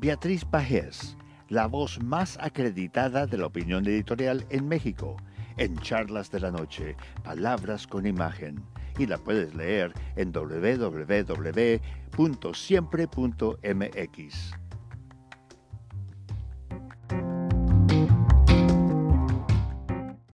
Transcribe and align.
Beatriz 0.00 0.46
Pajés, 0.46 1.14
la 1.50 1.66
voz 1.66 2.02
más 2.02 2.38
acreditada 2.40 3.26
de 3.26 3.36
la 3.36 3.44
opinión 3.44 3.84
editorial 3.86 4.46
en 4.48 4.66
México, 4.66 5.18
en 5.58 5.78
Charlas 5.80 6.30
de 6.30 6.40
la 6.40 6.50
Noche, 6.50 6.96
Palabras 7.22 7.86
con 7.86 8.06
Imagen. 8.06 8.64
Y 8.96 9.06
la 9.06 9.18
puedes 9.18 9.54
leer 9.54 9.92
en 10.16 10.32
www.siempre.mx. 10.32 11.80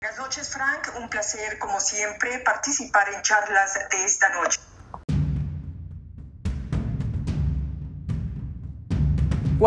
Buenas 0.01 0.17
noches, 0.17 0.49
Frank. 0.49 0.89
Un 0.99 1.07
placer, 1.07 1.57
como 1.59 1.79
siempre, 1.79 2.39
participar 2.39 3.07
en 3.15 3.21
charlas 3.21 3.75
de 3.89 4.03
esta 4.03 4.27
noche. 4.41 4.59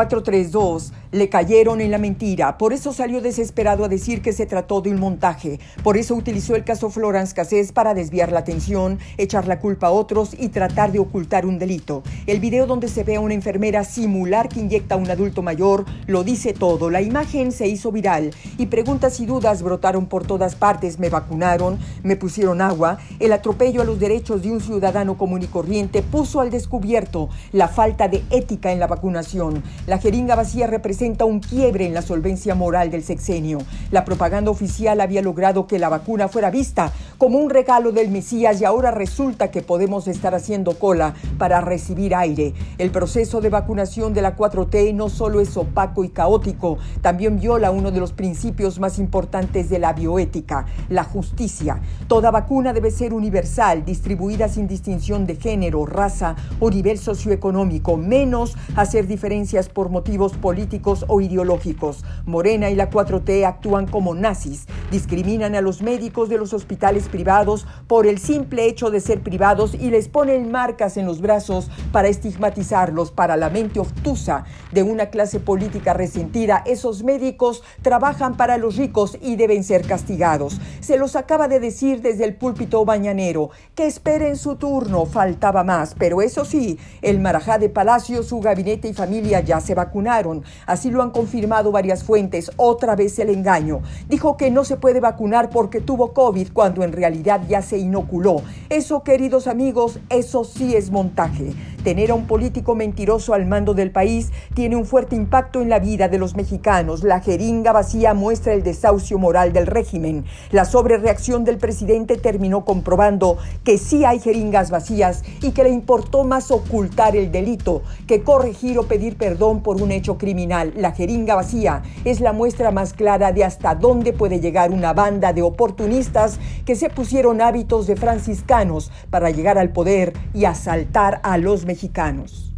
432 0.05 0.93
le 1.17 1.31
cayeron 1.31 1.81
en 1.81 1.91
la 1.91 1.97
mentira, 1.97 2.59
por 2.59 2.75
eso 2.75 2.92
salió 2.92 3.22
desesperado 3.22 3.86
a 3.86 3.89
decir 3.89 4.20
que 4.20 4.34
se 4.34 4.45
trató 4.45 4.83
de 4.83 4.91
un 4.91 5.00
montaje, 5.00 5.59
por 5.83 5.97
eso 5.97 6.14
utilizó 6.14 6.55
el 6.55 6.64
caso 6.64 6.91
Florence 6.91 7.34
Cassés 7.34 7.72
para 7.72 7.95
desviar 7.95 8.33
la 8.33 8.41
atención, 8.41 8.98
echar 9.17 9.48
la 9.48 9.59
culpa 9.59 9.87
a 9.87 9.92
otros 9.92 10.37
y 10.39 10.48
tratar 10.48 10.92
de 10.92 10.98
ocultar 10.98 11.47
un 11.47 11.59
delito. 11.59 12.03
El 12.27 12.39
video 12.39 12.67
donde 12.67 12.89
se 12.89 13.03
ve 13.03 13.17
a 13.17 13.20
una 13.20 13.33
enfermera 13.33 13.83
simular 13.84 14.50
que 14.50 14.61
inyecta 14.61 14.94
a 14.94 14.98
un 14.98 15.11
adulto 15.11 15.41
mayor 15.41 15.87
lo 16.06 16.22
dice 16.22 16.53
todo, 16.53 16.91
la 16.91 17.00
imagen 17.00 17.50
se 17.50 17.67
hizo 17.67 17.91
viral 17.92 18.33
y 18.59 18.67
preguntas 18.67 19.19
y 19.19 19.25
dudas 19.25 19.62
brotaron 19.62 20.06
por 20.06 20.27
todas 20.27 20.55
partes, 20.55 20.98
me 20.98 21.09
vacunaron, 21.09 21.78
me 22.03 22.17
pusieron 22.17 22.61
agua, 22.61 22.98
el 23.20 23.33
atropello 23.33 23.81
a 23.81 23.87
los 23.87 23.98
derechos 23.98 24.42
de 24.42 24.53
un 24.53 24.61
ciudadano 24.61 25.17
común 25.17 25.42
y 25.42 25.47
corriente 25.47 26.03
puso 26.03 26.41
al 26.41 26.50
descubierto 26.50 27.31
la 27.53 27.69
falta 27.69 28.06
de 28.09 28.22
ética 28.31 28.70
en 28.70 28.81
la 28.81 28.87
vacunación. 28.87 29.62
La 29.87 29.97
jeringa 29.97 30.37
vacía 30.37 30.67
representa 30.67 31.06
un 31.07 31.39
quiebre 31.39 31.87
en 31.87 31.95
la 31.95 32.03
solvencia 32.03 32.57
moral 32.57 32.91
del 32.91 33.05
sexenio. 33.05 33.59
La 33.93 34.05
propaganda 34.05 34.50
oficial 34.50 35.00
había 35.00 35.22
logrado 35.22 35.69
que 35.69 35.78
la 35.78 35.89
vacuna 35.89 36.27
fuera 36.27 36.50
vista 36.50 36.93
como 37.17 37.39
un 37.39 37.49
regalo 37.49 37.93
del 37.93 38.11
Mesías 38.11 38.61
y 38.61 38.65
ahora 38.65 38.91
resulta 38.91 39.53
que 39.53 39.62
podemos 39.62 40.09
estar 40.09 40.34
haciendo 40.34 40.78
cola 40.78 41.15
para 41.39 41.61
recibir 41.61 42.15
aire. 42.15 42.55
El 42.78 42.91
proceso 42.91 43.41
de 43.41 43.50
vacunación 43.50 44.15
de 44.15 44.22
la 44.22 44.37
4T 44.37 44.94
no 44.94 45.09
solo 45.09 45.41
es 45.41 45.56
opaco 45.56 46.03
y 46.03 46.09
caótico, 46.09 46.78
también 47.03 47.38
viola 47.38 47.71
uno 47.71 47.93
de 47.93 48.00
los 48.00 48.12
principios 48.12 48.81
más 48.81 48.99
importantes 48.99 49.71
de 49.71 49.78
la 49.78 49.93
bioética, 49.93 50.67
la 50.88 51.05
justicia. 51.05 51.81
Toda 52.09 52.33
vacuna 52.33 52.73
debe 52.73 52.91
ser 52.91 53.15
universal, 53.15 53.84
distribuida 53.84 54.49
sin 54.49 54.67
distinción 54.67 55.25
de 55.25 55.37
género, 55.37 55.87
raza 55.87 56.34
o 56.59 56.69
nivel 56.69 56.99
socioeconómico, 56.99 57.97
menos 57.97 58.56
hacer 58.75 59.06
diferencias 59.06 59.69
por 59.69 59.88
motivos 59.88 60.33
políticos 60.33 60.86
o 61.09 61.21
ideológicos. 61.21 62.05
Morena 62.27 62.71
y 62.71 62.77
la 62.77 62.91
4T 62.91 63.45
actúan 63.45 63.87
como 63.87 64.15
nazis, 64.15 64.67
discriminan 64.91 65.55
a 65.57 65.61
los 65.61 65.83
médicos 65.83 66.29
de 66.29 66.39
los 66.39 66.53
hospitales 66.53 67.09
privados 67.09 67.67
por 67.89 68.07
el 68.07 68.19
simple 68.19 68.67
hecho 68.67 68.91
de 68.91 69.01
ser 69.01 69.21
privados 69.21 69.75
y 69.75 69.91
les 69.91 70.09
ponen 70.09 70.51
marcas 70.53 70.97
en 70.97 71.07
los 71.07 71.21
brazos 71.21 71.71
para 71.91 72.09
estigmatizarlos. 72.09 73.11
Para 73.11 73.37
la 73.37 73.51
mente 73.51 73.81
obtusa 73.81 74.45
de 74.71 74.85
una 74.85 75.07
clase 75.07 75.41
política 75.41 75.93
resentida, 75.93 76.63
esos 76.67 77.03
médicos 77.03 77.65
trabajan 77.83 78.37
para 78.37 78.57
los 78.57 78.77
ricos 78.77 79.19
y 79.21 79.37
deben 79.37 79.65
ser 79.65 79.87
castigados. 79.87 80.61
Se 80.81 80.99
los 80.99 81.17
acaba 81.17 81.49
de 81.49 81.59
decir 81.59 82.01
desde 82.01 82.25
el 82.25 82.37
púlpito 82.37 82.85
bañanero 82.85 83.51
que 83.75 83.87
esperen 83.87 84.37
su 84.37 84.55
turno, 84.55 85.07
faltaba 85.07 85.65
más, 85.65 85.95
pero 85.99 86.23
eso 86.23 86.45
sí, 86.45 86.79
el 87.03 87.19
Marajá 87.19 87.59
de 87.59 87.71
Palacio, 87.71 88.23
su 88.23 88.41
gabinete 88.41 88.89
y 88.89 88.95
familia 88.95 89.41
ya 89.41 89.61
se 89.61 89.75
vacunaron. 89.75 90.45
Lo 90.91 91.03
han 91.03 91.10
confirmado 91.10 91.72
varias 91.72 92.04
fuentes. 92.04 92.50
Otra 92.56 92.97
vez 92.97 93.19
el 93.19 93.31
engaño. 93.31 93.81
Dijo 94.09 94.37
que 94.37 94.50
no 94.50 94.64
se 94.64 94.76
puede 94.76 95.00
vacunar 95.00 95.50
porque 95.50 95.81
tuvo 95.81 96.12
COVID 96.12 96.48
cuando 96.53 96.82
en 96.82 96.92
realidad 96.92 97.42
ya 97.48 97.62
se 97.62 97.78
inoculó. 97.78 98.42
Eso, 98.69 99.03
queridos 99.03 99.47
amigos, 99.47 99.98
eso 100.09 100.44
sí 100.44 100.75
es 100.75 100.91
montaje. 100.91 101.54
Tener 101.87 102.11
a 102.11 102.15
un 102.15 102.27
político 102.27 102.75
mentiroso 102.75 103.33
al 103.33 103.47
mando 103.47 103.73
del 103.73 103.93
país 103.93 104.33
tiene 104.55 104.75
un 104.75 104.87
fuerte 104.87 105.15
impacto 105.15 105.63
en 105.63 105.69
la 105.69 105.79
vida 105.79 106.09
de 106.09 106.19
los 106.19 106.35
mexicanos. 106.35 107.05
La 107.05 107.21
jeringa 107.21 107.71
vacía 107.71 108.13
muestra 108.13 108.55
el 108.55 108.65
desahucio 108.65 109.21
moral 109.21 109.53
del 109.53 109.69
régimen. 109.69 110.25
La 110.51 110.65
sobrereacción 110.65 111.45
del 111.45 111.59
presidente 111.59 112.17
terminó 112.17 112.65
comprobando 112.65 113.39
que 113.63 113.79
sí 113.79 114.05
hay 114.05 114.19
jeringas 114.19 114.73
vacías 114.73 115.23
y 115.43 115.53
que 115.53 115.63
le 115.63 115.71
importó 115.71 116.25
más 116.25 116.51
ocultar 116.51 117.15
el 117.15 117.31
delito 117.31 117.83
que 118.09 118.25
corregir 118.25 118.81
o 118.81 118.89
pedir 118.89 119.17
perdón 119.17 119.63
por 119.63 119.81
un 119.81 119.93
hecho 119.93 120.19
criminal. 120.19 120.73
La 120.75 120.91
jeringa 120.91 121.37
vacía 121.37 121.83
es 122.05 122.19
la 122.19 122.33
muestra 122.33 122.73
más 122.73 122.95
clara 122.95 123.31
de 123.31 123.45
hasta 123.45 123.77
dónde 123.77 124.13
puede 124.13 124.41
llegar 124.41 124.73
una 124.73 124.93
banda 124.93 125.33
de 125.33 125.43
oportunistas 125.43 126.41
que 126.65 126.75
se 126.75 126.91
pusieron 126.91 127.41
hábitos 127.41 127.87
de 127.87 127.95
franciscanos 127.95 128.91
para 129.09 129.31
llegar 129.31 129.57
al 129.57 129.71
poder 129.71 130.15
y 130.35 130.47
asaltar 130.47 131.21
a 131.23 131.39
los 131.39 131.65
mexicanos 131.65 131.75
mexicanos. 131.76 132.54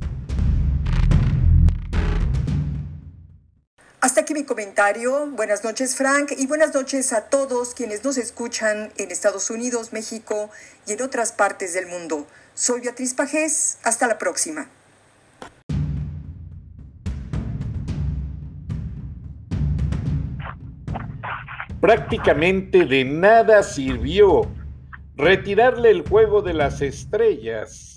Hasta 4.00 4.20
aquí 4.20 4.32
mi 4.32 4.44
comentario. 4.44 5.26
Buenas 5.32 5.64
noches 5.64 5.96
Frank 5.96 6.30
y 6.38 6.46
buenas 6.46 6.72
noches 6.72 7.12
a 7.12 7.22
todos 7.22 7.74
quienes 7.74 8.04
nos 8.04 8.16
escuchan 8.16 8.92
en 8.96 9.10
Estados 9.10 9.50
Unidos, 9.50 9.92
México 9.92 10.50
y 10.86 10.92
en 10.92 11.02
otras 11.02 11.32
partes 11.32 11.74
del 11.74 11.86
mundo. 11.86 12.28
Soy 12.54 12.80
Beatriz 12.80 13.12
Pajés. 13.14 13.78
Hasta 13.82 14.06
la 14.06 14.18
próxima. 14.18 14.68
Prácticamente 21.80 22.84
de 22.84 23.04
nada 23.04 23.64
sirvió 23.64 24.42
retirarle 25.16 25.90
el 25.90 26.08
juego 26.08 26.40
de 26.42 26.54
las 26.54 26.80
estrellas 26.80 27.87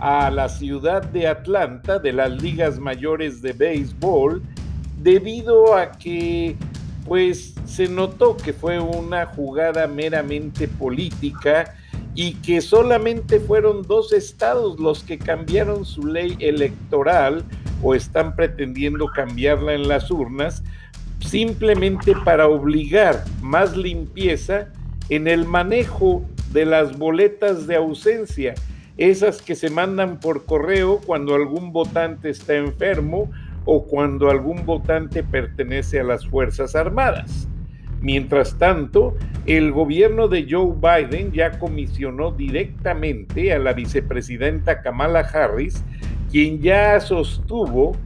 a 0.00 0.30
la 0.30 0.48
ciudad 0.48 1.02
de 1.02 1.26
Atlanta 1.26 1.98
de 1.98 2.12
las 2.12 2.30
ligas 2.42 2.78
mayores 2.78 3.42
de 3.42 3.52
béisbol 3.52 4.42
debido 4.98 5.76
a 5.76 5.92
que 5.92 6.56
pues 7.06 7.54
se 7.66 7.88
notó 7.88 8.36
que 8.36 8.52
fue 8.52 8.80
una 8.80 9.26
jugada 9.26 9.86
meramente 9.86 10.68
política 10.68 11.74
y 12.14 12.34
que 12.34 12.60
solamente 12.60 13.40
fueron 13.40 13.82
dos 13.82 14.12
estados 14.12 14.78
los 14.80 15.04
que 15.04 15.18
cambiaron 15.18 15.84
su 15.84 16.06
ley 16.06 16.36
electoral 16.40 17.44
o 17.82 17.94
están 17.94 18.34
pretendiendo 18.34 19.06
cambiarla 19.06 19.74
en 19.74 19.86
las 19.88 20.10
urnas 20.10 20.62
simplemente 21.20 22.14
para 22.24 22.48
obligar 22.48 23.24
más 23.42 23.76
limpieza 23.76 24.68
en 25.10 25.28
el 25.28 25.44
manejo 25.44 26.24
de 26.52 26.64
las 26.64 26.96
boletas 26.96 27.66
de 27.66 27.76
ausencia 27.76 28.54
esas 29.00 29.40
que 29.40 29.54
se 29.54 29.70
mandan 29.70 30.20
por 30.20 30.44
correo 30.44 31.00
cuando 31.04 31.34
algún 31.34 31.72
votante 31.72 32.28
está 32.28 32.56
enfermo 32.56 33.30
o 33.64 33.86
cuando 33.86 34.30
algún 34.30 34.66
votante 34.66 35.22
pertenece 35.22 36.00
a 36.00 36.04
las 36.04 36.26
Fuerzas 36.26 36.76
Armadas. 36.76 37.48
Mientras 38.02 38.58
tanto, 38.58 39.16
el 39.46 39.72
gobierno 39.72 40.28
de 40.28 40.46
Joe 40.48 40.74
Biden 40.76 41.32
ya 41.32 41.58
comisionó 41.58 42.30
directamente 42.30 43.54
a 43.54 43.58
la 43.58 43.72
vicepresidenta 43.72 44.82
Kamala 44.82 45.20
Harris, 45.20 45.82
quien 46.30 46.60
ya 46.60 47.00
sostuvo 47.00 47.96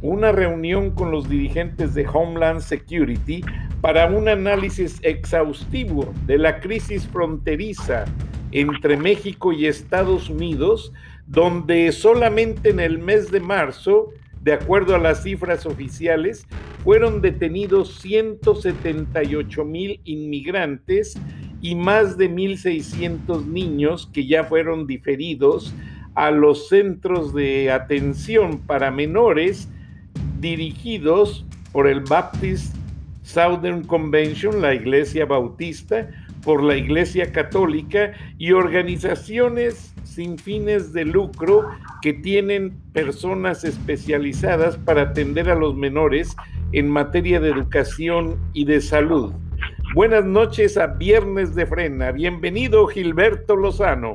una 0.00 0.32
reunión 0.32 0.90
con 0.92 1.10
los 1.10 1.28
dirigentes 1.28 1.92
de 1.92 2.06
Homeland 2.10 2.60
Security 2.60 3.44
para 3.82 4.06
un 4.06 4.26
análisis 4.26 4.98
exhaustivo 5.02 6.14
de 6.26 6.38
la 6.38 6.60
crisis 6.60 7.06
fronteriza 7.06 8.06
entre 8.52 8.96
México 8.96 9.52
y 9.52 9.66
Estados 9.66 10.28
Unidos, 10.28 10.92
donde 11.26 11.92
solamente 11.92 12.70
en 12.70 12.80
el 12.80 12.98
mes 12.98 13.30
de 13.30 13.40
marzo, 13.40 14.10
de 14.42 14.52
acuerdo 14.52 14.94
a 14.94 14.98
las 14.98 15.22
cifras 15.22 15.66
oficiales, 15.66 16.46
fueron 16.82 17.20
detenidos 17.20 18.00
178 18.00 19.64
mil 19.64 20.00
inmigrantes 20.04 21.18
y 21.60 21.74
más 21.74 22.16
de 22.16 22.30
1.600 22.30 23.44
niños 23.46 24.08
que 24.12 24.26
ya 24.26 24.44
fueron 24.44 24.86
diferidos 24.86 25.74
a 26.14 26.30
los 26.30 26.68
centros 26.68 27.34
de 27.34 27.70
atención 27.70 28.60
para 28.60 28.90
menores 28.90 29.68
dirigidos 30.40 31.44
por 31.72 31.86
el 31.86 32.00
Baptist 32.00 32.74
Southern 33.22 33.84
Convention, 33.84 34.60
la 34.60 34.74
Iglesia 34.74 35.24
Bautista, 35.26 36.10
por 36.42 36.62
la 36.62 36.76
Iglesia 36.76 37.32
Católica 37.32 38.12
y 38.38 38.52
organizaciones 38.52 39.94
sin 40.04 40.38
fines 40.38 40.92
de 40.92 41.04
lucro 41.04 41.68
que 42.02 42.12
tienen 42.12 42.80
personas 42.92 43.64
especializadas 43.64 44.76
para 44.76 45.02
atender 45.02 45.50
a 45.50 45.54
los 45.54 45.74
menores 45.74 46.36
en 46.72 46.88
materia 46.88 47.40
de 47.40 47.50
educación 47.50 48.38
y 48.52 48.64
de 48.64 48.80
salud. 48.80 49.32
Buenas 49.94 50.24
noches 50.24 50.76
a 50.76 50.86
Viernes 50.86 51.54
de 51.54 51.66
Frena. 51.66 52.12
Bienvenido 52.12 52.86
Gilberto 52.86 53.56
Lozano. 53.56 54.14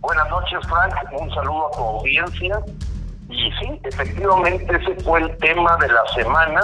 Buenas 0.00 0.30
noches 0.30 0.58
Frank, 0.68 0.94
un 1.20 1.30
saludo 1.34 1.68
a 1.68 1.70
tu 1.72 1.78
audiencia. 1.78 2.60
Y 3.28 3.50
sí, 3.60 3.80
efectivamente 3.84 4.66
ese 4.76 4.94
fue 5.02 5.20
el 5.20 5.36
tema 5.38 5.76
de 5.76 5.88
la 5.88 6.06
semana 6.14 6.60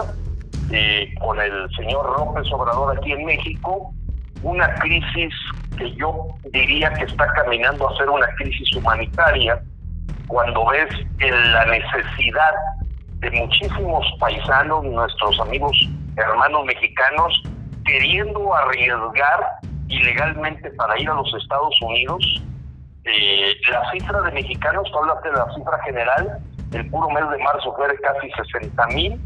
eh, 0.70 1.14
con 1.20 1.40
el 1.40 1.68
señor 1.76 2.18
López 2.18 2.50
Obrador 2.52 2.98
aquí 2.98 3.12
en 3.12 3.24
México, 3.24 3.92
una 4.42 4.72
crisis 4.76 5.32
que 5.78 5.94
yo 5.94 6.28
diría 6.52 6.92
que 6.94 7.04
está 7.04 7.26
caminando 7.34 7.88
a 7.88 7.96
ser 7.96 8.08
una 8.08 8.26
crisis 8.36 8.74
humanitaria 8.76 9.62
cuando 10.26 10.66
ves 10.66 10.88
la 11.18 11.64
necesidad 11.66 12.54
de 13.18 13.30
muchísimos 13.30 14.06
paisanos, 14.18 14.84
nuestros 14.84 15.38
amigos 15.40 15.76
hermanos 16.16 16.64
mexicanos, 16.64 17.42
queriendo 17.84 18.54
arriesgar 18.54 19.58
ilegalmente 19.88 20.70
para 20.70 20.98
ir 20.98 21.08
a 21.08 21.14
los 21.14 21.32
Estados 21.34 21.74
Unidos. 21.82 22.42
Eh, 23.04 23.54
la 23.70 23.88
cifra 23.92 24.20
de 24.22 24.32
mexicanos, 24.32 24.90
tú 24.90 24.98
hablas 24.98 25.22
de 25.22 25.32
la 25.32 25.46
cifra 25.54 25.78
general, 25.84 26.38
el 26.72 26.90
puro 26.90 27.08
mes 27.10 27.30
de 27.30 27.38
marzo 27.38 27.72
fue 27.76 27.86
de 27.88 27.96
casi 27.98 28.30
60 28.32 28.86
mil 28.88 29.20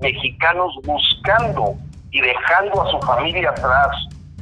mexicanos 0.00 0.72
buscando 0.84 1.74
y 2.10 2.20
dejando 2.20 2.82
a 2.82 2.90
su 2.90 3.06
familia 3.06 3.50
atrás, 3.50 3.90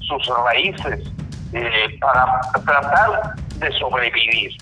sus 0.01 0.27
raíces, 0.45 1.11
eh, 1.53 1.99
para 2.01 2.41
tratar 2.65 3.35
de 3.59 3.73
sobrevivir. 3.79 4.53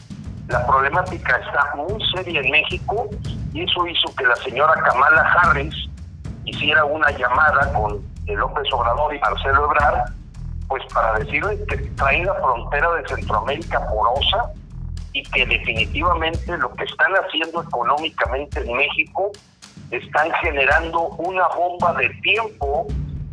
La 0.49 0.67
problemática 0.67 1.37
está 1.39 1.75
muy 1.77 2.03
seria 2.15 2.41
en 2.41 2.51
México 2.51 3.09
y 3.53 3.63
eso 3.63 3.87
hizo 3.87 4.15
que 4.17 4.25
la 4.25 4.37
señora 4.37 4.75
Kamala 4.75 5.23
Harris 5.23 5.75
hiciera 6.45 6.85
una 6.85 7.11
llamada 7.13 7.73
con 7.73 8.03
López 8.27 8.65
Obrador 8.73 9.15
y 9.15 9.21
Marcelo 9.21 9.65
Ebrard, 9.65 10.13
pues 10.69 10.83
para 10.93 11.19
decirle 11.19 11.59
que 11.69 11.77
trae 11.77 12.25
la 12.25 12.35
frontera 12.35 12.91
de 12.93 13.09
Centroamérica 13.09 13.87
porosa 13.89 14.53
y 15.13 15.23
que 15.23 15.47
definitivamente 15.47 16.57
lo 16.57 16.75
que 16.75 16.85
están 16.85 17.13
haciendo 17.13 17.63
económicamente 17.63 18.61
en 18.61 18.77
México 18.77 19.31
están 19.93 20.31
generando 20.43 21.09
una 21.19 21.47
bomba 21.49 21.95
de 21.95 22.09
tiempo 22.23 22.87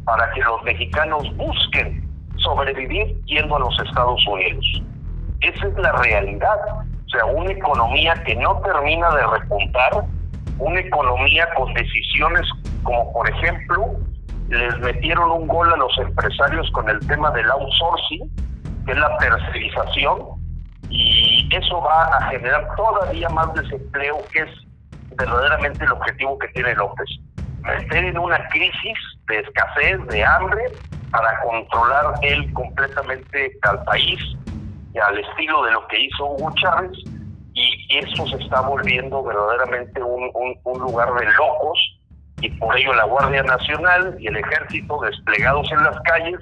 para 0.06 0.32
que 0.34 0.42
los 0.42 0.62
mexicanos 0.64 1.24
busquen 1.36 2.08
sobrevivir 2.38 3.20
yendo 3.26 3.56
a 3.56 3.60
los 3.60 3.80
Estados 3.86 4.26
Unidos. 4.28 4.84
Esa 5.42 5.68
es 5.68 5.78
la 5.78 5.92
realidad. 5.94 6.58
O 7.06 7.10
sea, 7.10 7.26
una 7.26 7.52
economía 7.52 8.14
que 8.26 8.36
no 8.36 8.62
termina 8.62 9.10
de 9.16 9.26
repuntar, 9.28 10.06
una 10.60 10.80
economía 10.80 11.48
con 11.56 11.74
decisiones 11.74 12.46
como 12.84 13.12
por 13.14 13.30
ejemplo, 13.30 13.98
les 14.50 14.80
metieron 14.80 15.32
un 15.32 15.48
gol 15.48 15.72
a 15.72 15.78
los 15.78 15.96
empresarios 16.00 16.70
con 16.72 16.90
el 16.90 17.00
tema 17.08 17.32
del 17.32 17.50
outsourcing, 17.52 18.30
que 18.86 18.92
es 18.92 18.98
la 18.98 19.18
tercerización, 19.18 20.18
y 20.90 21.48
eso 21.56 21.82
va 21.82 22.06
a 22.06 22.30
generar 22.30 22.68
todavía 22.76 23.30
más 23.30 23.54
desempleo, 23.54 24.18
que 24.32 24.40
es 24.40 24.50
verdaderamente 25.20 25.84
el 25.84 25.92
objetivo 25.92 26.40
que 26.40 26.48
tiene 26.50 26.74
López. 26.76 27.10
Meter 27.62 28.06
en 28.06 28.18
una 28.18 28.48
crisis 28.48 28.98
de 29.28 29.40
escasez, 29.40 30.06
de 30.08 30.24
hambre, 30.24 30.64
para 31.12 31.40
controlar 31.42 32.14
él 32.22 32.52
completamente 32.54 33.52
al 33.64 33.84
país 33.84 34.20
y 34.94 34.98
al 34.98 35.20
estilo 35.20 35.64
de 35.66 35.72
lo 35.72 35.88
que 35.88 36.00
hizo 36.00 36.26
Hugo 36.26 36.52
Chávez, 36.56 36.92
y 37.54 37.98
eso 37.98 38.26
se 38.28 38.38
está 38.38 38.62
volviendo 38.62 39.22
verdaderamente 39.24 40.02
un, 40.02 40.32
un 40.64 40.80
lugar 40.80 41.14
de 41.16 41.26
locos, 41.34 42.00
y 42.42 42.50
por 42.52 42.78
ello 42.78 42.94
la 42.94 43.04
Guardia 43.04 43.44
Nacional 43.44 44.16
y 44.20 44.28
el 44.28 44.38
Ejército 44.38 45.02
desplegados 45.02 45.70
en 45.72 45.84
las 45.84 46.00
calles, 46.02 46.40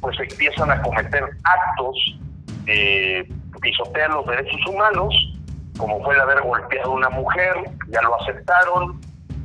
pues 0.00 0.18
empiezan 0.20 0.70
a 0.70 0.82
cometer 0.82 1.24
actos 1.44 1.96
que 2.66 3.26
pisotean 3.60 4.12
los 4.12 4.26
derechos 4.26 4.60
humanos, 4.66 5.14
como 5.80 6.04
fue 6.04 6.20
haber 6.20 6.42
golpeado 6.42 6.92
a 6.92 6.94
una 6.94 7.08
mujer, 7.08 7.54
ya 7.88 8.02
lo 8.02 8.20
aceptaron, 8.20 9.00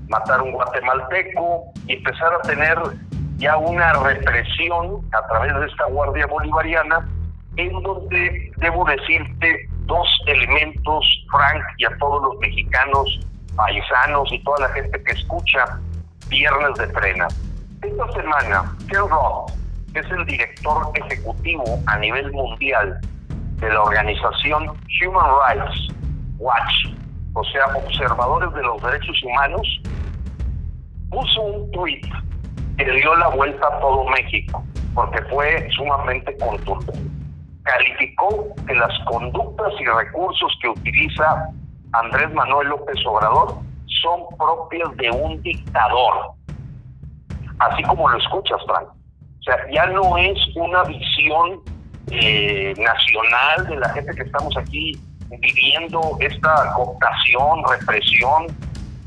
matar 0.10 0.42
a 0.42 0.44
un 0.44 0.52
guatemalteco 0.52 1.64
y 1.88 1.94
empezar 1.94 2.34
a 2.34 2.42
tener 2.42 2.78
ya 3.38 3.58
una 3.58 3.94
represión 3.94 5.02
a 5.14 5.28
través 5.28 5.56
de 5.56 5.66
esta 5.66 5.86
Guardia 5.86 6.28
Bolivariana, 6.28 7.08
en 7.56 7.82
donde 7.82 8.52
debo 8.58 8.86
decirte 8.86 9.70
dos 9.86 10.08
elementos, 10.28 11.06
Frank, 11.32 11.64
y 11.78 11.86
a 11.86 11.98
todos 11.98 12.22
los 12.22 12.38
mexicanos 12.40 13.20
paisanos 13.56 14.32
y 14.32 14.44
toda 14.44 14.68
la 14.68 14.74
gente 14.74 15.02
que 15.04 15.14
escucha 15.14 15.80
Viernes 16.28 16.78
de 16.78 16.88
Frena. 16.88 17.28
Esta 17.82 18.12
semana, 18.12 18.76
Ken 18.90 19.08
Roth, 19.08 19.52
que 19.94 20.00
es 20.00 20.12
el 20.12 20.26
director 20.26 20.92
ejecutivo 20.96 21.64
a 21.88 21.98
nivel 22.00 22.30
mundial 22.34 23.00
de 23.60 23.70
la 23.70 23.82
organización 23.84 24.68
Human 25.02 25.30
Rights 25.48 25.95
Watch, 26.38 26.96
o 27.34 27.44
sea, 27.46 27.66
observadores 27.76 28.54
de 28.54 28.64
los 28.64 28.82
derechos 28.82 29.24
humanos, 29.24 29.82
puso 31.10 31.42
un 31.42 31.72
tweet 31.72 32.02
que 32.78 32.92
dio 32.92 33.16
la 33.16 33.30
vuelta 33.30 33.68
a 33.68 33.80
todo 33.80 34.06
México, 34.10 34.64
porque 34.94 35.22
fue 35.24 35.68
sumamente 35.76 36.36
contundente. 36.38 37.00
Calificó 37.64 38.54
que 38.68 38.76
las 38.76 38.94
conductas 39.06 39.74
y 39.80 39.86
recursos 39.86 40.58
que 40.62 40.70
utiliza 40.70 41.50
Andrés 41.94 42.34
Manuel 42.34 42.68
López 42.70 42.98
Obrador 43.06 43.56
son 44.02 44.38
propias 44.38 44.96
de 44.98 45.10
un 45.12 45.42
dictador. 45.42 46.34
Así 47.60 47.82
como 47.84 48.10
lo 48.10 48.18
escuchas, 48.18 48.60
Frank. 48.68 48.88
O 48.88 49.44
sea, 49.44 49.58
ya 49.72 49.86
no 49.88 50.18
es 50.18 50.38
una 50.56 50.84
visión 50.84 51.62
eh, 52.12 52.74
nacional 52.78 53.68
de 53.68 53.78
la 53.78 53.90
gente 53.90 54.14
que 54.16 54.24
estamos 54.24 54.56
aquí 54.58 55.00
viviendo 55.42 56.18
esta 56.20 56.74
cooptación, 56.76 57.64
represión. 57.70 58.48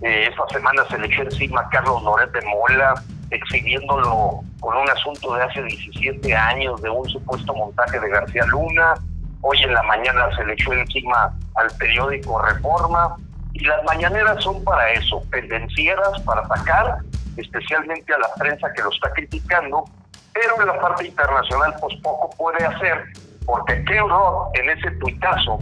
Eh, 0.02 0.28
esta 0.30 0.46
semana 0.48 0.84
se 0.88 0.98
le 0.98 1.06
echó 1.06 1.22
encima 1.22 1.60
a 1.60 1.68
Carlos 1.70 2.02
Loret 2.02 2.30
de 2.32 2.40
Mola, 2.46 2.94
exhibiéndolo 3.30 4.40
con 4.60 4.76
un 4.76 4.90
asunto 4.90 5.34
de 5.34 5.42
hace 5.42 5.62
17 5.62 6.34
años 6.34 6.80
de 6.82 6.90
un 6.90 7.08
supuesto 7.08 7.54
montaje 7.54 7.98
de 7.98 8.08
García 8.08 8.44
Luna. 8.46 8.94
Hoy 9.40 9.58
en 9.62 9.72
la 9.74 9.82
mañana 9.84 10.28
se 10.36 10.44
le 10.44 10.54
echó 10.54 10.72
encima 10.72 11.32
al 11.56 11.70
periódico 11.78 12.40
Reforma. 12.42 13.16
Y 13.54 13.64
las 13.64 13.82
mañaneras 13.84 14.42
son 14.42 14.62
para 14.62 14.90
eso, 14.92 15.22
pendencieras, 15.30 16.20
para 16.22 16.42
atacar 16.42 16.98
especialmente 17.40 18.12
a 18.12 18.18
la 18.18 18.28
prensa 18.34 18.72
que 18.72 18.82
lo 18.82 18.90
está 18.90 19.10
criticando, 19.12 19.84
pero 20.32 20.64
la 20.64 20.78
parte 20.80 21.06
internacional 21.06 21.74
pues 21.80 21.94
poco 22.02 22.30
puede 22.36 22.64
hacer, 22.64 23.04
porque 23.46 23.84
Ken 23.84 24.08
Roth 24.08 24.56
en 24.58 24.70
ese 24.70 24.90
tuitazo 24.92 25.60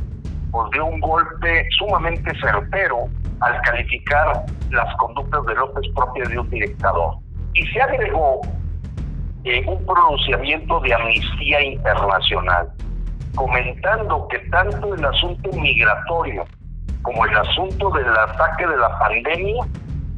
pues 0.51 0.71
dio 0.73 0.87
un 0.87 1.01
golpe 1.01 1.67
sumamente 1.79 2.33
certero 2.41 3.09
al 3.41 3.61
calificar 3.63 4.45
las 4.71 4.97
conductas 4.97 5.45
de 5.47 5.55
López 5.55 5.83
propias 5.95 6.29
de 6.29 6.39
un 6.39 6.51
dictador. 6.51 7.15
Y 7.55 7.67
se 7.67 7.81
agregó 7.81 8.41
eh, 9.45 9.65
un 9.67 9.85
pronunciamiento 9.87 10.81
de 10.81 10.95
amnistía 10.95 11.63
internacional, 11.63 12.69
comentando 13.35 14.27
que 14.29 14.39
tanto 14.51 14.95
el 14.95 15.05
asunto 15.05 15.51
migratorio 15.53 16.45
como 17.03 17.25
el 17.25 17.37
asunto 17.37 17.91
del 17.91 18.09
ataque 18.09 18.67
de 18.67 18.77
la 18.77 18.99
pandemia 18.99 19.65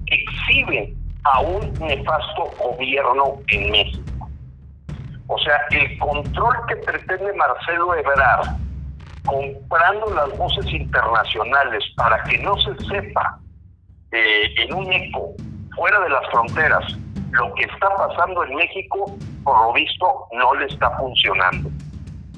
exhibe 0.06 0.94
a 1.24 1.40
un 1.40 1.72
nefasto 1.74 2.50
gobierno 2.58 3.34
en 3.48 3.70
México. 3.70 4.28
O 5.26 5.38
sea, 5.40 5.60
el 5.70 5.98
control 5.98 6.54
que 6.68 6.76
pretende 6.76 7.32
Marcelo 7.34 7.94
Ebrard 7.94 8.48
comprando 9.28 10.10
las 10.14 10.36
voces 10.36 10.66
internacionales 10.72 11.84
para 11.96 12.22
que 12.24 12.38
no 12.38 12.56
se 12.58 12.74
sepa 12.86 13.38
eh, 14.10 14.54
en 14.58 14.74
un 14.74 14.92
eco 14.92 15.34
fuera 15.76 16.00
de 16.00 16.08
las 16.08 16.26
fronteras 16.30 16.96
lo 17.32 17.54
que 17.54 17.64
está 17.64 17.88
pasando 17.94 18.42
en 18.44 18.54
México, 18.54 19.16
por 19.44 19.60
lo 19.60 19.72
visto, 19.74 20.26
no 20.32 20.54
le 20.54 20.66
está 20.66 20.90
funcionando. 20.96 21.68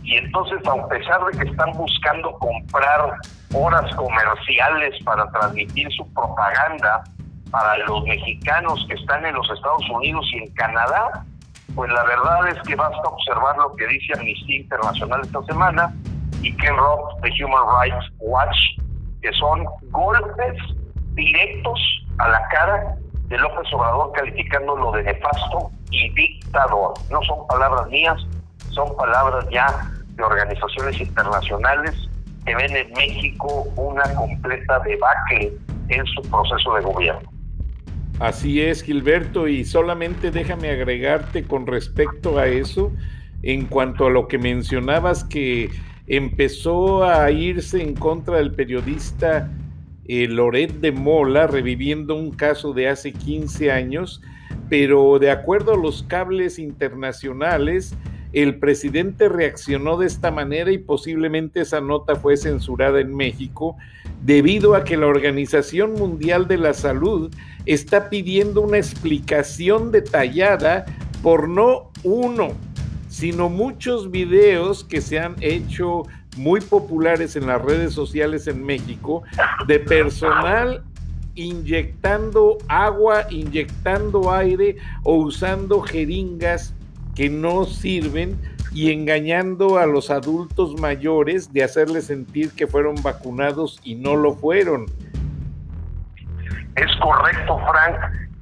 Y 0.03 0.17
entonces, 0.17 0.59
a 0.67 0.89
pesar 0.89 1.25
de 1.27 1.39
que 1.39 1.49
están 1.49 1.73
buscando 1.73 2.33
comprar 2.39 3.15
horas 3.55 3.95
comerciales 3.95 5.03
para 5.05 5.31
transmitir 5.31 5.89
su 5.93 6.13
propaganda 6.13 7.05
para 7.51 7.79
los 7.79 8.03
mexicanos 8.05 8.85
que 8.89 8.95
están 8.95 9.25
en 9.25 9.35
los 9.35 9.49
Estados 9.51 9.89
Unidos 9.91 10.27
y 10.33 10.39
en 10.39 10.55
Canadá, 10.55 11.25
pues 11.75 11.91
la 11.93 12.03
verdad 12.03 12.49
es 12.49 12.59
que 12.67 12.75
basta 12.75 13.01
observar 13.09 13.57
lo 13.59 13.75
que 13.77 13.87
dice 13.87 14.13
Amnistía 14.19 14.57
Internacional 14.57 15.21
esta 15.23 15.43
semana 15.45 15.95
y 16.43 16.57
Ken 16.57 16.77
Roth 16.77 17.21
de 17.23 17.31
Human 17.45 17.65
Rights 17.81 18.13
Watch, 18.19 18.57
que 19.23 19.33
son 19.35 19.65
golpes 19.91 20.57
directos 21.15 21.81
a 22.19 22.29
la 22.29 22.49
cara 22.49 22.97
de 23.29 23.39
López 23.39 23.73
Obrador 23.73 24.13
calificándolo 24.13 24.93
de 24.93 25.05
nefasto 25.05 25.71
y 25.91 26.13
dictador. 26.15 26.95
No 27.11 27.23
son 27.23 27.47
palabras 27.47 27.89
mías, 27.89 28.19
son 28.71 28.95
palabras 28.97 29.47
ya 29.51 29.91
de 30.17 30.23
organizaciones 30.23 31.01
internacionales 31.01 31.95
que 32.45 32.55
ven 32.55 32.75
en 32.77 32.93
México 32.93 33.67
una 33.77 34.03
completa 34.15 34.81
debacle 34.81 35.53
en 35.89 36.07
su 36.07 36.23
proceso 36.23 36.75
de 36.75 36.83
gobierno. 36.83 37.31
Así 38.19 38.61
es, 38.61 38.83
Gilberto, 38.83 39.49
y 39.49 39.65
solamente 39.65 40.31
déjame 40.31 40.71
agregarte 40.71 41.45
con 41.45 41.67
respecto 41.67 42.39
a 42.39 42.47
eso, 42.47 42.93
en 43.43 43.65
cuanto 43.67 44.07
a 44.07 44.11
lo 44.11 44.29
que 44.29 44.39
mencionabas 44.39 45.25
que 45.25 45.71
empezó 46.11 47.05
a 47.05 47.31
irse 47.31 47.81
en 47.81 47.95
contra 47.95 48.38
del 48.38 48.52
periodista 48.52 49.49
eh, 50.07 50.26
Loret 50.26 50.73
de 50.81 50.90
Mola, 50.90 51.47
reviviendo 51.47 52.17
un 52.17 52.33
caso 52.33 52.73
de 52.73 52.88
hace 52.88 53.12
15 53.12 53.71
años, 53.71 54.21
pero 54.69 55.21
de 55.21 55.31
acuerdo 55.31 55.75
a 55.75 55.76
los 55.76 56.02
cables 56.02 56.59
internacionales, 56.59 57.95
el 58.33 58.59
presidente 58.59 59.29
reaccionó 59.29 59.99
de 59.99 60.09
esta 60.09 60.33
manera 60.33 60.73
y 60.73 60.79
posiblemente 60.79 61.61
esa 61.61 61.81
nota 61.81 62.17
fue 62.17 62.37
censurada 62.37 63.00
en 63.00 63.14
México 63.14 63.76
debido 64.25 64.75
a 64.75 64.83
que 64.83 64.97
la 64.97 65.07
Organización 65.07 65.95
Mundial 65.95 66.49
de 66.49 66.59
la 66.59 66.75
Salud 66.75 67.33
está 67.67 68.11
pidiendo 68.11 68.62
una 68.62 68.79
explicación 68.79 69.93
detallada 69.93 70.87
por 71.23 71.49
no 71.49 71.93
uno, 72.02 72.49
sino 73.11 73.49
muchos 73.49 74.11
videos 74.11 74.85
que 74.85 75.00
se 75.00 75.19
han 75.19 75.35
hecho 75.40 76.05
muy 76.37 76.61
populares 76.61 77.35
en 77.35 77.49
las 77.49 77.61
redes 77.61 77.93
sociales 77.93 78.47
en 78.47 78.64
México 78.64 79.25
de 79.67 79.81
personal 79.81 80.85
inyectando 81.35 82.59
agua, 82.69 83.26
inyectando 83.31 84.33
aire 84.33 84.76
o 85.02 85.17
usando 85.17 85.81
jeringas 85.81 86.73
que 87.14 87.29
no 87.29 87.64
sirven 87.64 88.38
y 88.73 88.93
engañando 88.93 89.79
a 89.79 89.87
los 89.87 90.11
adultos 90.11 90.81
mayores 90.81 91.52
de 91.52 91.64
hacerles 91.64 92.07
sentir 92.07 92.52
que 92.52 92.69
fueron 92.69 92.95
vacunados 93.02 93.81
y 93.83 93.97
no 93.97 94.14
lo 94.14 94.35
fueron. 94.35 94.87
Es 96.76 96.97
correcto, 97.00 97.59
Frank. 97.59 97.97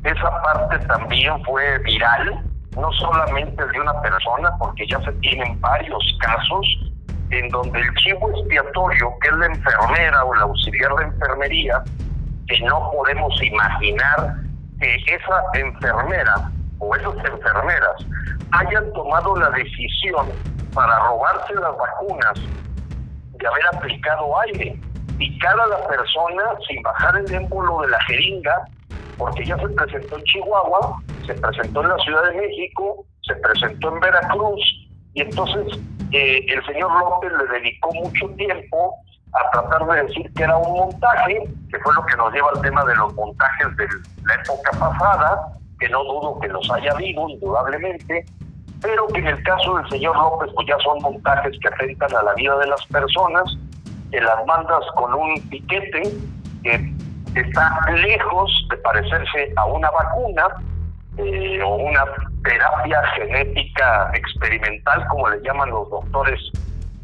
Esa 0.05 0.43
parte 0.43 0.79
también 0.87 1.43
fue 1.45 1.79
viral, 1.79 2.43
no 2.77 2.93
solamente 2.93 3.67
de 3.67 3.81
una 3.81 4.01
persona, 4.01 4.51
porque 4.59 4.87
ya 4.87 5.01
se 5.01 5.13
tienen 5.15 5.61
varios 5.61 6.19
casos 6.21 6.67
en 7.31 7.49
donde 7.49 7.81
el 7.81 7.95
chivo 7.97 8.31
expiatorio, 8.31 9.13
que 9.21 9.29
es 9.29 9.35
la 9.35 9.47
enfermera 9.47 10.25
o 10.25 10.35
la 10.35 10.43
auxiliar 10.43 10.95
de 10.97 11.05
enfermería, 11.05 11.83
que 12.47 12.61
no 12.61 12.91
podemos 12.91 13.43
imaginar 13.43 14.37
que 14.81 14.95
esa 15.07 15.43
enfermera 15.55 16.51
o 16.79 16.95
esas 16.95 17.17
enfermeras 17.17 18.07
hayan 18.53 18.93
tomado 18.93 19.37
la 19.37 19.51
decisión 19.51 20.29
para 20.75 20.99
robarse 21.01 21.55
las 21.55 21.77
vacunas 21.77 22.35
de 23.33 23.47
haber 23.47 23.67
aplicado 23.75 24.41
aire, 24.41 24.81
picar 25.19 25.59
a 25.61 25.67
la 25.67 25.89
persona 25.89 26.43
sin 26.67 26.83
bajar 26.83 27.17
el 27.19 27.33
émbolo 27.33 27.83
de 27.83 27.89
la 27.89 28.01
jeringa, 28.05 28.65
porque 29.19 29.45
ya 29.45 29.59
se 29.59 29.69
presentó 29.69 30.17
en 30.17 30.25
Chihuahua, 30.25 31.03
se 31.27 31.35
presentó 31.35 31.83
en 31.83 31.89
la 31.89 31.99
Ciudad 31.99 32.23
de 32.31 32.37
México, 32.37 33.05
se 33.23 33.35
presentó 33.35 33.93
en 33.93 34.01
Veracruz, 34.01 34.89
y 35.15 35.23
entonces 35.23 35.79
eh, 36.13 36.47
el 36.49 36.65
señor 36.65 36.91
López 36.99 37.33
le 37.33 37.59
dedicó 37.59 37.93
mucho 37.93 38.29
tiempo 38.37 38.95
a 39.33 39.51
tratar 39.51 39.87
de 39.87 40.03
decir 40.05 40.33
que 40.35 40.43
era 40.45 40.57
un 40.57 40.73
montaje, 40.73 41.43
que 41.71 41.79
fue 41.81 41.93
lo 41.95 42.07
que 42.07 42.17
nos 42.17 42.33
lleva 42.33 42.49
al 42.55 42.63
tema 42.63 42.85
de 42.85 42.97
los 42.97 43.13
montajes 43.15 43.77
de 43.77 43.87
la 44.25 44.35
época 44.35 44.71
pasada, 44.79 45.53
que 45.79 45.89
no 45.89 46.03
dudo 46.05 46.39
que 46.41 46.49
los 46.49 46.71
haya 46.71 46.93
habido, 46.93 47.29
indudablemente, 47.29 48.25
pero 48.81 49.07
que 49.09 49.19
en 49.19 49.27
el 49.27 49.43
caso 49.43 49.77
del 49.77 49.89
señor 49.91 50.17
López, 50.17 50.51
pues 50.55 50.67
ya 50.67 50.79
son 50.79 51.03
montajes 51.03 51.59
que 51.61 51.69
afectan 51.69 52.15
a 52.17 52.23
la 52.23 52.35
vida 52.35 52.57
de 52.59 52.69
las 52.69 52.85
personas, 52.87 53.45
que 54.11 54.21
las 54.21 54.47
mandas 54.47 54.85
con 54.95 55.13
un 55.13 55.41
piquete 55.51 56.03
que 56.63 56.95
está 57.35 57.81
lejos 57.93 58.67
de 58.71 58.77
parecerse 58.79 59.53
a 59.57 59.65
una 59.67 59.91
vacuna 59.91 60.47
eh, 61.17 61.61
o 61.63 61.77
una 61.77 62.05
terapia 62.45 63.03
genética 63.17 64.11
experimental, 64.15 65.07
como 65.09 65.29
le 65.29 65.41
llaman 65.43 65.71
los 65.71 65.91
doctores, 65.91 66.41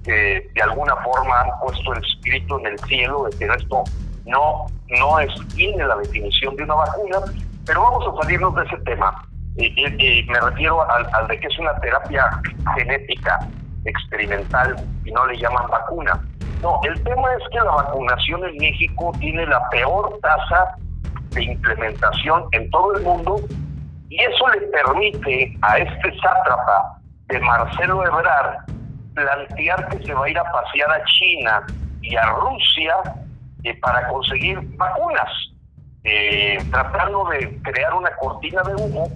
que 0.04 0.50
de 0.54 0.62
alguna 0.62 0.96
forma 0.96 1.40
han 1.40 1.50
puesto 1.60 1.94
escrito 1.94 2.58
en 2.60 2.66
el 2.66 2.78
cielo 2.80 3.24
de 3.24 3.38
que 3.38 3.46
esto 3.46 3.84
no, 4.26 4.66
no 5.00 5.18
es, 5.18 5.32
tiene 5.54 5.84
la 5.86 5.96
definición 5.96 6.54
de 6.56 6.62
una 6.64 6.74
vacuna, 6.74 7.18
pero 7.66 7.82
vamos 7.82 8.04
a 8.06 8.22
salirnos 8.22 8.54
de 8.54 8.64
ese 8.64 8.76
tema. 8.78 9.26
Y, 9.56 10.26
me 10.28 10.40
refiero 10.40 10.82
al, 10.90 11.08
al, 11.14 11.28
de 11.28 11.38
que 11.38 11.46
es 11.46 11.58
una 11.58 11.74
terapia 11.76 12.28
genética 12.76 13.38
experimental 13.84 14.76
y 15.04 15.12
no 15.12 15.26
le 15.26 15.38
llaman 15.38 15.70
vacuna. 15.70 16.20
No, 16.64 16.80
el 16.82 16.94
tema 17.04 17.28
es 17.34 17.46
que 17.50 17.58
la 17.58 17.72
vacunación 17.72 18.42
en 18.42 18.56
México 18.56 19.12
tiene 19.20 19.44
la 19.44 19.68
peor 19.68 20.18
tasa 20.22 20.74
de 21.32 21.44
implementación 21.44 22.44
en 22.52 22.70
todo 22.70 22.96
el 22.96 23.02
mundo 23.02 23.36
y 24.08 24.18
eso 24.18 24.48
le 24.48 24.62
permite 24.68 25.58
a 25.60 25.76
este 25.76 26.18
sátrapa 26.20 26.98
de 27.26 27.38
Marcelo 27.40 28.02
Ebrard 28.06 28.64
plantear 29.12 29.88
que 29.90 30.06
se 30.06 30.14
va 30.14 30.24
a 30.24 30.30
ir 30.30 30.38
a 30.38 30.44
pasear 30.44 30.90
a 30.90 31.04
China 31.04 31.66
y 32.00 32.16
a 32.16 32.24
Rusia 32.30 32.94
eh, 33.62 33.78
para 33.80 34.08
conseguir 34.08 34.58
vacunas, 34.78 35.30
eh, 36.04 36.56
tratando 36.70 37.26
de 37.26 37.60
crear 37.60 37.92
una 37.92 38.10
cortina 38.16 38.62
de 38.62 38.74
humo, 38.82 39.06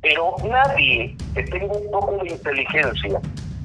pero 0.00 0.36
nadie 0.42 1.14
que 1.34 1.42
tenga 1.42 1.74
un 1.74 1.90
poco 1.90 2.16
de 2.24 2.30
inteligencia 2.30 3.20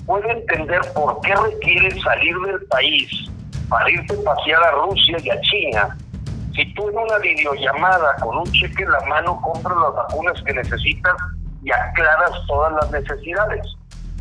puede 0.05 0.31
entender 0.31 0.81
por 0.93 1.19
qué 1.21 1.35
requiere 1.35 1.99
salir 2.01 2.35
del 2.45 2.61
país 2.67 3.29
para 3.69 3.89
irte 3.89 4.13
a 4.13 4.33
pasear 4.35 4.63
a 4.63 4.71
Rusia 4.71 5.17
y 5.23 5.29
a 5.29 5.41
China 5.41 5.97
si 6.55 6.71
tú 6.73 6.87
en 6.89 6.97
una 6.97 7.17
videollamada 7.17 8.15
con 8.21 8.37
un 8.37 8.51
cheque 8.51 8.83
en 8.83 8.91
la 8.91 9.01
mano 9.01 9.41
compras 9.41 9.75
las 9.75 9.95
vacunas 9.95 10.41
que 10.43 10.53
necesitas 10.53 11.15
y 11.63 11.71
aclaras 11.71 12.31
todas 12.47 12.73
las 12.73 12.91
necesidades. 12.91 13.65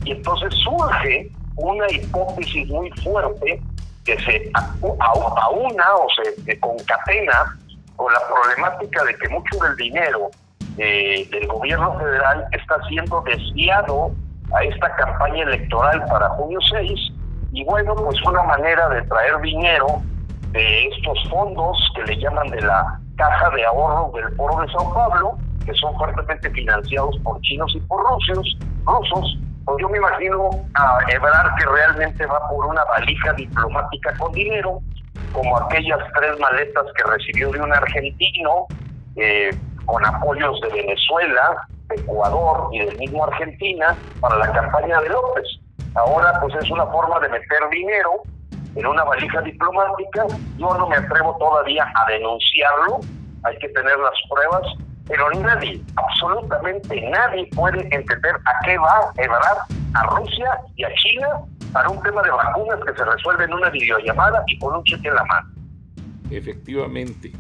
Y 0.05 0.13
entonces 0.13 0.55
surge 0.65 1.31
una 1.57 1.91
hipótesis 1.91 2.69
muy 2.69 2.91
fuerte 3.03 3.61
que 4.05 4.19
se 4.21 4.51
aúna 4.55 5.85
o 5.97 6.07
se 6.47 6.59
concatena 6.59 7.59
con 7.97 8.13
la 8.13 8.21
problemática 8.27 9.05
de 9.05 9.17
que 9.17 9.29
mucho 9.29 9.57
del 9.63 9.77
dinero 9.77 10.31
eh, 10.79 11.29
del 11.31 11.47
gobierno 11.47 11.99
federal 11.99 12.47
está 12.53 12.83
siendo 12.89 13.21
desviado 13.23 14.13
a 14.55 14.63
esta 14.65 14.95
campaña 14.97 15.45
electoral 15.45 16.05
para 16.07 16.29
junio 16.31 16.59
6 16.71 17.13
y 17.53 17.65
bueno, 17.65 17.95
pues 17.95 18.21
una 18.23 18.43
manera 18.45 18.89
de 18.89 19.03
traer 19.03 19.39
dinero 19.41 20.03
de 20.53 20.87
estos 20.89 21.19
fondos 21.29 21.77
que 21.95 22.03
le 22.05 22.19
llaman 22.19 22.49
de 22.49 22.63
la 22.63 22.99
Caja 23.17 23.51
de 23.51 23.65
Ahorro 23.67 24.11
del 24.15 24.35
Foro 24.37 24.63
de 24.63 24.73
Sao 24.73 24.93
Paulo, 24.95 25.39
que 25.67 25.75
son 25.75 25.95
fuertemente 25.97 26.51
financiados 26.51 27.17
por 27.23 27.41
chinos 27.43 27.73
y 27.75 27.81
por 27.81 28.03
rusos, 28.05 28.59
rusos. 28.85 29.39
Pues 29.65 29.77
yo 29.81 29.89
me 29.91 29.99
imagino 29.99 30.51
a 30.75 30.99
Ebrard 31.09 31.55
que 31.57 31.67
realmente 31.67 32.27
va 32.27 32.49
por 32.49 32.67
una 32.67 32.85
valija 32.85 33.33
diplomática 33.35 34.15
con 34.19 34.33
dinero, 34.33 34.81
como 35.33 35.57
aquellas 35.59 36.01
tres 36.19 36.39
maletas 36.41 36.85
que 36.97 37.11
recibió 37.11 37.51
de 37.53 37.61
un 37.61 37.73
argentino, 37.73 38.67
eh, 39.17 39.51
con 39.85 40.05
apoyos 40.05 40.61
de 40.63 40.69
Venezuela, 40.69 41.69
Ecuador 41.95 42.69
y 42.73 42.81
del 42.81 42.99
mismo 42.99 43.25
Argentina 43.25 43.97
para 44.21 44.37
la 44.37 44.53
campaña 44.53 45.01
de 45.01 45.09
López. 45.09 45.45
Ahora 45.95 46.39
pues 46.41 46.55
es 46.63 46.71
una 46.71 46.87
forma 46.87 47.21
de 47.21 47.29
meter 47.29 47.69
dinero 47.71 48.23
en 48.75 48.87
una 48.87 49.05
valija 49.05 49.41
diplomática. 49.43 50.27
Yo 50.57 50.75
no 50.77 50.89
me 50.89 50.97
atrevo 50.97 51.37
todavía 51.39 51.85
a 51.95 52.11
denunciarlo, 52.11 53.01
hay 53.45 53.59
que 53.59 53.69
tener 53.69 53.99
las 53.99 54.15
pruebas, 54.31 54.63
pero 55.09 55.31
nadie, 55.31 55.83
absolutamente 55.97 57.01
nadie 57.11 57.49
puede 57.55 57.83
entender 57.95 58.35
a 58.45 58.65
qué 58.65 58.79
va 58.79 59.13
Ebrard 59.17 59.59
a 59.95 60.03
Rusia 60.17 60.61
y 60.77 60.85
a 60.85 60.95
China 60.95 61.29
para 61.73 61.89
un 61.89 62.03
tema 62.03 62.23
de 62.23 62.31
vacunas 62.31 62.79
que 62.87 62.95
se 62.95 63.05
resuelve 63.05 63.45
en 63.45 63.55
una 63.55 63.71
videollamada 63.71 64.45
y 64.47 64.59
con 64.59 64.77
un 64.77 64.85
cheque 64.85 65.09
en 65.09 65.15
la 65.15 65.25
mano. 65.25 65.49
Efectivamente. 66.31 67.33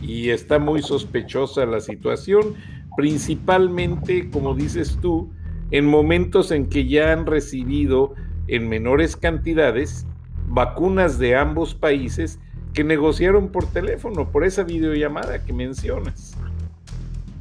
y 0.00 0.30
está 0.30 0.58
muy 0.58 0.80
sospechosa 0.80 1.66
la 1.66 1.80
situación, 1.80 2.54
principalmente, 2.96 4.30
como 4.30 4.54
dices 4.54 4.98
tú, 5.00 5.32
en 5.70 5.86
momentos 5.86 6.50
en 6.50 6.68
que 6.68 6.86
ya 6.86 7.12
han 7.12 7.26
recibido 7.26 8.14
en 8.48 8.68
menores 8.68 9.16
cantidades 9.16 10.06
vacunas 10.48 11.18
de 11.18 11.36
ambos 11.36 11.74
países 11.74 12.40
que 12.74 12.84
negociaron 12.84 13.50
por 13.50 13.70
teléfono, 13.70 14.30
por 14.30 14.44
esa 14.44 14.62
videollamada 14.62 15.44
que 15.44 15.52
mencionas. 15.52 16.36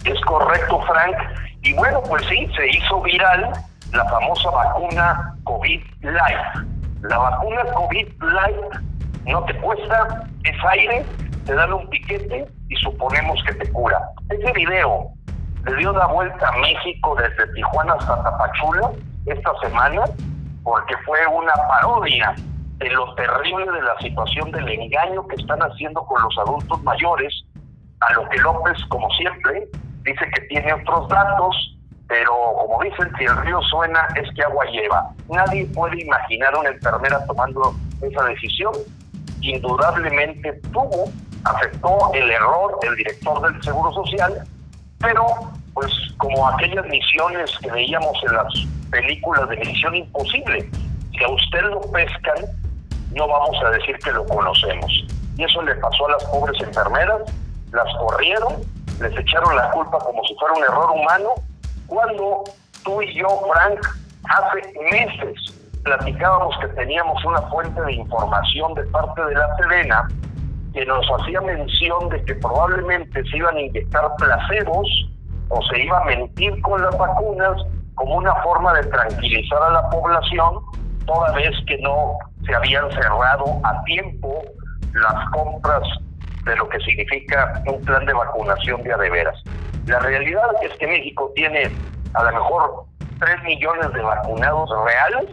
Es 0.06 0.20
correcto, 0.22 0.80
Frank. 0.88 1.16
Y 1.62 1.74
bueno, 1.74 2.02
pues 2.08 2.24
sí, 2.28 2.48
se 2.56 2.70
hizo 2.70 3.02
viral 3.02 3.52
la 3.92 4.06
famosa 4.06 4.50
vacuna 4.50 5.36
COVID 5.44 5.82
Light. 6.02 6.68
La 7.02 7.18
vacuna 7.18 7.64
COVID 7.76 8.08
Light 8.22 8.56
no 9.26 9.44
te 9.46 9.56
cuesta, 9.56 10.28
es 10.44 10.56
aire, 10.72 11.06
te 11.46 11.54
dan 11.54 11.74
un 11.74 11.90
piquete 11.90 12.48
y 12.70 12.76
suponemos 12.78 13.44
que 13.44 13.54
te 13.54 13.72
cura. 13.72 14.00
Ese 14.30 14.52
video 14.54 15.12
le 15.70 15.78
dio 15.78 15.94
la 15.94 16.08
vuelta 16.08 16.48
a 16.48 16.58
México 16.58 17.16
desde 17.16 17.54
Tijuana 17.54 17.94
hasta 17.94 18.24
Tapachula 18.24 18.92
esta 19.26 19.52
semana 19.62 20.04
porque 20.64 20.96
fue 21.06 21.26
una 21.28 21.54
parodia 21.68 22.36
de 22.78 22.90
lo 22.92 23.14
terrible 23.16 23.72
de 23.72 23.82
la 23.82 23.98
situación 24.00 24.52
del 24.52 24.68
engaño 24.68 25.28
que 25.28 25.36
están 25.36 25.60
haciendo 25.60 26.02
con 26.06 26.22
los 26.22 26.38
adultos 26.38 26.82
mayores, 26.84 27.44
a 28.00 28.14
lo 28.14 28.28
que 28.30 28.38
López, 28.38 28.78
como 28.88 29.10
siempre, 29.12 29.68
dice 30.04 30.26
que 30.34 30.42
tiene 30.44 30.74
otros 30.74 31.10
datos, 31.10 31.78
pero 32.08 32.32
como 32.56 32.82
dicen, 32.82 33.12
si 33.18 33.26
el 33.26 33.38
río 33.38 33.62
suena 33.64 34.08
es 34.16 34.30
que 34.34 34.44
agua 34.44 34.66
lleva. 34.66 35.10
Nadie 35.28 35.66
puede 35.74 36.02
imaginar 36.02 36.56
a 36.56 36.60
una 36.60 36.70
enfermera 36.70 37.26
tomando 37.26 37.74
esa 38.02 38.24
decisión. 38.24 38.74
Indudablemente 39.42 40.54
tuvo, 40.72 41.12
aceptó 41.44 42.12
el 42.14 42.32
error 42.32 42.78
el 42.84 42.96
director 42.96 43.42
del 43.42 43.62
Seguro 43.62 43.92
Social, 43.92 44.44
pero 45.00 45.26
pues 45.80 45.94
como 46.18 46.46
aquellas 46.50 46.86
misiones 46.88 47.58
que 47.62 47.72
veíamos 47.72 48.12
en 48.28 48.36
las 48.36 48.54
películas 48.92 49.48
de 49.48 49.56
Misión 49.58 49.96
Imposible, 49.96 50.70
si 51.12 51.24
a 51.24 51.30
usted 51.30 51.62
lo 51.62 51.80
pescan, 51.92 52.46
no 53.16 53.28
vamos 53.30 53.56
a 53.64 53.70
decir 53.70 53.98
que 54.00 54.12
lo 54.12 54.26
conocemos. 54.26 54.92
Y 55.38 55.44
eso 55.44 55.62
le 55.62 55.76
pasó 55.76 56.08
a 56.08 56.12
las 56.12 56.24
pobres 56.26 56.62
enfermeras, 56.62 57.22
las 57.72 57.96
corrieron, 57.98 58.56
les 59.00 59.18
echaron 59.18 59.56
la 59.56 59.72
culpa 59.72 60.00
como 60.00 60.22
si 60.26 60.36
fuera 60.36 60.54
un 60.56 60.64
error 60.64 60.92
humano, 60.92 61.30
cuando 61.88 62.44
tú 62.84 63.02
y 63.02 63.18
yo, 63.18 63.28
Frank, 63.54 63.80
hace 64.26 64.74
meses 64.92 65.54
platicábamos 65.84 66.58
que 66.60 66.68
teníamos 66.70 67.24
una 67.24 67.42
fuente 67.44 67.82
de 67.82 67.94
información 67.94 68.74
de 68.74 68.84
parte 68.88 69.24
de 69.24 69.34
la 69.34 69.56
Sedena 69.56 70.08
que 70.74 70.86
nos 70.86 71.08
hacía 71.22 71.40
mención 71.40 72.10
de 72.10 72.22
que 72.26 72.36
probablemente 72.36 73.24
se 73.24 73.38
iban 73.38 73.56
a 73.56 73.62
inyectar 73.62 74.12
placebos 74.18 75.10
o 75.50 75.62
se 75.64 75.80
iba 75.82 76.00
a 76.00 76.06
mentir 76.06 76.62
con 76.62 76.82
las 76.82 76.98
vacunas 76.98 77.62
como 77.96 78.16
una 78.16 78.34
forma 78.36 78.74
de 78.74 78.84
tranquilizar 78.88 79.62
a 79.62 79.72
la 79.72 79.90
población, 79.90 80.60
toda 81.06 81.34
vez 81.34 81.52
que 81.68 81.78
no 81.80 82.18
se 82.46 82.56
habían 82.56 82.90
cerrado 82.92 83.60
a 83.64 83.84
tiempo 83.84 84.42
las 84.94 85.30
compras 85.32 85.84
de 86.46 86.56
lo 86.56 86.70
que 86.70 86.80
significa 86.80 87.62
un 87.68 87.84
plan 87.84 88.06
de 88.06 88.14
vacunación 88.14 88.82
de 88.84 88.94
adeveras. 88.94 89.36
La 89.86 90.00
realidad 90.00 90.48
es 90.62 90.72
que 90.78 90.88
México 90.88 91.32
tiene 91.36 91.70
a 92.14 92.24
lo 92.24 92.32
mejor 92.32 92.86
3 93.20 93.44
millones 93.44 93.92
de 93.94 94.02
vacunados 94.02 94.70
reales 94.86 95.30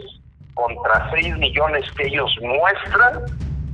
contra 0.55 1.11
6 1.11 1.37
millones 1.39 1.85
que 1.93 2.07
ellos 2.07 2.35
muestran 2.43 3.21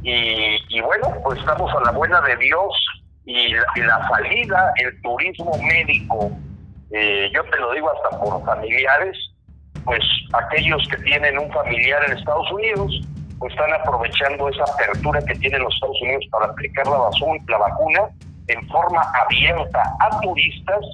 y, 0.03 0.81
bueno, 0.81 1.15
pues 1.23 1.39
estamos 1.39 1.73
a 1.75 1.81
la 1.81 1.93
buena 1.93 2.21
de 2.23 2.37
Dios 2.37 2.75
y 3.25 3.55
la, 3.55 4.09
salida, 4.09 4.73
el 4.77 5.01
turismo 5.03 5.53
médico, 5.59 6.31
eh, 6.91 7.31
yo 7.33 7.45
te 7.45 7.59
lo 7.59 7.73
digo 7.73 7.91
hasta 7.91 8.19
por 8.19 8.45
familiares, 8.45 9.17
pues 9.85 10.01
aquellos 10.33 10.87
que 10.89 10.97
tienen 10.99 11.39
un 11.39 11.51
familiar 11.53 12.03
en 12.07 12.17
Estados 12.19 12.51
Unidos, 12.53 13.01
pues 13.39 13.53
están 13.53 13.73
aprovechando 13.75 14.49
esa 14.49 14.65
apertura 14.65 15.21
que 15.27 15.35
tienen 15.37 15.63
los 15.63 15.75
Estados 15.75 16.01
Unidos 16.03 16.25
para 16.31 16.47
aplicar 16.47 16.87
la, 16.87 16.99
la 17.49 17.59
vacuna 17.59 18.01
en 18.49 18.69
forma 18.69 19.03
abierta 19.25 19.83
a 20.01 20.21
turistas 20.21 20.85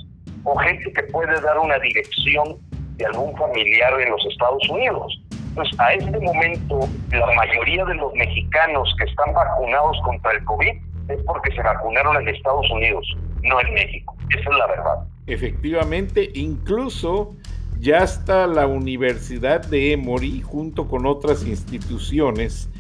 o 0.44 0.56
gente 0.58 0.92
que 0.92 1.02
puede 1.04 1.40
dar 1.40 1.58
una 1.58 1.78
dirección 1.78 2.56
de 2.96 3.06
algún 3.06 3.36
familiar 3.36 4.00
en 4.00 4.10
los 4.10 4.24
Estados 4.26 4.68
Unidos. 4.68 5.22
Pues 5.54 5.68
a 5.78 5.92
este 5.92 6.18
momento, 6.20 6.80
la 7.10 7.26
mayoría 7.34 7.84
de 7.84 7.94
los 7.94 8.12
mexicanos 8.14 8.94
que 8.98 9.04
están 9.10 9.32
vacunados 9.32 9.98
contra 10.04 10.32
el 10.32 10.44
COVID 10.44 10.88
es 11.08 11.22
porque 11.24 11.52
se 11.52 11.62
vacunaron 11.62 12.16
en 12.22 12.28
Estados 12.28 12.70
Unidos, 12.70 13.06
no 13.42 13.60
en 13.60 13.74
México. 13.74 14.16
Esa 14.30 14.50
es 14.50 14.56
la 14.56 14.66
verdad. 14.66 15.08
Efectivamente, 15.26 16.30
incluso 16.34 17.34
ya 17.78 17.98
está 17.98 18.46
la 18.46 18.66
Universidad 18.66 19.64
de 19.66 19.92
Emory 19.92 20.40
junto 20.40 20.88
con 20.88 21.06
otras 21.06 21.46
instituciones 21.46 22.70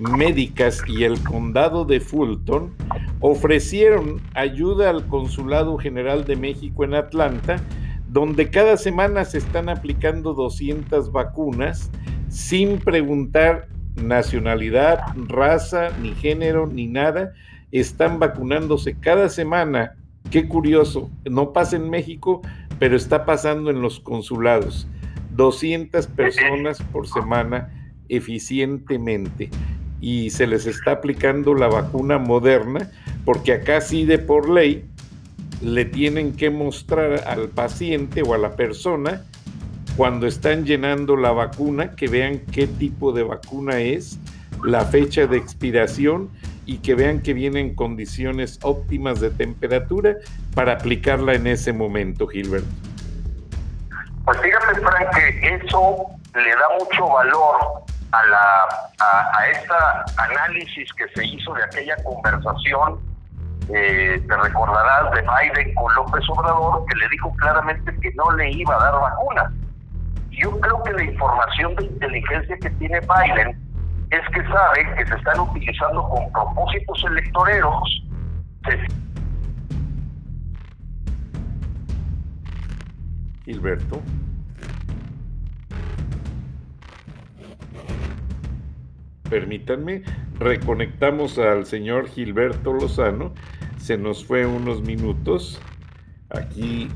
médicas 0.00 0.82
y 0.86 1.04
el 1.04 1.22
condado 1.22 1.84
de 1.84 2.00
Fulton 2.00 2.74
ofrecieron 3.20 4.22
ayuda 4.34 4.88
al 4.88 5.06
Consulado 5.06 5.76
General 5.76 6.24
de 6.24 6.36
México 6.36 6.84
en 6.84 6.94
Atlanta, 6.94 7.60
donde 8.08 8.50
cada 8.50 8.76
semana 8.76 9.24
se 9.24 9.38
están 9.38 9.68
aplicando 9.68 10.32
200 10.32 11.12
vacunas 11.12 11.90
sin 12.28 12.78
preguntar 12.78 13.68
nacionalidad, 13.96 15.00
raza, 15.28 15.90
ni 16.00 16.14
género, 16.14 16.66
ni 16.66 16.86
nada. 16.86 17.32
Están 17.72 18.18
vacunándose 18.18 18.94
cada 18.94 19.28
semana. 19.28 19.96
Qué 20.30 20.48
curioso, 20.48 21.10
no 21.28 21.52
pasa 21.52 21.76
en 21.76 21.88
México, 21.88 22.42
pero 22.78 22.96
está 22.96 23.24
pasando 23.24 23.70
en 23.70 23.82
los 23.82 24.00
consulados. 24.00 24.86
200 25.36 26.06
personas 26.08 26.82
por 26.92 27.06
semana 27.08 27.70
eficientemente 28.08 29.50
y 30.00 30.30
se 30.30 30.46
les 30.46 30.66
está 30.66 30.92
aplicando 30.92 31.54
la 31.54 31.68
vacuna 31.68 32.18
moderna 32.18 32.90
porque 33.24 33.52
acá 33.52 33.80
sí 33.80 34.04
de 34.04 34.18
por 34.18 34.48
ley 34.50 34.84
le 35.62 35.84
tienen 35.84 36.32
que 36.32 36.50
mostrar 36.50 37.24
al 37.26 37.48
paciente 37.48 38.22
o 38.22 38.34
a 38.34 38.38
la 38.38 38.56
persona 38.56 39.24
cuando 39.96 40.26
están 40.26 40.64
llenando 40.64 41.16
la 41.16 41.32
vacuna 41.32 41.94
que 41.94 42.08
vean 42.08 42.40
qué 42.50 42.66
tipo 42.66 43.12
de 43.12 43.22
vacuna 43.22 43.80
es, 43.80 44.18
la 44.64 44.84
fecha 44.86 45.26
de 45.26 45.36
expiración 45.36 46.30
y 46.70 46.78
que 46.78 46.94
vean 46.94 47.20
que 47.20 47.34
viene 47.34 47.58
en 47.58 47.74
condiciones 47.74 48.60
óptimas 48.62 49.18
de 49.20 49.32
temperatura 49.32 50.14
para 50.54 50.74
aplicarla 50.74 51.34
en 51.34 51.48
ese 51.48 51.72
momento, 51.72 52.28
Gilbert. 52.28 52.64
Pues 54.24 54.40
fíjate, 54.40 54.80
Frank, 54.80 55.08
que 55.12 55.54
eso 55.56 56.06
le 56.32 56.50
da 56.50 56.68
mucho 56.78 57.08
valor 57.08 57.82
a 58.12 58.24
la 58.24 58.68
a, 59.00 59.48
este 59.48 59.74
análisis 60.16 60.92
que 60.92 61.08
se 61.08 61.26
hizo 61.26 61.52
de 61.54 61.64
aquella 61.64 61.96
conversación 62.04 63.00
eh, 63.74 64.22
te 64.28 64.36
recordarás 64.36 65.10
de 65.10 65.22
Biden 65.22 65.74
con 65.74 65.92
López 65.94 66.22
Obrador 66.28 66.84
que 66.86 66.96
le 66.98 67.08
dijo 67.08 67.32
claramente 67.36 67.92
que 68.00 68.12
no 68.14 68.30
le 68.36 68.48
iba 68.48 68.76
a 68.76 68.84
dar 68.84 69.00
vacuna. 69.00 69.52
Yo 70.30 70.58
creo 70.60 70.82
que 70.84 70.92
la 70.92 71.02
información 71.02 71.74
de 71.74 71.84
inteligencia 71.86 72.56
que 72.58 72.70
tiene 72.70 73.00
Biden 73.00 73.69
es 74.10 74.20
que 74.34 74.42
sabe 74.42 74.94
que 74.96 75.06
se 75.06 75.14
están 75.14 75.40
utilizando 75.40 76.02
con 76.08 76.32
propósitos 76.32 77.04
electoreros. 77.04 78.04
Gilberto. 83.44 84.02
Permítanme, 89.28 90.02
reconectamos 90.40 91.38
al 91.38 91.64
señor 91.66 92.08
Gilberto 92.08 92.72
Lozano. 92.72 93.32
Se 93.78 93.96
nos 93.96 94.24
fue 94.24 94.44
unos 94.44 94.82
minutos. 94.82 95.62
Aquí. 96.30 96.90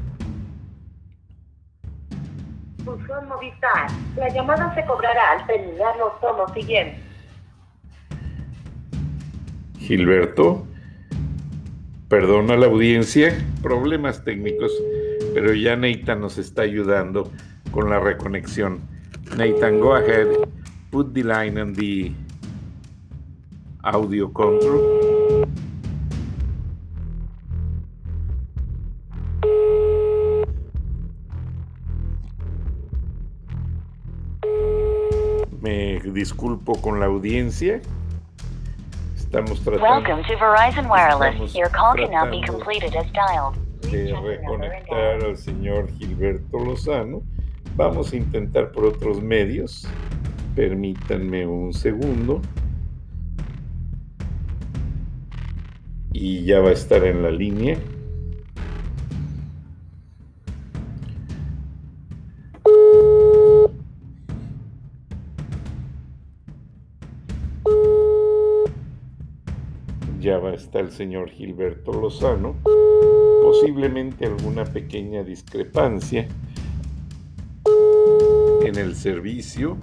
Movistar. 3.28 3.88
La 4.16 4.28
llamada 4.28 4.74
se 4.74 4.84
cobrará 4.84 5.32
al 5.32 5.46
terminar 5.46 5.94
los 5.96 6.52
siguientes. 6.52 7.00
Gilberto, 9.78 10.66
perdona 12.08 12.56
la 12.56 12.66
audiencia, 12.66 13.36
problemas 13.62 14.24
técnicos, 14.24 14.72
pero 15.34 15.52
ya 15.52 15.76
Nathan 15.76 16.20
nos 16.20 16.38
está 16.38 16.62
ayudando 16.62 17.30
con 17.70 17.90
la 17.90 18.00
reconexión. 18.00 18.80
Nathan, 19.36 19.80
go 19.80 19.94
ahead, 19.94 20.28
put 20.90 21.12
the 21.12 21.22
line 21.22 21.60
on 21.60 21.74
the 21.74 22.12
audio 23.82 24.32
control. 24.32 25.46
Disculpo 36.14 36.80
con 36.80 37.00
la 37.00 37.06
audiencia. 37.06 37.82
Estamos 39.14 39.60
tratando. 39.62 39.84
De 43.90 44.14
reconectar 44.22 45.24
al 45.24 45.36
señor 45.36 45.90
Gilberto 45.98 46.58
Lozano. 46.58 47.22
Vamos 47.76 48.12
a 48.12 48.16
intentar 48.16 48.70
por 48.70 48.86
otros 48.86 49.20
medios. 49.20 49.86
Permítanme 50.54 51.46
un 51.46 51.72
segundo. 51.72 52.40
Y 56.12 56.44
ya 56.44 56.60
va 56.60 56.68
a 56.68 56.72
estar 56.72 57.04
en 57.04 57.24
la 57.24 57.30
línea. 57.30 57.76
Estar 70.54 70.82
el 70.82 70.90
señor 70.90 71.30
Gilberto 71.30 71.92
Lozano, 71.92 72.56
posiblemente 73.42 74.26
alguna 74.26 74.64
pequeña 74.64 75.22
discrepancia 75.22 76.28
en 78.62 78.76
el 78.76 78.94
servicio. 78.94 79.76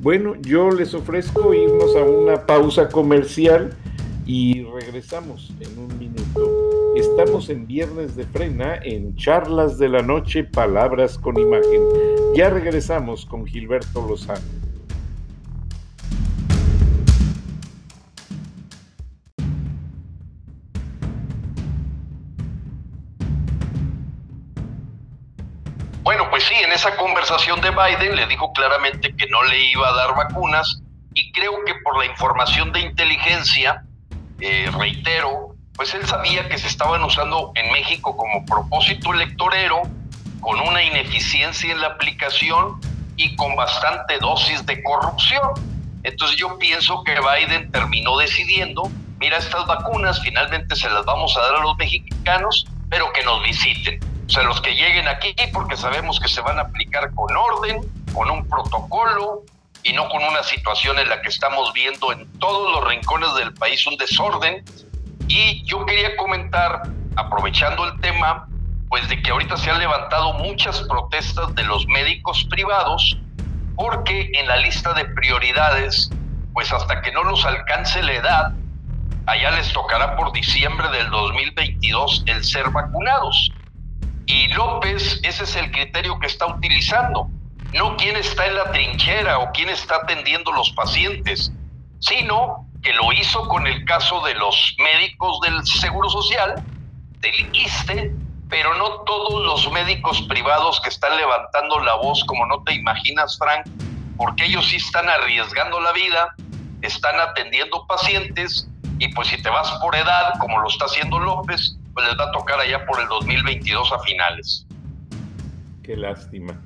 Bueno, 0.00 0.34
yo 0.40 0.70
les 0.70 0.94
ofrezco 0.94 1.54
irnos 1.54 1.96
a 1.96 2.02
una 2.02 2.46
pausa 2.46 2.88
comercial 2.88 3.74
y 4.26 4.62
regresamos 4.62 5.52
en 5.60 5.78
un 5.78 5.98
minuto. 5.98 6.92
Estamos 6.96 7.50
en 7.50 7.66
Viernes 7.66 8.16
de 8.16 8.24
Frena 8.24 8.76
en 8.76 9.16
Charlas 9.16 9.78
de 9.78 9.88
la 9.88 10.02
Noche, 10.02 10.44
Palabras 10.44 11.18
con 11.18 11.38
Imagen. 11.38 11.82
Ya 12.34 12.50
regresamos 12.50 13.26
con 13.26 13.46
Gilberto 13.46 14.06
Lozano. 14.06 14.63
Conversación 27.24 27.60
de 27.62 27.70
Biden 27.70 28.16
le 28.16 28.26
dijo 28.26 28.52
claramente 28.52 29.16
que 29.16 29.26
no 29.28 29.42
le 29.44 29.58
iba 29.70 29.88
a 29.88 29.94
dar 29.94 30.14
vacunas 30.14 30.82
y 31.14 31.32
creo 31.32 31.64
que 31.64 31.74
por 31.76 31.98
la 31.98 32.04
información 32.04 32.70
de 32.70 32.80
inteligencia, 32.80 33.82
eh, 34.40 34.70
reitero, 34.76 35.54
pues 35.74 35.94
él 35.94 36.06
sabía 36.06 36.46
que 36.50 36.58
se 36.58 36.66
estaban 36.66 37.02
usando 37.02 37.50
en 37.54 37.72
México 37.72 38.14
como 38.14 38.44
propósito 38.44 39.14
electorero, 39.14 39.84
con 40.40 40.60
una 40.60 40.82
ineficiencia 40.82 41.72
en 41.72 41.80
la 41.80 41.86
aplicación 41.86 42.78
y 43.16 43.34
con 43.36 43.56
bastante 43.56 44.18
dosis 44.18 44.66
de 44.66 44.82
corrupción. 44.82 45.48
Entonces 46.02 46.36
yo 46.36 46.58
pienso 46.58 47.02
que 47.04 47.14
Biden 47.14 47.72
terminó 47.72 48.18
decidiendo, 48.18 48.82
mira, 49.18 49.38
estas 49.38 49.66
vacunas 49.66 50.20
finalmente 50.20 50.76
se 50.76 50.90
las 50.90 51.06
vamos 51.06 51.34
a 51.38 51.40
dar 51.40 51.54
a 51.54 51.62
los 51.62 51.74
mexicanos, 51.78 52.66
pero 52.90 53.10
que 53.14 53.24
nos 53.24 53.42
visiten 53.42 54.13
o 54.26 54.30
sea, 54.30 54.42
los 54.44 54.60
que 54.60 54.74
lleguen 54.74 55.06
aquí 55.06 55.34
porque 55.52 55.76
sabemos 55.76 56.18
que 56.18 56.28
se 56.28 56.40
van 56.40 56.58
a 56.58 56.62
aplicar 56.62 57.12
con 57.14 57.34
orden, 57.36 57.80
con 58.12 58.30
un 58.30 58.48
protocolo 58.48 59.42
y 59.82 59.92
no 59.92 60.08
con 60.08 60.24
una 60.24 60.42
situación 60.42 60.98
en 60.98 61.08
la 61.08 61.20
que 61.20 61.28
estamos 61.28 61.72
viendo 61.74 62.12
en 62.12 62.26
todos 62.38 62.72
los 62.72 62.88
rincones 62.88 63.34
del 63.34 63.52
país 63.54 63.86
un 63.86 63.96
desorden. 63.96 64.64
Y 65.28 65.62
yo 65.64 65.84
quería 65.84 66.16
comentar, 66.16 66.82
aprovechando 67.16 67.84
el 67.84 68.00
tema, 68.00 68.48
pues 68.88 69.08
de 69.08 69.20
que 69.20 69.30
ahorita 69.30 69.56
se 69.56 69.70
han 69.70 69.78
levantado 69.78 70.32
muchas 70.34 70.80
protestas 70.82 71.54
de 71.54 71.64
los 71.64 71.86
médicos 71.86 72.44
privados 72.48 73.18
porque 73.76 74.30
en 74.34 74.46
la 74.46 74.56
lista 74.56 74.94
de 74.94 75.04
prioridades, 75.04 76.10
pues 76.52 76.72
hasta 76.72 77.02
que 77.02 77.12
no 77.12 77.24
los 77.24 77.44
alcance 77.44 78.02
la 78.02 78.12
edad, 78.12 78.52
allá 79.26 79.50
les 79.50 79.72
tocará 79.72 80.16
por 80.16 80.32
diciembre 80.32 80.88
del 80.90 81.10
2022 81.10 82.24
el 82.26 82.44
ser 82.44 82.70
vacunados. 82.70 83.50
Y 84.26 84.48
López, 84.48 85.20
ese 85.22 85.44
es 85.44 85.56
el 85.56 85.70
criterio 85.70 86.18
que 86.18 86.26
está 86.26 86.46
utilizando, 86.46 87.28
no 87.72 87.96
quién 87.96 88.16
está 88.16 88.46
en 88.46 88.54
la 88.54 88.70
trinchera 88.72 89.38
o 89.38 89.50
quién 89.52 89.68
está 89.68 89.96
atendiendo 89.96 90.52
los 90.52 90.70
pacientes, 90.72 91.52
sino 92.00 92.66
que 92.82 92.92
lo 92.92 93.12
hizo 93.12 93.48
con 93.48 93.66
el 93.66 93.84
caso 93.84 94.20
de 94.22 94.34
los 94.34 94.74
médicos 94.78 95.40
del 95.40 95.64
Seguro 95.66 96.08
Social, 96.08 96.54
del 97.20 97.56
ISTE, 97.56 98.12
pero 98.48 98.74
no 98.74 99.00
todos 99.00 99.44
los 99.44 99.72
médicos 99.72 100.22
privados 100.22 100.80
que 100.82 100.90
están 100.90 101.16
levantando 101.16 101.80
la 101.80 101.94
voz, 101.94 102.22
como 102.24 102.46
no 102.46 102.62
te 102.62 102.74
imaginas, 102.74 103.36
Frank, 103.38 103.66
porque 104.16 104.44
ellos 104.44 104.68
sí 104.68 104.76
están 104.76 105.08
arriesgando 105.08 105.80
la 105.80 105.92
vida, 105.92 106.34
están 106.82 107.18
atendiendo 107.18 107.86
pacientes, 107.86 108.68
y 108.98 109.08
pues 109.14 109.28
si 109.28 109.42
te 109.42 109.48
vas 109.48 109.70
por 109.80 109.96
edad, 109.96 110.34
como 110.38 110.60
lo 110.60 110.68
está 110.68 110.84
haciendo 110.84 111.18
López, 111.18 111.76
pues 111.94 112.06
les 112.08 112.18
va 112.18 112.24
a 112.24 112.32
tocar 112.32 112.60
allá 112.60 112.84
por 112.86 113.00
el 113.00 113.08
2022 113.08 113.92
a 113.92 113.98
finales. 114.00 114.66
Qué 115.82 115.96
lástima. 115.96 116.60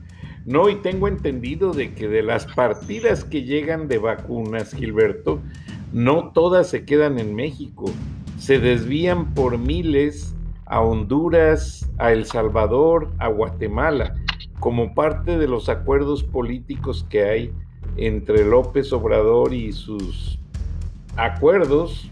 No, 0.45 0.69
y 0.69 0.77
tengo 0.77 1.09
entendido 1.09 1.73
de 1.73 1.95
que 1.95 2.09
de 2.09 2.23
las 2.23 2.47
partidas 2.47 3.25
que 3.25 3.43
llegan 3.43 3.87
de 3.87 3.99
vacunas, 3.99 4.75
Gilberto, 4.75 5.43
no 5.93 6.33
todas 6.33 6.71
se 6.71 6.85
quedan 6.85 7.19
en 7.19 7.35
México. 7.35 7.93
Se 8.39 8.59
desvían 8.59 9.35
por 9.35 9.59
miles 9.59 10.35
a 10.67 10.81
Honduras, 10.81 11.91
a 11.99 12.13
El 12.13 12.25
Salvador, 12.25 13.11
a 13.19 13.29
Guatemala, 13.29 14.15
como 14.61 14.95
parte 14.95 15.37
de 15.39 15.49
los 15.49 15.69
acuerdos 15.69 16.25
políticos 16.25 17.07
que 17.11 17.25
hay 17.25 17.53
entre 17.97 18.45
López 18.45 18.93
Obrador 18.93 19.53
y 19.53 19.73
sus 19.73 20.39
acuerdos 21.17 22.11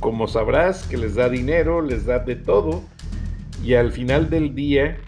como 0.00 0.28
sabrás, 0.28 0.84
que 0.84 0.96
les 0.96 1.14
da 1.14 1.28
dinero, 1.28 1.82
les 1.82 2.06
da 2.06 2.18
de 2.18 2.36
todo, 2.36 2.82
y 3.62 3.74
al 3.74 3.92
final 3.92 4.30
del 4.30 4.54
día, 4.54 4.98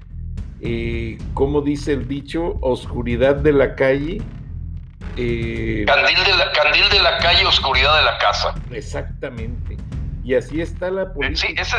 eh, 0.60 1.18
como 1.34 1.62
dice 1.62 1.92
el 1.92 2.08
dicho, 2.08 2.58
oscuridad 2.60 3.36
de 3.36 3.52
la 3.52 3.74
calle. 3.74 4.20
Eh, 5.16 5.84
candil, 5.86 6.24
de 6.24 6.36
la, 6.36 6.52
candil 6.52 6.88
de 6.90 7.00
la 7.00 7.18
calle, 7.18 7.46
oscuridad 7.46 7.96
de 7.96 8.04
la 8.04 8.18
casa. 8.18 8.54
Exactamente. 8.70 9.76
Y 10.24 10.34
así 10.34 10.60
está 10.60 10.90
la 10.90 11.12
política. 11.12 11.46
Sí, 11.46 11.54
ese, 11.56 11.76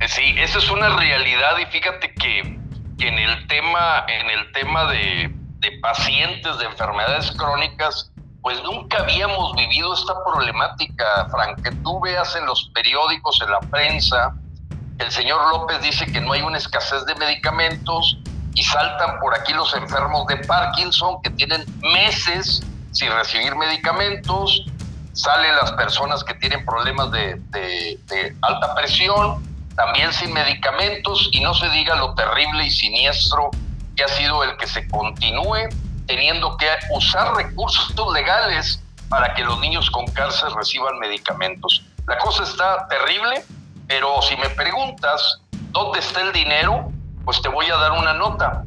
eh, 0.00 0.08
sí, 0.08 0.34
esa 0.38 0.58
es 0.58 0.70
una 0.70 0.96
realidad 0.96 1.58
y 1.60 1.66
fíjate 1.66 2.14
que, 2.14 2.58
que 2.98 3.08
en 3.08 3.18
el 3.18 3.46
tema, 3.48 4.04
en 4.08 4.30
el 4.30 4.52
tema 4.52 4.90
de, 4.90 5.34
de 5.58 5.78
pacientes 5.80 6.58
de 6.58 6.64
enfermedades 6.64 7.32
crónicas, 7.32 8.11
pues 8.42 8.60
nunca 8.64 8.98
habíamos 8.98 9.54
vivido 9.54 9.94
esta 9.94 10.14
problemática, 10.24 11.28
Frank, 11.30 11.62
que 11.62 11.70
tú 11.70 12.00
veas 12.00 12.34
en 12.34 12.44
los 12.44 12.70
periódicos, 12.74 13.40
en 13.40 13.50
la 13.50 13.60
prensa, 13.60 14.34
el 14.98 15.10
señor 15.10 15.40
López 15.50 15.80
dice 15.80 16.06
que 16.06 16.20
no 16.20 16.32
hay 16.32 16.42
una 16.42 16.58
escasez 16.58 17.04
de 17.06 17.14
medicamentos 17.14 18.18
y 18.54 18.62
saltan 18.62 19.18
por 19.20 19.34
aquí 19.34 19.52
los 19.52 19.74
enfermos 19.74 20.26
de 20.26 20.36
Parkinson 20.38 21.22
que 21.22 21.30
tienen 21.30 21.64
meses 21.80 22.62
sin 22.90 23.10
recibir 23.12 23.54
medicamentos, 23.54 24.64
salen 25.12 25.54
las 25.56 25.72
personas 25.72 26.22
que 26.24 26.34
tienen 26.34 26.64
problemas 26.64 27.10
de, 27.12 27.36
de 27.50 28.36
alta 28.42 28.74
presión, 28.74 29.42
también 29.76 30.12
sin 30.12 30.32
medicamentos 30.32 31.28
y 31.32 31.40
no 31.40 31.54
se 31.54 31.68
diga 31.70 31.94
lo 31.94 32.14
terrible 32.14 32.66
y 32.66 32.70
siniestro 32.70 33.50
que 33.96 34.04
ha 34.04 34.08
sido 34.08 34.42
el 34.44 34.56
que 34.56 34.66
se 34.66 34.86
continúe 34.88 35.68
teniendo 36.06 36.56
que 36.56 36.66
usar 36.90 37.34
recursos 37.34 37.94
legales 38.12 38.82
para 39.08 39.34
que 39.34 39.44
los 39.44 39.60
niños 39.60 39.90
con 39.90 40.06
cáncer 40.06 40.50
reciban 40.56 40.98
medicamentos. 40.98 41.84
La 42.06 42.18
cosa 42.18 42.44
está 42.44 42.88
terrible, 42.88 43.44
pero 43.86 44.22
si 44.22 44.36
me 44.36 44.48
preguntas 44.50 45.40
dónde 45.70 45.98
está 45.98 46.22
el 46.22 46.32
dinero, 46.32 46.90
pues 47.24 47.40
te 47.42 47.48
voy 47.48 47.66
a 47.66 47.76
dar 47.76 47.92
una 47.92 48.14
nota. 48.14 48.64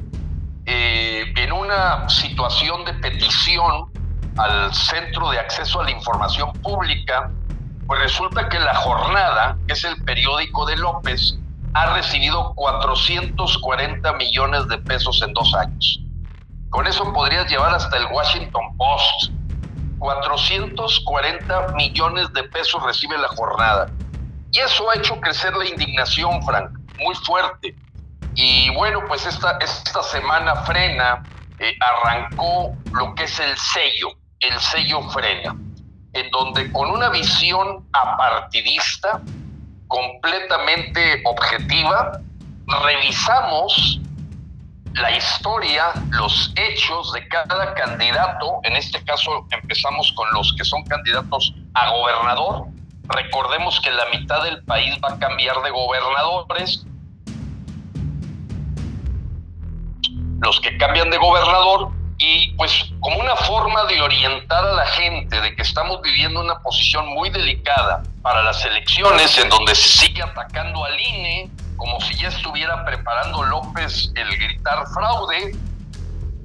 Eh, 0.65 1.33
en 1.35 1.51
una 1.51 2.07
situación 2.09 2.85
de 2.85 2.93
petición 2.93 3.85
al 4.37 4.73
Centro 4.73 5.29
de 5.29 5.39
Acceso 5.39 5.81
a 5.81 5.83
la 5.83 5.91
Información 5.91 6.53
Pública, 6.53 7.31
pues 7.87 7.99
resulta 8.01 8.49
que 8.49 8.59
la 8.59 8.75
jornada, 8.75 9.57
que 9.67 9.73
es 9.73 9.83
el 9.83 10.01
periódico 10.03 10.65
de 10.65 10.77
López, 10.77 11.37
ha 11.73 11.93
recibido 11.93 12.53
440 12.55 14.13
millones 14.13 14.67
de 14.67 14.77
pesos 14.79 15.21
en 15.21 15.33
dos 15.33 15.53
años. 15.55 15.99
Con 16.75 16.85
eso 16.87 17.13
podrías 17.13 17.49
llevar 17.49 17.73
hasta 17.73 17.95
el 17.95 18.05
Washington 18.07 18.75
Post. 18.75 19.31
440 19.97 21.67
millones 21.69 22.33
de 22.33 22.43
pesos 22.43 22.83
recibe 22.83 23.17
la 23.17 23.29
jornada. 23.29 23.89
Y 24.51 24.59
eso 24.59 24.91
ha 24.91 24.95
hecho 24.95 25.15
crecer 25.21 25.55
la 25.55 25.65
indignación, 25.65 26.43
Frank, 26.43 26.71
muy 26.99 27.15
fuerte. 27.15 27.73
Y 28.33 28.75
bueno, 28.75 28.99
pues 29.07 29.25
esta, 29.25 29.57
esta 29.61 30.03
semana 30.03 30.53
frena, 30.63 31.23
eh, 31.59 31.77
arrancó 31.79 32.75
lo 32.91 33.15
que 33.15 33.23
es 33.23 33.39
el 33.39 33.55
sello, 33.57 34.09
el 34.41 34.59
sello 34.59 35.01
frena, 35.11 35.55
en 36.11 36.29
donde 36.29 36.69
con 36.73 36.91
una 36.91 37.07
visión 37.07 37.87
apartidista, 37.93 39.21
completamente 39.87 41.21
objetiva, 41.23 42.19
revisamos 42.83 44.01
la 44.95 45.11
historia, 45.11 45.91
los 46.11 46.53
hechos 46.55 47.11
de 47.13 47.27
cada 47.27 47.73
candidato. 47.73 48.59
En 48.63 48.75
este 48.75 49.03
caso 49.03 49.45
empezamos 49.51 50.11
con 50.13 50.31
los 50.33 50.53
que 50.57 50.63
son 50.63 50.83
candidatos 50.83 51.53
a 51.73 51.89
gobernador. 51.91 52.67
Recordemos 53.07 53.79
que 53.81 53.91
la 53.91 54.05
mitad 54.17 54.43
del 54.43 54.63
país 54.63 54.97
va 55.03 55.13
a 55.13 55.19
cambiar 55.19 55.61
de 55.61 55.69
gobernadores. 55.69 56.85
Los 60.39 60.59
que 60.61 60.77
cambian 60.77 61.09
de 61.09 61.17
gobernador 61.17 61.91
y 62.17 62.53
pues 62.53 62.91
como 63.01 63.19
una 63.19 63.35
forma 63.35 63.83
de 63.85 64.01
orientar 64.01 64.65
a 64.65 64.73
la 64.73 64.85
gente 64.85 65.41
de 65.41 65.55
que 65.55 65.61
estamos 65.61 66.01
viviendo 66.01 66.39
una 66.39 66.59
posición 66.61 67.07
muy 67.09 67.29
delicada 67.29 68.03
para 68.21 68.41
las 68.43 68.63
elecciones 68.63 69.37
en 69.37 69.49
donde 69.49 69.75
se 69.75 69.89
sigue 69.89 70.23
atacando 70.23 70.85
al 70.85 70.97
INE 70.97 71.51
ya 72.25 72.35
estuviera 72.35 72.83
preparando 72.85 73.43
López 73.43 74.11
el 74.15 74.27
gritar 74.37 74.83
fraude, 74.93 75.51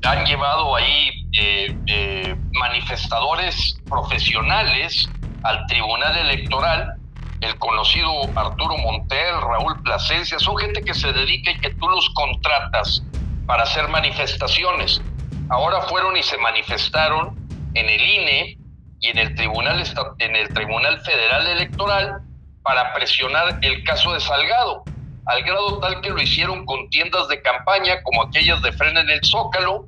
han 0.05 0.25
llevado 0.27 0.77
ahí 0.77 1.11
eh, 1.39 1.77
eh, 1.87 2.37
manifestadores 2.53 3.79
profesionales 3.89 5.09
al 5.43 5.67
Tribunal 5.67 6.19
Electoral, 6.19 6.95
el 7.41 7.59
conocido 7.59 8.11
Arturo 8.37 8.77
Montel, 8.77 9.41
Raúl 9.41 9.83
Plasencia, 9.83 10.39
son 10.39 10.59
gente 10.59 10.83
que 10.83 10.93
se 10.93 11.13
dedica 11.13 11.53
y 11.53 11.61
que 11.61 11.71
tú 11.71 11.89
los 11.89 12.11
contratas 12.11 13.03
para 13.47 13.63
hacer 13.63 13.89
manifestaciones. 13.89 15.01
Ahora 15.49 15.81
fueron 15.83 16.15
y 16.17 16.23
se 16.23 16.37
manifestaron 16.39 17.39
en 17.73 17.89
el 17.89 18.01
INE 18.03 18.59
y 19.01 19.35
Tribunal, 19.35 19.83
en 20.19 20.37
el 20.37 20.49
Tribunal 20.49 21.01
Federal 21.01 21.47
Electoral 21.47 22.21
para 22.63 22.93
presionar 22.93 23.59
el 23.63 23.83
caso 23.85 24.13
de 24.13 24.21
Salgado, 24.21 24.85
al 25.27 25.43
grado 25.43 25.79
tal 25.79 26.01
que 26.01 26.11
lo 26.11 26.21
hicieron 26.21 26.67
con 26.67 26.89
tiendas 26.91 27.29
de 27.29 27.41
campaña 27.43 28.03
como 28.03 28.23
aquellas 28.23 28.61
de 28.63 28.73
Frena 28.73 29.01
en 29.01 29.11
el 29.11 29.25
Zócalo, 29.25 29.87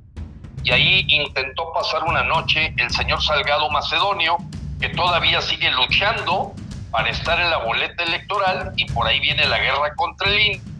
y 0.64 0.70
ahí 0.70 1.04
intentó 1.08 1.72
pasar 1.72 2.04
una 2.04 2.22
noche 2.22 2.74
el 2.76 2.90
señor 2.90 3.22
Salgado 3.22 3.68
Macedonio, 3.70 4.36
que 4.80 4.88
todavía 4.90 5.40
sigue 5.40 5.70
luchando 5.70 6.52
para 6.90 7.08
estar 7.08 7.40
en 7.40 7.50
la 7.50 7.58
boleta 7.58 8.04
electoral, 8.04 8.72
y 8.76 8.84
por 8.86 9.06
ahí 9.06 9.20
viene 9.20 9.46
la 9.46 9.58
guerra 9.58 9.94
contra 9.96 10.28
el 10.28 10.40
INE 10.40 10.72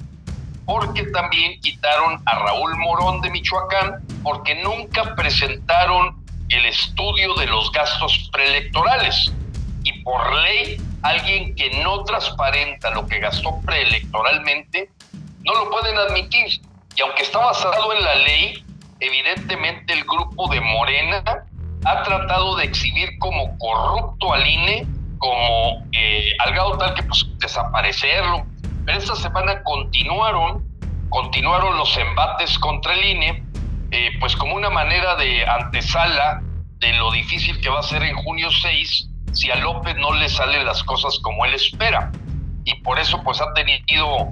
porque 0.65 1.05
también 1.07 1.61
quitaron 1.61 2.23
a 2.27 2.39
Raúl 2.39 2.77
Morón 2.79 3.21
de 3.21 3.31
Michoacán, 3.31 4.01
porque 4.23 4.55
nunca 4.63 5.15
presentaron 5.15 6.17
el 6.49 6.67
estudio 6.67 7.35
de 7.35 7.47
los 7.47 7.71
gastos 7.73 8.31
preelectorales. 8.33 9.33
Y 9.85 10.03
por 10.03 10.35
ley, 10.43 10.81
alguien 11.03 11.55
que 11.55 11.83
no 11.83 12.05
transparenta 12.05 12.91
lo 12.91 13.07
que 13.07 13.19
gastó 13.19 13.61
preelectoralmente, 13.65 14.91
no 15.45 15.55
lo 15.55 15.71
pueden 15.71 15.99
admitir. 15.99 16.61
Y 16.97 17.01
aunque 17.03 17.23
está 17.23 17.39
basado 17.39 17.93
en 17.93 18.05
la 18.05 18.15
ley, 18.17 18.65
evidentemente 19.01 19.93
el 19.93 20.05
grupo 20.05 20.49
de 20.49 20.61
Morena 20.61 21.23
ha 21.85 22.03
tratado 22.03 22.57
de 22.57 22.65
exhibir 22.65 23.19
como 23.19 23.59
corrupto 23.59 24.33
al 24.33 24.47
INE, 24.47 24.87
como 25.19 25.85
eh, 25.93 26.33
al 26.39 26.53
grado 26.53 26.79
tal 26.79 26.95
que 26.95 27.03
pues 27.03 27.27
desaparecerlo, 27.39 28.47
pero 28.85 28.99
esta 28.99 29.17
semana 29.17 29.63
continuaron, 29.65 30.65
continuaron 31.09 31.77
los 31.77 31.97
embates 31.97 32.59
contra 32.59 32.95
el 32.95 33.05
INE, 33.05 33.45
eh, 33.91 34.11
pues 34.21 34.37
como 34.37 34.55
una 34.55 34.71
manera 34.71 35.17
de 35.17 35.45
antesala 35.47 36.43
de 36.79 36.93
lo 36.95 37.11
difícil 37.11 37.61
que 37.61 37.69
va 37.69 37.81
a 37.81 37.83
ser 37.83 38.03
en 38.03 38.15
junio 38.17 38.51
6 38.51 39.09
si 39.33 39.51
a 39.51 39.57
López 39.57 39.97
no 39.97 40.15
le 40.15 40.29
salen 40.29 40.65
las 40.65 40.83
cosas 40.85 41.19
como 41.21 41.45
él 41.45 41.55
espera. 41.55 42.11
Y 42.65 42.75
por 42.83 42.99
eso 42.99 43.21
pues 43.25 43.41
ha 43.41 43.53
tenido 43.55 44.29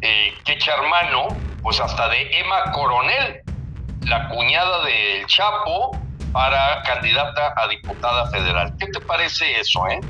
eh, 0.00 0.32
que 0.44 0.52
echar 0.52 0.78
mano 0.88 1.28
pues 1.62 1.80
hasta 1.80 2.08
de 2.08 2.40
Emma 2.40 2.72
Coronel, 2.72 3.42
la 4.02 4.28
cuñada 4.28 4.84
del 4.84 5.26
Chapo, 5.26 5.96
para 6.32 6.82
candidata 6.82 7.52
a 7.56 7.68
diputada 7.68 8.30
federal. 8.30 8.74
¿Qué 8.78 8.86
te 8.86 9.00
parece 9.00 9.60
eso, 9.60 9.86
eh? 9.88 10.00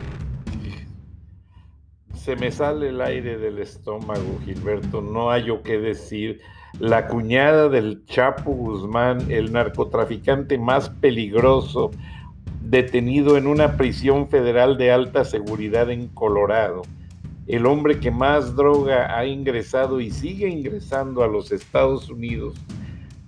se 2.22 2.36
me 2.36 2.52
sale 2.52 2.90
el 2.90 3.00
aire 3.00 3.36
del 3.36 3.58
estómago, 3.58 4.38
Gilberto, 4.44 5.00
no 5.02 5.32
hay 5.32 5.46
yo 5.46 5.62
qué 5.64 5.78
decir. 5.78 6.40
La 6.78 7.08
cuñada 7.08 7.68
del 7.68 8.06
Chapo 8.06 8.52
Guzmán, 8.52 9.28
el 9.28 9.52
narcotraficante 9.52 10.56
más 10.56 10.88
peligroso, 10.88 11.90
detenido 12.72 13.36
en 13.36 13.46
una 13.46 13.76
prisión 13.76 14.30
federal 14.30 14.78
de 14.78 14.90
alta 14.90 15.26
seguridad 15.26 15.90
en 15.90 16.08
Colorado. 16.08 16.80
El 17.46 17.66
hombre 17.66 18.00
que 18.00 18.10
más 18.10 18.56
droga 18.56 19.14
ha 19.14 19.26
ingresado 19.26 20.00
y 20.00 20.10
sigue 20.10 20.48
ingresando 20.48 21.22
a 21.22 21.28
los 21.28 21.52
Estados 21.52 22.08
Unidos 22.08 22.54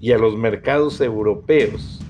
y 0.01 0.13
a 0.13 0.19
los 0.19 0.35
mercados 0.39 0.99
europeos 1.03 2.01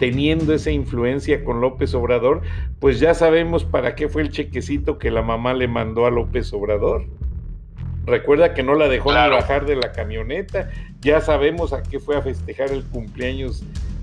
teniendo 0.00 0.52
esa 0.52 0.72
influencia 0.72 1.44
con 1.44 1.60
López 1.60 1.94
Obrador, 1.94 2.42
pues 2.80 2.98
ya 2.98 3.14
sabemos 3.14 3.62
para 3.62 3.94
qué 3.94 4.08
fue 4.08 4.22
el 4.22 4.30
chequecito 4.30 4.98
que 4.98 5.12
la 5.12 5.22
mamá 5.22 5.54
le 5.54 5.68
mandó 5.68 6.06
a 6.06 6.10
López 6.10 6.52
Obrador. 6.52 7.06
Recuerda 8.04 8.52
que 8.52 8.64
no 8.64 8.74
la 8.74 8.88
dejó 8.88 9.10
ni 9.10 9.30
bajar 9.30 9.64
de 9.64 9.76
la 9.76 9.92
camioneta. 9.92 10.68
Ya 11.00 11.20
sabemos 11.20 11.72
a 11.72 11.84
qué 11.84 12.00
fue 12.00 12.16
a 12.16 12.22
festejar 12.22 12.72
el 12.72 12.82
cumpleaños 12.82 13.62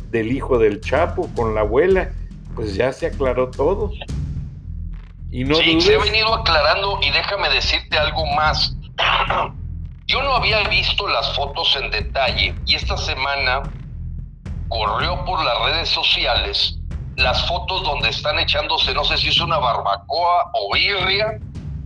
del 0.09 0.31
hijo 0.31 0.57
del 0.57 0.79
Chapo 0.79 1.29
con 1.35 1.53
la 1.53 1.61
abuela. 1.61 2.13
Pues 2.55 2.75
ya 2.75 2.91
se 2.91 3.07
aclaró 3.07 3.49
todo. 3.49 3.91
Y 5.31 5.43
no 5.43 5.55
sí, 5.55 5.79
se 5.79 5.95
ha 5.95 5.99
venido 5.99 6.33
aclarando 6.33 6.99
y 7.01 7.09
déjame 7.11 7.49
decirte 7.49 7.97
algo 7.97 8.25
más. 8.35 8.75
Yo 10.07 10.21
no 10.21 10.35
había 10.35 10.67
visto 10.67 11.07
las 11.07 11.33
fotos 11.35 11.77
en 11.81 11.89
detalle 11.89 12.53
y 12.65 12.75
esta 12.75 12.97
semana 12.97 13.63
corrió 14.67 15.23
por 15.23 15.43
las 15.43 15.57
redes 15.63 15.89
sociales 15.89 16.77
las 17.17 17.47
fotos 17.47 17.83
donde 17.83 18.09
están 18.09 18.39
echándose, 18.39 18.93
no 18.93 19.03
sé 19.03 19.17
si 19.17 19.29
es 19.29 19.39
una 19.39 19.57
barbacoa 19.57 20.51
o 20.53 20.73
birria, 20.73 21.39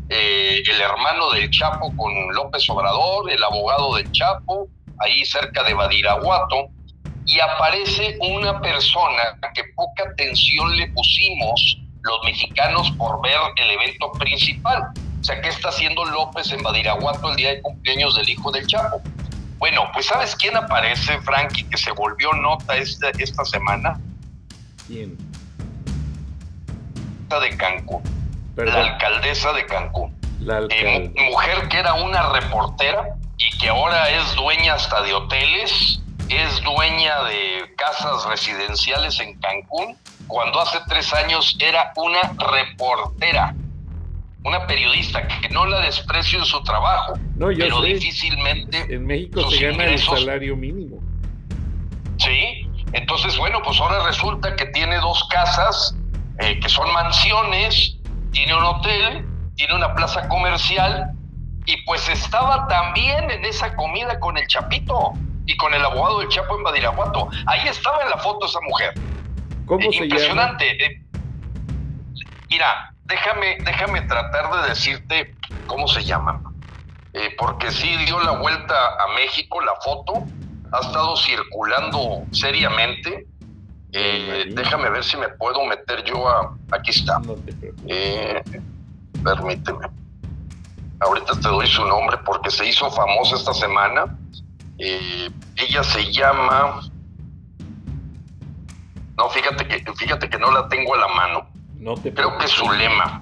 eh, 0.10 0.62
el 0.66 0.82
hermano 0.82 1.32
del 1.32 1.50
Chapo 1.50 1.96
con 1.98 2.14
López 2.34 2.70
Obrador, 2.70 3.30
el 3.32 3.44
abogado 3.44 3.96
del 3.96 4.12
Chapo, 4.12 4.68
ahí 5.00 5.26
cerca 5.26 5.64
de 5.64 5.74
Badiraguato, 5.74 6.70
y 7.26 7.40
aparece 7.40 8.18
una 8.22 8.60
persona 8.62 9.38
que 9.54 9.64
poca 9.76 10.04
atención 10.12 10.76
le 10.78 10.88
pusimos 10.90 11.78
los 12.02 12.20
mexicanos 12.24 12.92
por 12.92 13.22
ver 13.22 13.38
el 13.58 13.72
evento 13.72 14.12
principal. 14.14 14.84
O 15.20 15.24
sea, 15.24 15.42
¿qué 15.42 15.50
está 15.50 15.70
haciendo 15.70 16.06
López 16.06 16.52
en 16.52 16.62
Badiraguato 16.62 17.32
el 17.32 17.36
día 17.36 17.50
de 17.50 17.62
cumpleaños 17.62 18.16
del 18.16 18.30
hijo 18.30 18.52
del 18.52 18.68
Chapo? 18.68 19.02
Bueno, 19.58 19.90
pues 19.94 20.06
¿sabes 20.06 20.36
quién 20.36 20.56
aparece, 20.56 21.20
Frankie, 21.22 21.64
que 21.64 21.78
se 21.78 21.92
volvió 21.92 22.32
nota 22.34 22.76
esta, 22.76 23.10
esta 23.18 23.44
semana? 23.46 24.00
¿Quién? 24.86 25.18
De 27.30 27.58
Cancún. 27.58 28.02
La 28.56 28.82
alcaldesa 28.82 29.52
de 29.54 29.66
Cancún. 29.66 30.16
La 30.40 30.62
eh, 30.70 31.12
mujer 31.30 31.68
que 31.68 31.80
era 31.80 31.96
una 31.96 32.30
reportera 32.30 33.16
y 33.38 33.58
que 33.58 33.68
ahora 33.68 34.10
es 34.10 34.36
dueña 34.36 34.76
hasta 34.76 35.02
de 35.02 35.14
hoteles, 35.14 36.02
es 36.30 36.62
dueña 36.64 37.24
de 37.24 37.74
casas 37.78 38.26
residenciales 38.26 39.20
en 39.20 39.40
Cancún, 39.40 39.98
cuando 40.28 40.60
hace 40.60 40.80
tres 40.88 41.14
años 41.14 41.58
era 41.60 41.92
una 41.96 42.22
reportera 42.52 43.56
una 44.46 44.68
periodista 44.68 45.28
que 45.28 45.50
no 45.50 45.66
la 45.66 45.82
desprecio 45.82 46.38
en 46.38 46.46
su 46.46 46.62
trabajo, 46.62 47.16
pero 47.40 47.82
difícilmente 47.82 48.86
en 48.94 49.06
México 49.06 49.50
se 49.50 49.72
gana 49.72 49.86
el 49.86 50.00
salario 50.00 50.56
mínimo. 50.56 51.00
Sí, 52.18 52.70
entonces 52.94 53.36
bueno, 53.40 53.60
pues 53.64 53.80
ahora 53.82 54.06
resulta 54.06 54.56
que 54.56 54.68
tiene 54.68 54.98
dos 54.98 55.28
casas 55.30 55.96
eh, 56.40 56.60
que 56.60 56.70
son 56.70 56.94
mansiones, 56.94 57.98
tiene 58.32 58.56
un 58.56 58.64
hotel, 58.64 59.26
tiene 59.56 59.74
una 59.74 59.96
plaza 59.96 60.28
comercial 60.30 61.12
y 61.66 61.82
pues 61.84 62.08
estaba 62.08 62.68
también 62.68 63.32
en 63.32 63.44
esa 63.46 63.76
comida 63.76 64.20
con 64.20 64.38
el 64.38 64.46
Chapito 64.46 65.14
y 65.46 65.56
con 65.58 65.74
el 65.74 65.84
abogado 65.84 66.20
del 66.20 66.30
Chapo 66.30 66.58
en 66.58 66.64
Badiraguato. 66.64 67.30
Ahí 67.46 67.68
estaba 67.68 68.02
en 68.04 68.10
la 68.10 68.18
foto 68.18 68.46
esa 68.46 68.60
mujer. 68.62 68.94
¿Cómo 69.66 69.92
se 69.92 70.04
impresionante. 70.06 70.66
llama? 70.66 70.84
Eh, 70.84 71.02
mira, 72.50 72.94
déjame, 73.06 73.58
déjame 73.64 74.02
tratar 74.02 74.62
de 74.62 74.70
decirte 74.70 75.36
cómo 75.68 75.88
se 75.88 76.04
llama. 76.04 76.42
Eh, 77.14 77.34
porque 77.38 77.72
sí 77.72 77.96
dio 78.06 78.20
la 78.20 78.32
vuelta 78.32 78.76
a 78.76 79.14
México 79.16 79.62
la 79.62 79.76
foto, 79.82 80.26
ha 80.74 80.80
estado 80.80 81.16
circulando 81.16 82.24
seriamente. 82.32 83.26
Eh, 83.94 84.48
déjame 84.52 84.90
ver 84.90 85.04
si 85.04 85.16
me 85.16 85.30
puedo 85.30 85.64
meter 85.66 86.04
yo 86.04 86.28
a. 86.28 86.54
Aquí 86.72 86.92
está. 86.92 87.22
Eh, 87.88 88.44
permíteme. 89.24 89.88
Ahorita 91.00 91.34
te 91.40 91.48
doy 91.48 91.68
su 91.68 91.86
nombre 91.86 92.18
porque 92.26 92.50
se 92.52 92.68
hizo 92.68 92.92
famosa 92.92 93.36
esta 93.38 93.54
semana. 93.54 94.18
Ella 94.78 95.84
se 95.84 96.12
llama. 96.12 96.82
No, 99.18 99.30
fíjate 99.30 99.68
que, 99.68 99.94
fíjate 99.94 100.30
que 100.30 100.38
no 100.38 100.52
la 100.52 100.68
tengo 100.68 100.94
a 100.96 100.98
la 100.98 101.08
mano. 101.08 101.50
Creo 102.02 102.38
que 102.38 102.46
es 102.46 102.52
su 102.52 102.70
lema. 102.72 103.22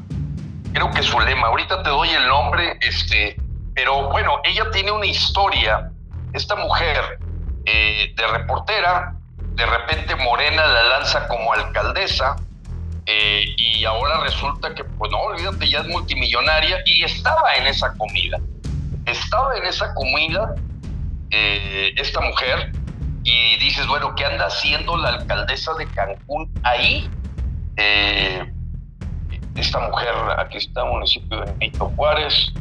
Creo 0.73 0.89
que 0.91 1.01
es 1.01 1.05
su 1.05 1.19
lema. 1.19 1.47
Ahorita 1.47 1.83
te 1.83 1.89
doy 1.89 2.09
el 2.09 2.27
nombre, 2.27 2.77
este, 2.81 3.35
pero 3.75 4.09
bueno, 4.09 4.39
ella 4.43 4.69
tiene 4.71 4.91
una 4.91 5.05
historia. 5.05 5.91
Esta 6.33 6.55
mujer 6.55 7.19
eh, 7.65 8.13
de 8.15 8.27
reportera, 8.27 9.15
de 9.55 9.65
repente 9.65 10.15
Morena 10.15 10.65
la 10.65 10.83
lanza 10.83 11.27
como 11.27 11.53
alcaldesa, 11.53 12.35
eh, 13.05 13.53
y 13.57 13.85
ahora 13.85 14.21
resulta 14.21 14.73
que, 14.73 14.83
pues 14.83 15.11
no, 15.11 15.19
olvídate, 15.19 15.69
ya 15.69 15.81
es 15.81 15.87
multimillonaria 15.87 16.77
y 16.85 17.03
estaba 17.03 17.55
en 17.55 17.67
esa 17.67 17.93
comida. 17.97 18.39
Estaba 19.05 19.57
en 19.57 19.65
esa 19.65 19.93
comida 19.93 20.55
eh, 21.35 21.93
esta 21.97 22.21
mujer 22.21 22.71
y 23.23 23.57
dices, 23.57 23.87
bueno, 23.87 24.13
¿qué 24.15 24.23
anda 24.23 24.45
haciendo 24.45 24.95
la 24.97 25.09
alcaldesa 25.09 25.73
de 25.73 25.87
Cancún 25.87 26.53
ahí? 26.61 27.09
Eh, 27.77 28.53
esta 29.55 29.79
mujer, 29.79 30.13
aquí 30.37 30.57
está, 30.57 30.85
municipio 30.85 31.39
de 31.39 31.51
Benito 31.53 31.91
Juárez. 31.95 32.53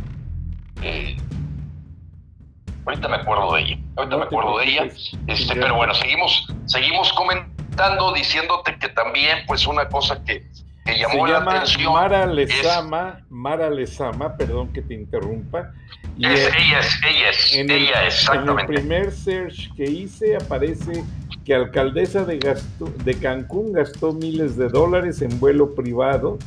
ahorita 2.87 3.09
me 3.09 3.17
acuerdo 3.17 3.55
de 3.55 3.61
ella. 3.61 3.79
Ahorita 3.97 4.17
me 4.17 4.25
acuerdo 4.25 4.59
de 4.59 4.65
ella. 4.65 4.85
Este, 5.27 5.55
pero 5.55 5.75
bueno, 5.75 5.93
seguimos, 5.95 6.47
seguimos 6.65 7.13
comentando 7.13 8.13
diciéndote 8.15 8.79
que 8.79 8.89
también, 8.89 9.45
pues, 9.47 9.67
una 9.67 9.87
cosa 9.89 10.25
que, 10.25 10.47
llamó 10.87 11.27
la 11.27 11.39
atención. 11.39 11.93
Mara 11.93 12.27
Lezama, 12.27 13.21
Mara 13.31 13.71
Lezama, 13.71 14.37
perdón 14.37 14.73
que 14.73 14.83
te 14.83 14.95
interrumpa. 14.95 15.73
Y 16.17 16.27
ella 16.27 16.49
es, 16.81 17.01
ella 17.05 17.31
es, 17.31 17.55
en 17.55 17.71
ella 17.71 18.01
el, 18.03 18.07
exactamente. 18.09 18.53
En 18.53 18.59
el 18.59 18.83
primer 18.83 19.13
search 19.13 19.75
que 19.75 19.85
hice 19.85 20.37
aparece 20.37 21.05
que 21.45 21.55
alcaldesa 21.55 22.25
de, 22.25 22.57
de 23.05 23.15
Cancún 23.15 23.73
gastó 23.73 24.13
miles 24.13 24.57
de 24.57 24.69
dólares 24.69 25.23
en 25.23 25.41
vuelo 25.41 25.75
privado 25.75 26.39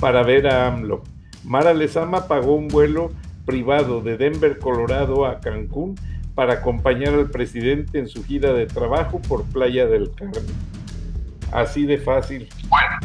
para 0.00 0.22
ver 0.22 0.46
a 0.46 0.66
AMLO. 0.66 1.02
Mara 1.44 1.74
Lezama 1.74 2.26
pagó 2.26 2.54
un 2.54 2.68
vuelo 2.68 3.12
privado 3.46 4.00
de 4.00 4.16
Denver, 4.16 4.58
Colorado 4.58 5.26
a 5.26 5.40
Cancún 5.40 5.96
para 6.34 6.54
acompañar 6.54 7.14
al 7.14 7.30
presidente 7.30 7.98
en 7.98 8.08
su 8.08 8.24
gira 8.24 8.52
de 8.52 8.66
trabajo 8.66 9.20
por 9.20 9.44
Playa 9.44 9.86
del 9.86 10.10
Carmen. 10.14 10.44
Así 11.52 11.86
de 11.86 11.98
fácil. 11.98 12.48
Bueno, 12.68 12.98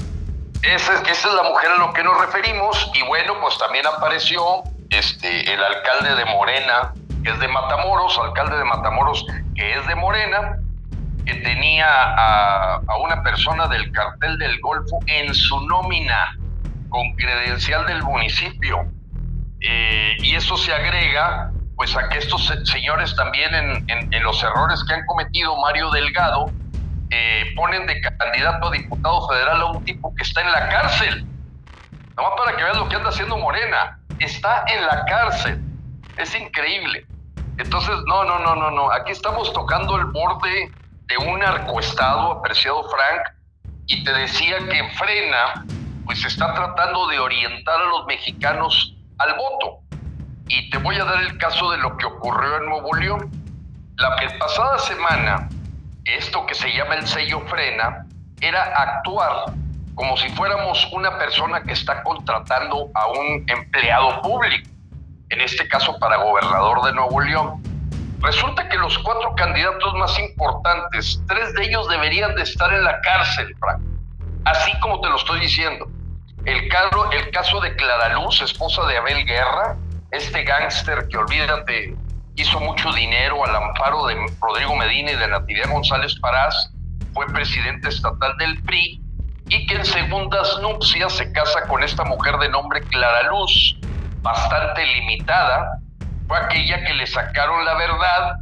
esa, 0.63 1.01
es 1.01 1.25
la 1.25 1.43
mujer 1.43 1.71
a 1.71 1.77
lo 1.77 1.93
que 1.93 2.03
nos 2.03 2.19
referimos 2.19 2.91
y 2.93 3.01
bueno, 3.03 3.39
pues 3.41 3.57
también 3.57 3.85
apareció 3.87 4.63
este, 4.89 5.53
el 5.53 5.63
alcalde 5.63 6.15
de 6.15 6.25
Morena, 6.25 6.93
que 7.23 7.31
es 7.31 7.39
de 7.39 7.47
Matamoros, 7.47 8.17
alcalde 8.19 8.57
de 8.57 8.65
Matamoros, 8.65 9.25
que 9.55 9.73
es 9.77 9.87
de 9.87 9.95
Morena, 9.95 10.57
que 11.25 11.35
tenía 11.35 11.87
a, 11.87 12.81
una 13.01 13.21
persona 13.23 13.67
del 13.67 13.91
cartel 13.91 14.37
del 14.37 14.59
Golfo 14.59 14.99
en 15.07 15.33
su 15.33 15.59
nómina 15.67 16.37
con 16.89 17.13
credencial 17.15 17.85
del 17.85 18.03
municipio. 18.03 18.85
Eh, 19.61 20.15
y 20.19 20.35
eso 20.35 20.57
se 20.57 20.73
agrega 20.73 21.51
pues 21.75 21.95
a 21.95 22.09
que 22.09 22.17
estos 22.17 22.53
señores 22.65 23.15
también 23.15 23.55
en, 23.87 24.23
los 24.23 24.43
errores 24.43 24.83
que 24.83 24.95
han 24.95 25.05
cometido 25.05 25.55
Mario 25.61 25.89
Delgado, 25.91 26.51
eh, 27.11 27.53
ponen 27.55 27.87
de 27.87 27.99
candidato 28.01 28.67
a 28.67 28.71
diputado 28.71 29.27
federal 29.27 29.61
a 29.61 29.65
un 29.65 29.83
tipo 29.83 30.13
que 30.15 30.23
está 30.23 30.41
en 30.41 30.51
la 30.51 30.69
cárcel. 30.69 31.25
Nomás 32.15 32.33
para 32.37 32.55
que 32.55 32.63
veas 32.63 32.77
lo 32.77 32.87
que 32.89 32.95
anda 32.95 33.09
haciendo 33.09 33.37
Morena. 33.37 33.99
Está 34.19 34.65
en 34.67 34.85
la 34.85 35.05
cárcel. 35.05 35.61
Es 36.17 36.35
increíble. 36.35 37.05
Entonces, 37.57 37.95
no, 38.05 38.23
no, 38.23 38.39
no, 38.39 38.55
no, 38.55 38.71
no. 38.71 38.91
Aquí 38.91 39.11
estamos 39.11 39.51
tocando 39.53 39.97
el 39.97 40.05
borde 40.05 40.71
de 41.07 41.17
un 41.17 41.43
arcoestado, 41.43 42.33
apreciado 42.33 42.83
Frank, 42.89 43.35
y 43.87 44.03
te 44.03 44.13
decía 44.13 44.59
que 44.59 44.89
frena, 44.97 45.65
pues 46.05 46.23
está 46.23 46.53
tratando 46.53 47.07
de 47.07 47.19
orientar 47.19 47.81
a 47.81 47.85
los 47.85 48.05
mexicanos 48.05 48.95
al 49.17 49.35
voto. 49.35 49.79
Y 50.47 50.69
te 50.69 50.77
voy 50.77 50.95
a 50.95 51.05
dar 51.05 51.21
el 51.21 51.37
caso 51.37 51.71
de 51.71 51.77
lo 51.79 51.97
que 51.97 52.05
ocurrió 52.05 52.57
en 52.57 52.65
Nuevo 52.65 52.93
León. 52.95 53.31
La 53.97 54.15
pasada 54.39 54.79
semana, 54.79 55.49
esto 56.05 56.45
que 56.45 56.55
se 56.55 56.69
llama 56.69 56.95
el 56.95 57.07
sello 57.07 57.41
frena, 57.47 58.05
era 58.41 58.63
actuar 58.63 59.53
como 59.99 60.15
si 60.15 60.29
fuéramos 60.29 60.88
una 60.93 61.17
persona 61.17 61.62
que 61.62 61.73
está 61.73 62.03
contratando 62.03 62.89
a 62.93 63.07
un 63.07 63.43
empleado 63.47 64.21
público, 64.21 64.69
en 65.29 65.41
este 65.41 65.67
caso 65.67 65.99
para 65.99 66.15
gobernador 66.15 66.85
de 66.85 66.93
Nuevo 66.93 67.19
León. 67.19 67.62
Resulta 68.21 68.69
que 68.69 68.77
los 68.77 68.97
cuatro 68.99 69.35
candidatos 69.35 69.93
más 69.95 70.17
importantes, 70.19 71.21
tres 71.27 71.53
de 71.53 71.65
ellos 71.65 71.88
deberían 71.89 72.33
de 72.35 72.43
estar 72.43 72.73
en 72.73 72.85
la 72.85 72.99
cárcel, 73.01 73.53
Frank. 73.59 73.81
Así 74.45 74.71
como 74.79 75.01
te 75.01 75.09
lo 75.09 75.17
estoy 75.17 75.41
diciendo. 75.41 75.89
El, 76.45 76.69
caso, 76.69 77.12
el 77.12 77.29
caso 77.31 77.59
de 77.59 77.75
Clara 77.75 78.13
Luz, 78.13 78.41
esposa 78.41 78.85
de 78.88 78.97
Abel 78.97 79.25
Guerra, 79.25 79.75
este 80.12 80.43
gángster 80.43 81.07
que 81.09 81.17
olvídate 81.17 81.95
hizo 82.39 82.60
mucho 82.62 82.91
dinero 82.93 83.43
al 83.45 83.54
amparo 83.54 84.08
de 84.08 84.15
Rodrigo 84.41 84.73
Medina 84.75 85.12
y 85.12 85.15
de 85.17 85.28
Natividad 85.28 85.69
González 85.69 86.17
Parás, 86.21 86.71
fue 87.13 87.25
presidente 87.28 87.89
estatal 87.89 88.38
del 88.38 88.63
PRI 88.63 89.02
y 89.49 89.67
que 89.67 89.75
en 89.75 89.86
segundas 89.86 90.58
nupcias 90.62 91.13
se 91.13 91.32
casa 91.34 91.67
con 91.67 91.84
esta 91.84 92.06
mujer 92.06 92.38
de 92.38 92.47
nombre 92.47 92.82
Clara 92.84 93.23
Luz, 93.23 93.78
bastante 94.21 94.86
limitada, 94.86 95.80
fue 96.28 96.38
aquella 96.38 96.82
que 96.86 96.93
le 96.93 97.08
sacaron 97.08 97.65
la 97.65 97.73
verdad 97.73 98.36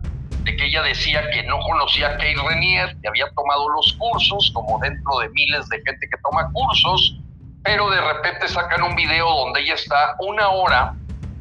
de 0.44 0.56
que 0.56 0.66
ella 0.66 0.84
decía 0.84 1.30
que 1.32 1.42
no 1.44 1.58
conocía 1.60 2.10
a 2.10 2.18
Kay 2.18 2.36
Renier, 2.36 2.96
que 3.02 3.08
había 3.08 3.26
tomado 3.36 3.68
los 3.70 3.94
cursos, 3.94 4.52
como 4.54 4.78
dentro 4.80 5.18
de 5.20 5.30
miles 5.30 5.68
de 5.70 5.82
gente 5.84 6.08
que 6.08 6.18
toma 6.22 6.52
cursos, 6.52 7.18
pero 7.64 7.90
de 7.90 8.00
repente 8.00 8.48
sacan 8.48 8.84
un 8.84 8.96
video 8.96 9.28
donde 9.28 9.62
ella 9.62 9.74
está 9.74 10.16
una 10.20 10.50
hora 10.50 10.94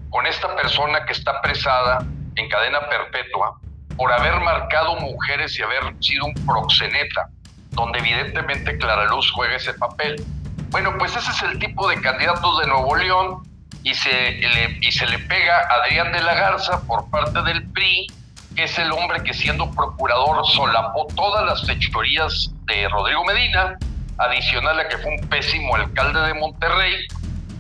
con 0.08 0.26
esta 0.26 0.56
persona 0.56 1.04
que 1.04 1.12
está 1.12 1.42
presada 1.42 1.98
en 2.36 2.48
cadena 2.48 2.80
perpetua 2.88 3.58
por 3.96 4.12
haber 4.12 4.40
marcado 4.40 4.96
mujeres 4.96 5.58
y 5.58 5.62
haber 5.62 5.94
sido 6.00 6.26
un 6.26 6.34
proxeneta, 6.46 7.28
donde 7.70 7.98
evidentemente 7.98 8.76
Clara 8.78 9.06
Luz 9.06 9.30
juega 9.32 9.56
ese 9.56 9.74
papel. 9.74 10.22
Bueno, 10.70 10.96
pues 10.98 11.16
ese 11.16 11.30
es 11.30 11.42
el 11.42 11.58
tipo 11.58 11.88
de 11.88 12.00
candidatos 12.00 12.60
de 12.60 12.66
Nuevo 12.66 12.94
León 12.96 13.42
y 13.82 13.94
se 13.94 14.32
le, 14.32 14.78
y 14.80 14.92
se 14.92 15.06
le 15.06 15.18
pega 15.20 15.66
Adrián 15.70 16.12
de 16.12 16.20
la 16.22 16.34
Garza 16.34 16.82
por 16.86 17.08
parte 17.08 17.40
del 17.42 17.66
PRI, 17.70 18.06
que 18.54 18.64
es 18.64 18.78
el 18.78 18.92
hombre 18.92 19.22
que 19.22 19.32
siendo 19.32 19.70
procurador 19.70 20.44
solapó 20.46 21.06
todas 21.14 21.44
las 21.46 21.66
fechorías 21.66 22.50
de 22.64 22.88
Rodrigo 22.88 23.24
Medina, 23.24 23.78
adicional 24.18 24.80
a 24.80 24.88
que 24.88 24.98
fue 24.98 25.16
un 25.18 25.28
pésimo 25.28 25.76
alcalde 25.76 26.20
de 26.20 26.34
Monterrey. 26.34 27.06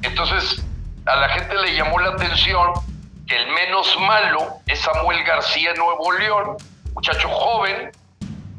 Entonces, 0.02 0.64
a 1.06 1.16
la 1.16 1.28
gente 1.30 1.54
le 1.62 1.74
llamó 1.76 1.98
la 2.00 2.10
atención 2.10 2.72
que 3.26 3.36
el 3.36 3.48
menos 3.52 3.96
malo 4.00 4.60
es 4.66 4.80
Samuel 4.80 5.24
García 5.24 5.74
Nuevo 5.74 6.12
León, 6.12 6.56
muchacho 6.94 7.28
joven, 7.28 7.90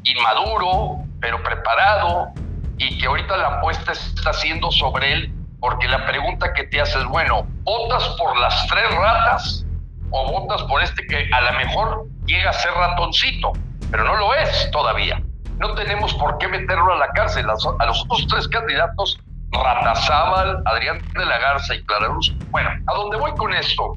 inmaduro, 0.04 0.98
pero 1.20 1.42
preparado, 1.42 2.28
y 2.76 2.98
que 2.98 3.06
ahorita 3.06 3.36
la 3.36 3.48
apuesta 3.58 3.92
está 3.92 4.30
haciendo 4.30 4.70
sobre 4.70 5.12
él, 5.12 5.32
porque 5.60 5.88
la 5.88 6.06
pregunta 6.06 6.52
que 6.52 6.64
te 6.64 6.80
haces, 6.80 7.04
bueno, 7.06 7.46
¿votas 7.64 8.08
por 8.18 8.38
las 8.38 8.66
tres 8.68 8.94
ratas 8.94 9.64
o 10.10 10.30
votas 10.32 10.62
por 10.64 10.82
este 10.82 11.06
que 11.06 11.28
a 11.32 11.40
lo 11.40 11.52
mejor 11.58 12.06
llega 12.26 12.50
a 12.50 12.52
ser 12.52 12.72
ratoncito, 12.72 13.52
pero 13.90 14.04
no 14.04 14.16
lo 14.16 14.34
es 14.34 14.70
todavía? 14.70 15.22
No 15.58 15.74
tenemos 15.74 16.14
por 16.14 16.38
qué 16.38 16.46
meterlo 16.46 16.92
a 16.92 16.98
la 16.98 17.08
cárcel. 17.08 17.46
A 17.48 17.86
los 17.86 18.02
otros 18.04 18.26
tres 18.28 18.46
candidatos 18.46 19.18
Ratazábal, 19.50 20.62
Adrián 20.66 21.02
de 21.14 21.24
la 21.24 21.38
Garza 21.38 21.74
y 21.74 21.82
Clara 21.84 22.08
Luz. 22.08 22.32
Bueno, 22.50 22.70
a 22.86 22.94
dónde 22.94 23.16
voy 23.16 23.32
con 23.32 23.52
esto 23.54 23.96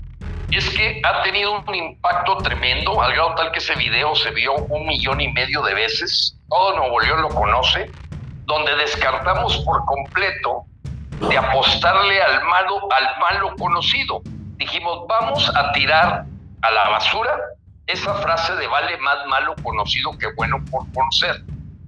es 0.58 0.70
que 0.70 1.02
ha 1.04 1.24
tenido 1.24 1.60
un 1.60 1.76
impacto 1.76 2.38
tremendo, 2.38 3.02
al 3.02 3.14
grado 3.14 3.36
tal 3.36 3.52
que 3.52 3.60
ese 3.60 3.76
video 3.76 4.16
se 4.16 4.32
vio 4.32 4.56
un 4.56 4.86
millón 4.86 5.22
y 5.22 5.32
medio 5.32 5.62
de 5.62 5.74
veces, 5.74 6.38
todo 6.50 6.76
Nuevo 6.78 7.00
León 7.00 7.22
lo 7.22 7.30
conoce, 7.30 7.90
donde 8.46 8.76
descartamos 8.76 9.58
por 9.60 9.86
completo 9.86 10.66
de 11.30 11.38
apostarle 11.38 12.22
al 12.22 12.44
malo, 12.44 12.80
al 12.92 13.20
malo 13.20 13.56
conocido. 13.56 14.22
Dijimos, 14.58 15.08
vamos 15.08 15.50
a 15.56 15.72
tirar 15.72 16.26
a 16.62 16.72
la 16.72 16.90
basura 16.90 17.38
esa 17.88 18.14
frase 18.16 18.56
de 18.56 18.68
vale 18.68 18.98
más 18.98 19.26
malo 19.28 19.56
conocido 19.64 20.18
que 20.18 20.28
bueno 20.36 20.58
por 20.70 20.92
conocer. 20.94 21.44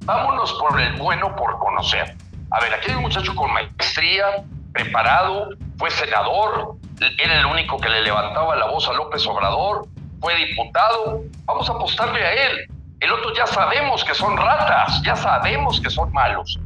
Vámonos 0.05 0.53
por 0.53 0.79
el 0.79 0.93
bueno 0.93 1.35
por 1.35 1.57
conocer. 1.59 2.15
A 2.51 2.59
ver, 2.59 2.73
aquí 2.73 2.91
hay 2.91 2.95
un 2.95 3.03
muchacho 3.03 3.35
con 3.35 3.51
maestría, 3.51 4.43
preparado, 4.73 5.49
fue 5.77 5.89
senador, 5.91 6.75
era 7.17 7.39
el 7.39 7.45
único 7.45 7.77
que 7.77 7.89
le 7.89 8.01
levantaba 8.01 8.55
la 8.55 8.67
voz 8.67 8.87
a 8.87 8.93
López 8.93 9.25
Obrador, 9.27 9.87
fue 10.19 10.35
diputado, 10.35 11.23
vamos 11.45 11.69
a 11.69 11.73
apostarle 11.73 12.23
a 12.23 12.33
él. 12.33 12.67
El 12.99 13.11
otro 13.11 13.33
ya 13.33 13.45
sabemos 13.45 14.03
que 14.05 14.13
son 14.13 14.37
ratas, 14.37 15.01
ya 15.03 15.15
sabemos 15.15 15.81
que 15.81 15.89
son 15.89 16.11
malos. 16.13 16.59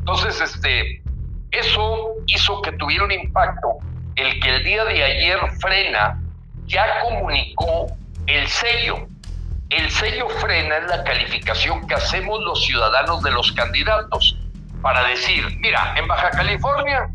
Entonces, 0.00 0.40
este, 0.40 1.00
eso 1.52 2.14
hizo 2.26 2.60
que 2.62 2.72
tuviera 2.72 3.04
un 3.04 3.12
impacto. 3.12 3.78
El 4.16 4.40
que 4.40 4.56
el 4.56 4.64
día 4.64 4.84
de 4.84 5.04
ayer 5.04 5.38
frena 5.60 6.20
ya 6.66 7.00
comunicó 7.02 7.86
el 8.26 8.48
sello. 8.48 9.06
El 9.70 9.90
sello 9.90 10.28
frena 10.28 10.78
es 10.78 10.86
la 10.88 11.04
calificación 11.04 11.86
que 11.86 11.94
hacemos 11.94 12.40
los 12.42 12.64
ciudadanos 12.64 13.22
de 13.22 13.30
los 13.30 13.52
candidatos 13.52 14.36
para 14.82 15.06
decir, 15.08 15.44
mira, 15.60 15.94
en 15.96 16.06
Baja 16.06 16.30
California 16.30 17.08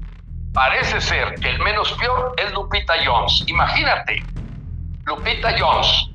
parece 0.54 1.02
ser 1.02 1.36
que 1.36 1.50
el 1.50 1.60
menos 1.60 1.91
peor 1.93 2.34
es 2.38 2.52
Lupita 2.54 2.95
Jones. 3.06 3.43
Imagínate, 3.47 4.24
Lupita 5.06 5.56
Jones, 5.58 6.10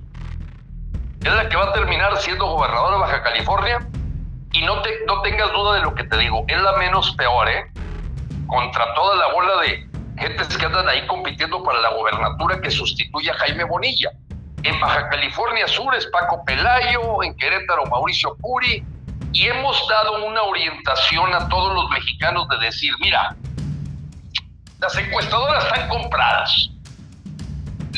es 1.25 1.33
la 1.33 1.49
que 1.49 1.57
va 1.57 1.65
a 1.65 1.73
terminar 1.73 2.17
siendo 2.19 2.47
gobernador 2.47 2.93
de 2.93 2.99
Baja 2.99 3.23
California. 3.23 3.87
Y 4.53 4.63
no, 4.63 4.83
te, 4.83 4.91
no 5.07 5.21
tengas 5.23 5.51
duda 5.53 5.75
de 5.75 5.81
lo 5.81 5.95
que 5.95 6.05
te 6.05 6.17
digo, 6.17 6.45
es 6.47 6.61
la 6.63 6.77
menos 6.77 7.11
peor, 7.17 7.49
¿eh? 7.49 7.65
Contra 8.47 8.95
toda 8.95 9.17
la 9.17 9.33
bola 9.33 9.63
de 9.63 9.89
gentes 10.17 10.57
que 10.57 10.65
andan 10.65 10.89
ahí 10.89 11.05
compitiendo 11.09 11.63
para 11.65 11.81
la 11.81 11.91
gobernatura 11.91 12.61
que 12.61 12.71
sustituye 12.71 13.31
a 13.31 13.35
Jaime 13.35 13.65
Bonilla. 13.65 14.11
En 14.63 14.81
Baja 14.81 15.09
California 15.09 15.67
Sur 15.67 15.95
es 15.95 16.07
Paco 16.07 16.45
Pelayo, 16.45 17.23
en 17.25 17.37
Querétaro 17.37 17.85
Mauricio 17.87 18.37
Puri, 18.37 18.85
y 19.33 19.47
hemos 19.47 19.89
dado 19.89 20.25
una 20.25 20.43
orientación 20.43 21.35
a 21.35 21.49
todos 21.49 21.75
los 21.75 21.91
mexicanos 21.91 22.47
de 22.49 22.59
decir, 22.67 22.93
mira, 23.01 23.35
las 24.85 24.97
encuestadoras 24.99 25.65
están 25.65 25.89
compradas. 25.89 26.69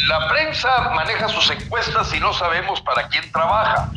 La 0.09 0.29
prensa 0.29 0.91
maneja 0.91 1.29
sus 1.29 1.51
encuestas 1.51 2.15
y 2.15 2.21
no 2.21 2.33
sabemos 2.33 2.81
para 2.83 3.09
quién 3.09 3.31
trabaja. 3.33 3.91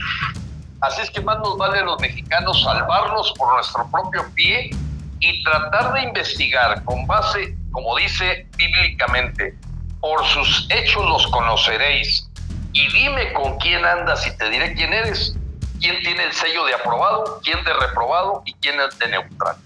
Así 0.82 1.02
es 1.02 1.12
que 1.12 1.22
más 1.22 1.38
nos 1.38 1.56
vale 1.58 1.80
a 1.80 1.84
los 1.84 2.02
mexicanos 2.02 2.64
salvarnos 2.64 3.32
por 3.38 3.54
nuestro 3.54 3.88
propio 3.92 4.26
pie 4.34 4.72
y 5.20 5.44
tratar 5.44 5.94
de 5.94 6.02
investigar 6.02 6.84
con 6.84 7.06
base, 7.06 7.56
como 7.72 7.96
dice 7.98 8.48
bíblicamente, 8.58 9.56
por 10.02 10.26
sus 10.26 10.68
hechos 10.72 11.06
los 11.06 11.28
conoceréis. 11.28 12.28
Y 12.74 12.92
dime 12.92 13.34
con 13.34 13.58
quién 13.60 13.86
andas 13.86 14.26
y 14.26 14.36
te 14.36 14.50
diré 14.50 14.74
quién 14.74 14.94
eres, 14.94 15.36
quién 15.80 16.00
tiene 16.02 16.24
el 16.24 16.34
sello 16.34 16.66
de 16.66 16.74
aprobado, 16.74 17.40
quién 17.44 17.64
de 17.64 17.74
reprobado 17.74 18.42
y 18.46 18.54
quién 18.54 18.80
es 18.80 18.98
de 18.98 19.10
neutral. 19.10 19.58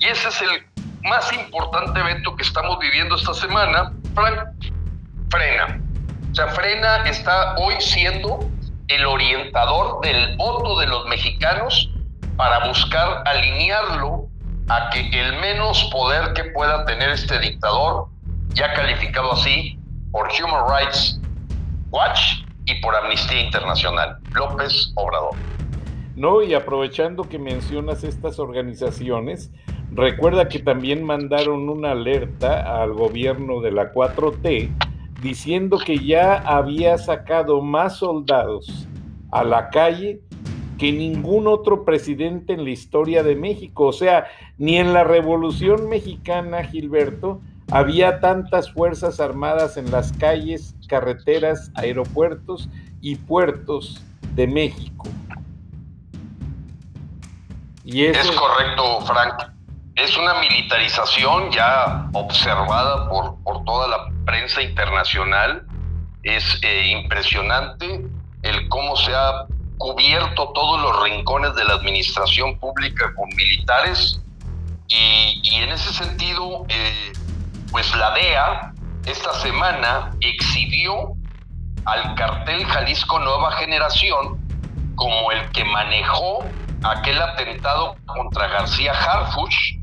Y 0.00 0.06
ese 0.06 0.28
es 0.28 0.42
el 0.42 0.66
más 1.02 1.32
importante 1.32 1.98
evento 2.00 2.34
que 2.36 2.42
estamos 2.42 2.78
viviendo 2.78 3.16
esta 3.16 3.34
semana. 3.34 3.92
Frank, 4.14 4.38
frena. 5.30 5.80
O 6.30 6.34
sea, 6.34 6.48
frena 6.48 7.08
está 7.08 7.54
hoy 7.56 7.74
siendo 7.80 8.40
el 8.88 9.06
orientador 9.06 10.00
del 10.00 10.36
voto 10.36 10.78
de 10.80 10.86
los 10.86 11.06
mexicanos 11.06 11.90
para 12.36 12.66
buscar 12.66 13.22
alinearlo 13.26 14.28
a 14.68 14.90
que 14.90 15.00
el 15.00 15.40
menos 15.40 15.84
poder 15.92 16.32
que 16.34 16.44
pueda 16.44 16.84
tener 16.84 17.10
este 17.10 17.38
dictador, 17.38 18.06
ya 18.54 18.72
calificado 18.74 19.32
así 19.32 19.78
por 20.12 20.28
Human 20.28 20.64
Rights 20.68 21.20
Watch 21.90 22.44
y 22.66 22.74
por 22.80 22.94
Amnistía 22.94 23.42
Internacional, 23.42 24.18
López 24.34 24.92
Obrador. 24.94 25.34
No, 26.16 26.42
y 26.42 26.54
aprovechando 26.54 27.28
que 27.28 27.38
mencionas 27.38 28.04
estas 28.04 28.38
organizaciones, 28.38 29.50
recuerda 29.92 30.48
que 30.48 30.58
también 30.58 31.04
mandaron 31.04 31.68
una 31.68 31.92
alerta 31.92 32.82
al 32.82 32.92
gobierno 32.92 33.60
de 33.60 33.72
la 33.72 33.92
4T 33.92 34.70
diciendo 35.22 35.78
que 35.78 35.98
ya 35.98 36.34
había 36.34 36.96
sacado 36.98 37.60
más 37.60 37.96
soldados 37.96 38.88
a 39.30 39.44
la 39.44 39.70
calle 39.70 40.20
que 40.78 40.92
ningún 40.92 41.48
otro 41.48 41.84
presidente 41.84 42.52
en 42.52 42.64
la 42.64 42.70
historia 42.70 43.22
de 43.22 43.34
México. 43.34 43.86
O 43.86 43.92
sea, 43.92 44.26
ni 44.58 44.76
en 44.76 44.92
la 44.92 45.04
Revolución 45.04 45.88
Mexicana, 45.88 46.62
Gilberto, 46.62 47.40
había 47.70 48.20
tantas 48.20 48.72
fuerzas 48.72 49.20
armadas 49.20 49.76
en 49.76 49.90
las 49.90 50.12
calles, 50.12 50.76
carreteras, 50.88 51.70
aeropuertos 51.74 52.68
y 53.00 53.16
puertos 53.16 54.02
de 54.34 54.46
México. 54.46 55.08
Y 57.84 58.04
Es 58.04 58.18
correcto, 58.30 59.00
Frank. 59.06 59.57
Es 59.98 60.16
una 60.16 60.34
militarización 60.34 61.50
ya 61.50 62.08
observada 62.12 63.08
por, 63.08 63.42
por 63.42 63.64
toda 63.64 63.88
la 63.88 63.96
prensa 64.24 64.62
internacional. 64.62 65.66
Es 66.22 66.60
eh, 66.62 66.86
impresionante 66.86 68.06
el 68.42 68.68
cómo 68.68 68.94
se 68.94 69.12
ha 69.12 69.46
cubierto 69.76 70.52
todos 70.54 70.80
los 70.80 71.02
rincones 71.02 71.52
de 71.56 71.64
la 71.64 71.74
administración 71.74 72.56
pública 72.60 73.12
con 73.16 73.28
militares 73.30 74.20
y, 74.86 75.40
en 75.56 75.70
ese 75.70 75.92
sentido, 75.92 76.64
eh, 76.68 77.12
pues 77.72 77.92
la 77.96 78.12
DEA 78.12 78.72
esta 79.04 79.34
semana 79.34 80.12
exhibió 80.20 81.14
al 81.86 82.14
cartel 82.14 82.64
Jalisco 82.66 83.18
Nueva 83.18 83.50
Generación 83.52 84.38
como 84.94 85.32
el 85.32 85.50
que 85.50 85.64
manejó 85.64 86.44
aquel 86.84 87.20
atentado 87.20 87.96
contra 88.06 88.46
García 88.46 88.92
Harfuch, 88.92 89.77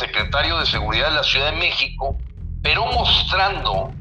secretario 0.00 0.58
de 0.58 0.66
Seguridad 0.66 1.10
de 1.10 1.16
la 1.16 1.22
Ciudad 1.22 1.52
de 1.52 1.58
México, 1.58 2.16
pero 2.62 2.86
mostrando 2.86 3.92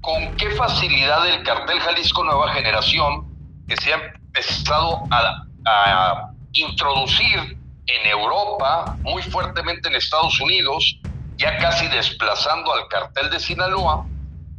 con 0.00 0.36
qué 0.36 0.50
facilidad 0.52 1.28
el 1.28 1.42
cartel 1.42 1.80
Jalisco 1.80 2.22
Nueva 2.24 2.52
Generación, 2.54 3.26
que 3.66 3.76
se 3.76 3.92
ha 3.92 3.96
empezado 3.96 5.04
a, 5.10 6.30
introducir 6.52 7.58
en 7.86 8.06
Europa, 8.06 8.96
muy 9.02 9.22
fuertemente 9.22 9.88
en 9.88 9.96
Estados 9.96 10.40
Unidos, 10.40 10.98
ya 11.36 11.58
casi 11.58 11.86
desplazando 11.88 12.72
al 12.72 12.88
cartel 12.88 13.30
de 13.30 13.38
Sinaloa, 13.38 14.06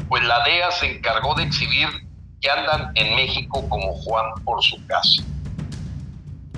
pues 0.08 0.24
la 0.24 0.44
DEA 0.44 0.72
se 0.72 0.98
encargó 0.98 1.34
de 1.34 1.44
exhibir 1.44 1.90
que 2.42 2.50
andan 2.50 2.92
en 2.96 3.16
México 3.16 3.68
como 3.68 3.96
Juan 3.96 4.28
por 4.46 4.64
su 4.64 4.78
casa. 4.86 5.24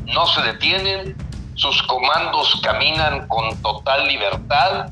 No 0.06 0.28
se 0.28 0.42
detienen, 0.42 1.16
sus 1.56 1.82
comandos 1.84 2.60
caminan 2.64 3.28
con 3.28 3.62
total 3.62 4.08
libertad 4.08 4.90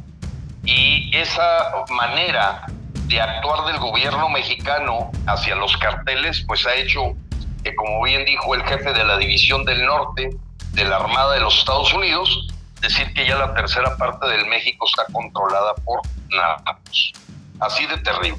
y 0.64 1.16
esa 1.16 1.86
manera 1.90 2.66
de 3.08 3.20
actuar 3.20 3.66
del 3.66 3.80
gobierno 3.80 4.30
mexicano 4.30 5.12
hacia 5.26 5.56
los 5.56 5.76
carteles, 5.78 6.44
pues 6.48 6.66
ha 6.68 6.76
hecho 6.76 7.16
que, 7.64 7.74
como 7.76 8.04
bien 8.04 8.24
dijo 8.26 8.54
el 8.54 8.64
jefe 8.64 8.94
de 8.94 9.04
la 9.04 9.18
División 9.18 9.66
del 9.66 9.86
Norte 9.86 10.30
de 10.74 10.86
la 10.86 10.98
Armada 10.98 11.34
de 11.34 11.40
los 11.40 11.58
Estados 11.58 11.94
Unidos, 11.94 12.48
decir 12.82 13.12
que 13.14 13.28
ya 13.28 13.38
la 13.38 13.54
tercera 13.54 13.98
parte 13.98 14.28
del 14.28 14.46
México 14.48 14.86
está 14.88 15.12
controlada 15.12 15.74
por 15.84 16.02
narcos. 16.30 17.14
Así 17.60 17.86
de 17.88 17.98
terrible. 17.98 18.38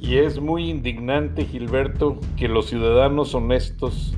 Y 0.00 0.18
es 0.18 0.40
muy 0.40 0.68
indignante, 0.68 1.44
Gilberto, 1.44 2.18
que 2.36 2.48
los 2.48 2.68
ciudadanos 2.68 3.34
honestos 3.34 4.14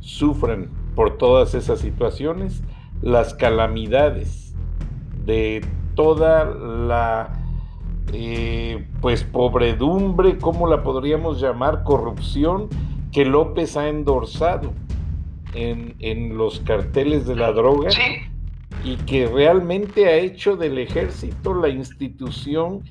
sufran 0.00 0.68
por 0.94 1.18
todas 1.18 1.54
esas 1.54 1.80
situaciones, 1.80 2.62
las 3.02 3.34
calamidades 3.34 4.54
de 5.24 5.64
toda 5.94 6.44
la 6.44 7.32
eh, 8.12 8.86
pues 9.00 9.24
pobredumbre, 9.24 10.38
¿cómo 10.38 10.68
la 10.68 10.82
podríamos 10.82 11.40
llamar? 11.40 11.82
Corrupción 11.82 12.68
que 13.12 13.24
López 13.24 13.76
ha 13.76 13.88
endorsado 13.88 14.72
en, 15.54 15.94
en 16.00 16.36
los 16.36 16.60
carteles 16.60 17.26
de 17.26 17.36
la 17.36 17.52
droga 17.52 17.90
y 18.84 18.96
que 18.96 19.26
realmente 19.26 20.06
ha 20.06 20.16
hecho 20.16 20.56
del 20.56 20.78
ejército 20.78 21.54
la 21.54 21.68
institución 21.68 22.82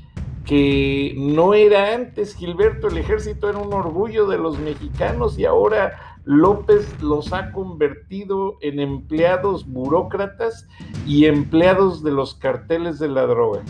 que 0.45 1.13
no 1.17 1.53
era 1.53 1.93
antes, 1.93 2.35
Gilberto, 2.35 2.87
el 2.87 2.97
ejército 2.97 3.49
era 3.49 3.59
un 3.59 3.73
orgullo 3.73 4.27
de 4.27 4.37
los 4.37 4.59
mexicanos 4.59 5.39
y 5.39 5.45
ahora 5.45 6.12
López 6.25 7.01
los 7.01 7.33
ha 7.33 7.51
convertido 7.51 8.57
en 8.61 8.79
empleados 8.79 9.65
burócratas 9.65 10.67
y 11.05 11.25
empleados 11.25 12.03
de 12.03 12.11
los 12.11 12.35
carteles 12.35 12.99
de 12.99 13.09
la 13.09 13.23
droga. 13.23 13.61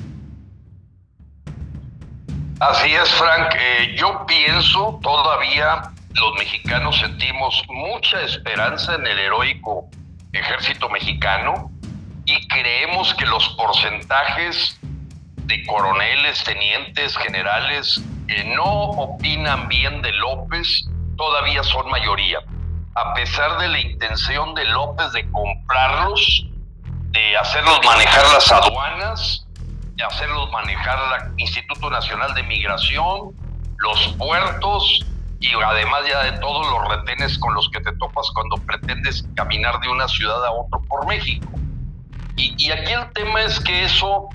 Así 2.59 2.91
es, 2.93 3.09
Frank. 3.15 3.53
Eh, 3.55 3.95
yo 3.97 4.25
pienso 4.27 4.99
todavía 5.01 5.91
los 6.13 6.35
mexicanos 6.37 6.99
sentimos 6.99 7.63
mucha 7.69 8.21
esperanza 8.21 8.95
en 8.95 9.07
el 9.07 9.17
heroico 9.17 9.89
ejército 10.31 10.87
mexicano 10.89 11.71
y 12.25 12.47
creemos 12.47 13.13
que 13.15 13.25
los 13.25 13.49
porcentajes 13.49 14.79
de 15.45 15.65
coroneles, 15.65 16.43
tenientes, 16.43 17.17
generales 17.17 18.01
que 18.27 18.43
no 18.55 18.91
opinan 18.91 19.67
bien 19.67 20.01
de 20.01 20.11
López 20.13 20.87
todavía 21.23 21.63
son 21.63 21.89
mayoría. 21.89 22.39
A 22.95 23.13
pesar 23.13 23.57
de 23.57 23.69
la 23.69 23.79
intención 23.79 24.53
de 24.55 24.65
López 24.65 25.11
de 25.13 25.29
comprarlos, 25.31 26.45
de 27.11 27.37
hacerlos 27.37 27.79
manejar 27.85 28.25
las 28.33 28.51
aduanas, 28.51 29.47
de 29.95 30.03
hacerlos 30.03 30.51
manejar 30.51 30.99
el 31.21 31.39
Instituto 31.39 31.89
Nacional 31.89 32.33
de 32.33 32.43
Migración, 32.43 33.31
los 33.77 34.07
puertos 34.17 35.05
y 35.39 35.53
además 35.53 36.01
ya 36.07 36.23
de 36.23 36.39
todos 36.39 36.67
los 36.69 36.89
retenes 36.89 37.37
con 37.37 37.53
los 37.53 37.69
que 37.69 37.79
te 37.81 37.91
topas 37.97 38.29
cuando 38.33 38.57
pretendes 38.57 39.25
caminar 39.35 39.79
de 39.79 39.89
una 39.89 40.07
ciudad 40.07 40.43
a 40.45 40.51
otra 40.51 40.79
por 40.89 41.05
México. 41.07 41.49
Y, 42.35 42.71
aquí 42.71 42.91
el 42.91 43.11
tema 43.13 43.41
es 43.41 43.59
que 43.59 43.83
eso 43.83 44.27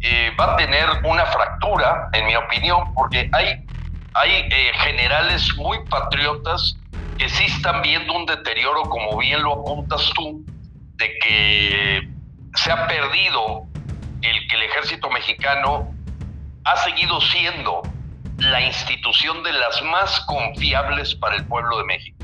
eh, 0.00 0.30
va 0.38 0.54
a 0.54 0.56
tener 0.56 0.86
una 1.02 1.26
fractura, 1.26 2.08
en 2.12 2.26
mi 2.26 2.36
opinión, 2.36 2.94
porque 2.94 3.28
hay, 3.32 3.63
hay 4.14 4.30
eh, 4.30 4.72
generales 4.78 5.54
muy 5.56 5.78
patriotas 5.90 6.76
que 7.18 7.28
sí 7.28 7.44
están 7.44 7.82
viendo 7.82 8.12
un 8.12 8.26
deterioro, 8.26 8.82
como 8.82 9.18
bien 9.18 9.42
lo 9.42 9.60
apuntas 9.60 10.10
tú, 10.14 10.44
de 10.96 11.18
que 11.18 12.08
se 12.54 12.72
ha 12.72 12.86
perdido 12.86 13.66
el 14.22 14.48
que 14.48 14.56
el 14.56 14.62
ejército 14.62 15.10
mexicano 15.10 15.92
ha 16.64 16.76
seguido 16.78 17.20
siendo 17.20 17.82
la 18.38 18.60
institución 18.60 19.42
de 19.42 19.52
las 19.52 19.82
más 19.82 20.20
confiables 20.20 21.14
para 21.16 21.36
el 21.36 21.44
pueblo 21.46 21.78
de 21.78 21.84
México. 21.84 22.16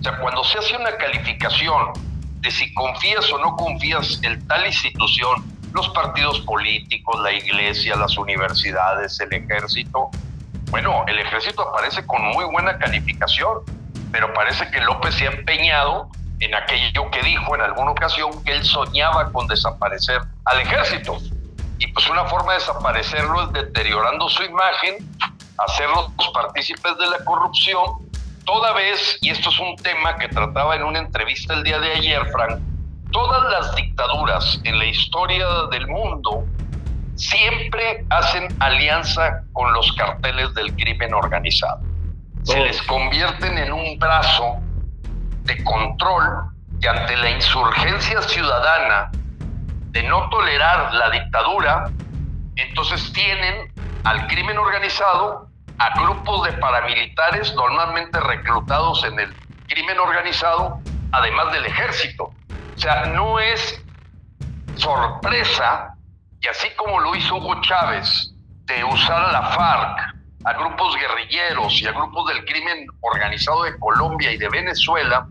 O 0.00 0.02
sea, 0.02 0.18
cuando 0.18 0.44
se 0.44 0.58
hace 0.58 0.76
una 0.76 0.96
calificación 0.96 1.92
de 2.40 2.50
si 2.50 2.72
confías 2.74 3.30
o 3.32 3.38
no 3.38 3.56
confías 3.56 4.20
en 4.22 4.46
tal 4.46 4.66
institución, 4.66 5.44
los 5.72 5.88
partidos 5.90 6.40
políticos, 6.40 7.20
la 7.22 7.32
iglesia, 7.32 7.96
las 7.96 8.16
universidades, 8.16 9.18
el 9.20 9.32
ejército, 9.32 10.10
bueno, 10.70 11.04
el 11.06 11.18
ejército 11.18 11.68
aparece 11.68 12.04
con 12.06 12.22
muy 12.22 12.44
buena 12.46 12.78
calificación, 12.78 13.60
pero 14.10 14.32
parece 14.34 14.70
que 14.70 14.80
López 14.80 15.14
se 15.14 15.28
ha 15.28 15.30
empeñado 15.30 16.08
en 16.40 16.54
aquello 16.54 17.10
que 17.10 17.22
dijo 17.22 17.54
en 17.54 17.62
alguna 17.62 17.92
ocasión 17.92 18.44
que 18.44 18.52
él 18.52 18.64
soñaba 18.64 19.32
con 19.32 19.46
desaparecer 19.46 20.20
al 20.44 20.60
ejército. 20.60 21.18
Y 21.78 21.86
pues 21.88 22.08
una 22.08 22.24
forma 22.24 22.52
de 22.52 22.58
desaparecerlo 22.58 23.44
es 23.44 23.52
deteriorando 23.52 24.28
su 24.28 24.42
imagen, 24.42 24.96
hacerlos 25.58 26.10
partícipes 26.32 26.96
de 26.98 27.06
la 27.06 27.24
corrupción, 27.24 27.84
toda 28.44 28.72
vez, 28.72 29.18
y 29.20 29.30
esto 29.30 29.50
es 29.50 29.58
un 29.58 29.76
tema 29.76 30.16
que 30.16 30.28
trataba 30.28 30.76
en 30.76 30.84
una 30.84 30.98
entrevista 30.98 31.54
el 31.54 31.62
día 31.64 31.78
de 31.78 31.92
ayer, 31.92 32.24
Frank, 32.32 32.60
todas 33.12 33.50
las 33.50 33.74
dictaduras 33.76 34.60
en 34.64 34.78
la 34.78 34.86
historia 34.86 35.46
del 35.70 35.86
mundo 35.88 36.44
siempre 37.16 38.04
hacen 38.10 38.48
alianza 38.60 39.42
con 39.52 39.72
los 39.72 39.92
carteles 39.94 40.54
del 40.54 40.74
crimen 40.76 41.14
organizado. 41.14 41.80
Se 42.44 42.60
les 42.60 42.80
convierten 42.82 43.58
en 43.58 43.72
un 43.72 43.98
brazo 43.98 44.58
de 45.42 45.62
control 45.64 46.50
que 46.80 46.88
ante 46.88 47.16
la 47.16 47.30
insurgencia 47.30 48.22
ciudadana 48.22 49.10
de 49.90 50.02
no 50.04 50.28
tolerar 50.28 50.92
la 50.94 51.10
dictadura, 51.10 51.90
entonces 52.54 53.12
tienen 53.12 53.72
al 54.04 54.26
crimen 54.28 54.58
organizado, 54.58 55.48
a 55.78 56.00
grupos 56.00 56.46
de 56.46 56.52
paramilitares 56.54 57.54
normalmente 57.54 58.20
reclutados 58.20 59.04
en 59.04 59.18
el 59.18 59.34
crimen 59.66 59.98
organizado, 59.98 60.80
además 61.12 61.52
del 61.52 61.66
ejército. 61.66 62.24
O 62.24 62.78
sea, 62.78 63.06
no 63.06 63.40
es 63.40 63.82
sorpresa 64.76 65.95
que 66.40 66.48
así 66.48 66.68
como 66.76 67.00
lo 67.00 67.14
hizo 67.14 67.36
Hugo 67.36 67.60
Chávez 67.62 68.32
de 68.64 68.84
usar 68.84 69.22
a 69.22 69.32
la 69.32 69.42
FARC, 69.50 70.16
a 70.44 70.52
grupos 70.52 70.96
guerrilleros 70.96 71.80
y 71.80 71.86
a 71.86 71.92
grupos 71.92 72.28
del 72.28 72.44
crimen 72.44 72.86
organizado 73.00 73.64
de 73.64 73.78
Colombia 73.78 74.32
y 74.32 74.36
de 74.36 74.48
Venezuela, 74.48 75.26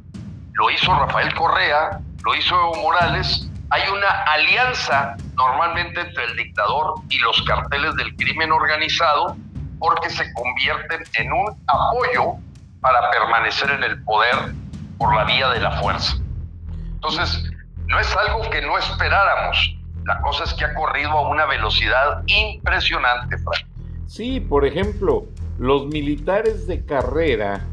lo 0.53 0.69
hizo 0.69 0.93
Rafael 0.93 1.33
Correa, 1.35 1.99
lo 2.23 2.35
hizo 2.35 2.55
Evo 2.55 2.75
Morales, 2.75 3.49
hay 3.69 3.89
una 3.89 4.09
alianza 4.23 5.15
normalmente 5.35 5.99
entre 5.99 6.23
el 6.25 6.35
dictador 6.37 6.95
y 7.09 7.17
los 7.19 7.41
carteles 7.43 7.95
del 7.95 8.15
crimen 8.15 8.51
organizado 8.51 9.35
porque 9.79 10.09
se 10.09 10.31
convierten 10.33 11.03
en 11.15 11.33
un 11.33 11.47
apoyo 11.67 12.35
para 12.81 13.09
permanecer 13.11 13.71
en 13.71 13.83
el 13.83 14.03
poder 14.03 14.53
por 14.97 15.15
la 15.15 15.25
vía 15.25 15.49
de 15.49 15.59
la 15.59 15.71
fuerza. 15.81 16.15
Entonces, 16.93 17.43
no 17.87 17.99
es 17.99 18.15
algo 18.15 18.49
que 18.49 18.61
no 18.61 18.77
esperáramos. 18.77 19.74
La 20.05 20.21
cosa 20.21 20.43
es 20.43 20.53
que 20.53 20.65
ha 20.65 20.73
corrido 20.73 21.09
a 21.09 21.29
una 21.29 21.45
velocidad 21.45 22.23
impresionante, 22.27 23.37
Frank. 23.39 23.65
Sí, 24.05 24.39
por 24.39 24.65
ejemplo, 24.65 25.25
los 25.57 25.87
militares 25.87 26.67
de 26.67 26.85
carrera 26.85 27.65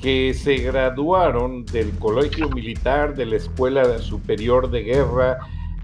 que 0.00 0.34
se 0.34 0.56
graduaron 0.56 1.64
del 1.66 1.98
Colegio 1.98 2.48
Militar, 2.48 3.14
de 3.14 3.26
la 3.26 3.36
Escuela 3.36 3.98
Superior 3.98 4.70
de 4.70 4.82
Guerra, 4.82 5.38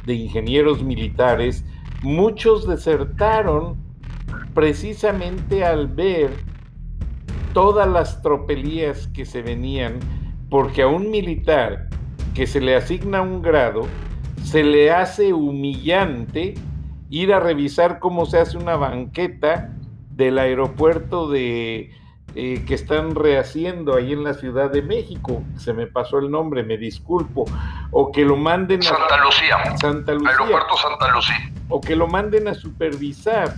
de 0.06 0.14
Ingenieros 0.14 0.82
Militares, 0.82 1.64
muchos 2.02 2.66
desertaron 2.66 3.76
precisamente 4.54 5.64
al 5.64 5.88
ver 5.88 6.30
todas 7.52 7.88
las 7.88 8.22
tropelías 8.22 9.08
que 9.08 9.26
se 9.26 9.42
venían, 9.42 9.98
porque 10.48 10.82
a 10.82 10.86
un 10.86 11.10
militar 11.10 11.88
que 12.34 12.46
se 12.46 12.60
le 12.60 12.76
asigna 12.76 13.22
un 13.22 13.42
grado, 13.42 13.86
se 14.50 14.64
le 14.64 14.90
hace 14.90 15.32
humillante 15.32 16.54
ir 17.08 17.32
a 17.32 17.38
revisar 17.38 18.00
cómo 18.00 18.26
se 18.26 18.40
hace 18.40 18.58
una 18.58 18.74
banqueta 18.74 19.70
del 20.10 20.40
aeropuerto 20.40 21.30
de 21.30 21.92
eh, 22.34 22.64
que 22.66 22.74
están 22.74 23.14
rehaciendo 23.14 23.94
ahí 23.94 24.12
en 24.12 24.24
la 24.24 24.34
Ciudad 24.34 24.68
de 24.68 24.82
México, 24.82 25.44
se 25.56 25.72
me 25.72 25.86
pasó 25.86 26.18
el 26.18 26.32
nombre, 26.32 26.64
me 26.64 26.78
disculpo, 26.78 27.44
o 27.92 28.10
que 28.10 28.24
lo 28.24 28.36
manden 28.36 28.80
a 28.80 28.86
Santa 28.86 29.24
Lucía, 29.24 29.76
Santa 29.80 30.14
Lucía, 30.14 30.30
aeropuerto 30.30 30.76
Santa 30.78 31.14
Lucía, 31.14 31.52
o 31.68 31.80
que 31.80 31.94
lo 31.94 32.08
manden 32.08 32.48
a 32.48 32.54
supervisar 32.54 33.54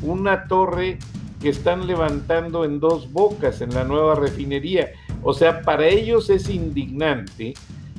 una 0.00 0.46
torre 0.48 0.98
que 1.42 1.50
están 1.50 1.86
levantando 1.86 2.64
en 2.64 2.80
dos 2.80 3.12
bocas 3.12 3.60
en 3.60 3.74
la 3.74 3.84
nueva 3.84 4.14
refinería. 4.14 4.88
O 5.22 5.34
sea, 5.34 5.60
para 5.60 5.86
ellos 5.86 6.30
es 6.30 6.48
indignante 6.48 7.52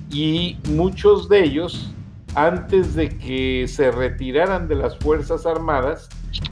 y 0.10 0.58
muchos 0.70 1.30
de 1.30 1.44
ellos, 1.44 1.94
antes 2.36 2.96
de 2.96 3.10
que 3.10 3.68
se 3.68 3.92
retiraran 3.92 4.68
de 4.68 4.76
las 4.76 4.98
Fuerzas 5.00 5.46
Armadas, 5.46 6.10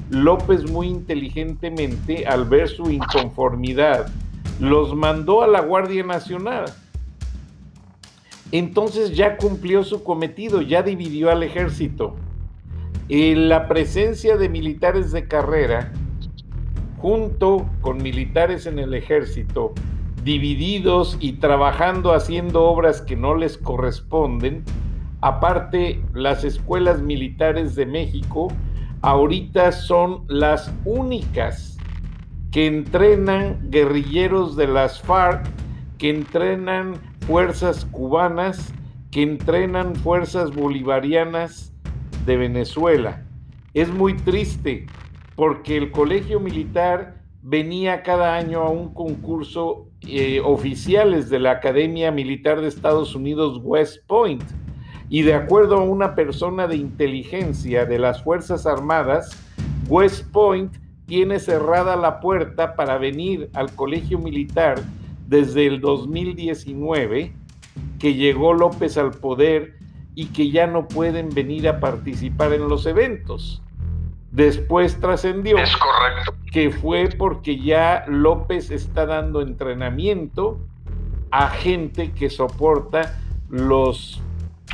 López 0.10 0.70
muy 0.70 0.88
inteligentemente, 0.88 2.26
al 2.26 2.46
ver 2.46 2.68
su 2.68 2.90
inconformidad, 2.90 4.08
los 4.60 4.96
mandó 4.96 5.42
a 5.42 5.48
la 5.48 5.62
Guardia 5.62 6.04
Nacional. 6.04 6.66
Entonces 8.52 9.16
ya 9.16 9.38
cumplió 9.38 9.84
su 9.84 10.04
cometido, 10.04 10.62
ya 10.62 10.84
dividió 10.84 11.32
al 11.32 11.44
ejército. 11.44 12.16
la 13.08 13.68
presencia 13.68 14.38
de 14.38 14.50
militares 14.50 15.12
de 15.12 15.28
carrera, 15.28 15.94
junto 16.98 17.68
con 17.82 18.04
militares 18.04 18.66
en 18.66 18.78
el 18.78 18.94
ejército, 18.94 19.74
divididos 20.24 21.18
y 21.20 21.34
trabajando 21.34 22.14
haciendo 22.14 22.66
obras 22.66 23.02
que 23.02 23.16
no 23.16 23.36
les 23.36 23.58
corresponden, 23.58 24.64
aparte 25.22 26.02
las 26.14 26.44
escuelas 26.44 27.02
militares 27.02 27.76
de 27.76 27.86
México, 27.86 28.50
ahorita 29.02 29.72
son 29.72 30.24
las 30.28 30.74
únicas 30.86 31.78
que 32.52 32.68
entrenan 32.68 33.70
guerrilleros 33.70 34.56
de 34.56 34.68
las 34.68 35.02
FARC, 35.02 35.46
que 35.98 36.10
entrenan 36.10 36.96
fuerzas 37.28 37.86
cubanas, 37.86 38.74
que 39.12 39.22
entrenan 39.22 39.96
fuerzas 39.96 40.56
bolivarianas 40.56 41.74
de 42.26 42.38
Venezuela. 42.38 43.24
Es 43.74 43.90
muy 43.90 44.16
triste 44.16 44.88
porque 45.36 45.78
el 45.78 45.92
colegio 45.92 46.40
militar 46.40 47.22
venía 47.42 48.04
cada 48.04 48.36
año 48.36 48.62
a 48.62 48.70
un 48.70 48.94
concurso 48.94 49.88
eh, 50.02 50.42
oficiales 50.44 51.30
de 51.30 51.40
la 51.40 51.52
Academia 51.52 52.12
Militar 52.12 52.62
de 52.62 52.68
Estados 52.68 53.16
Unidos 53.16 53.60
West 53.64 54.06
Point 54.08 54.44
y 55.10 55.24
de 55.24 55.34
acuerdo 55.34 55.78
a 55.78 55.84
una 55.84 56.14
persona 56.14 56.68
de 56.68 56.76
inteligencia 56.76 57.86
de 57.86 57.98
las 57.98 58.24
Fuerzas 58.24 58.66
Armadas, 58.66 59.32
West 59.88 60.32
Point 60.32 60.72
tiene 61.08 61.40
cerrada 61.40 61.96
la 61.96 62.20
puerta 62.20 62.76
para 62.76 63.00
venir 63.00 63.50
al 63.54 63.74
colegio 63.74 64.20
militar 64.20 64.80
desde 65.28 65.66
el 65.66 65.82
2019, 65.82 67.34
que 67.98 68.14
llegó 68.14 68.54
López 68.54 68.98
al 68.98 69.12
poder 69.12 69.76
y 70.14 70.28
que 70.28 70.52
ya 70.52 70.68
no 70.68 70.88
pueden 70.88 71.30
venir 71.30 71.68
a 71.68 71.80
participar 71.80 72.54
en 72.54 72.70
los 72.70 72.86
eventos. 72.86 73.64
Después 74.32 75.00
trascendió 75.00 75.58
que 76.52 76.70
fue 76.70 77.10
porque 77.18 77.60
ya 77.60 78.06
López 78.08 78.70
está 78.70 79.08
dando 79.08 79.42
entrenamiento 79.42 80.60
a 81.32 81.50
gente 81.50 82.12
que 82.12 82.30
soporta 82.30 83.20
los 83.50 84.22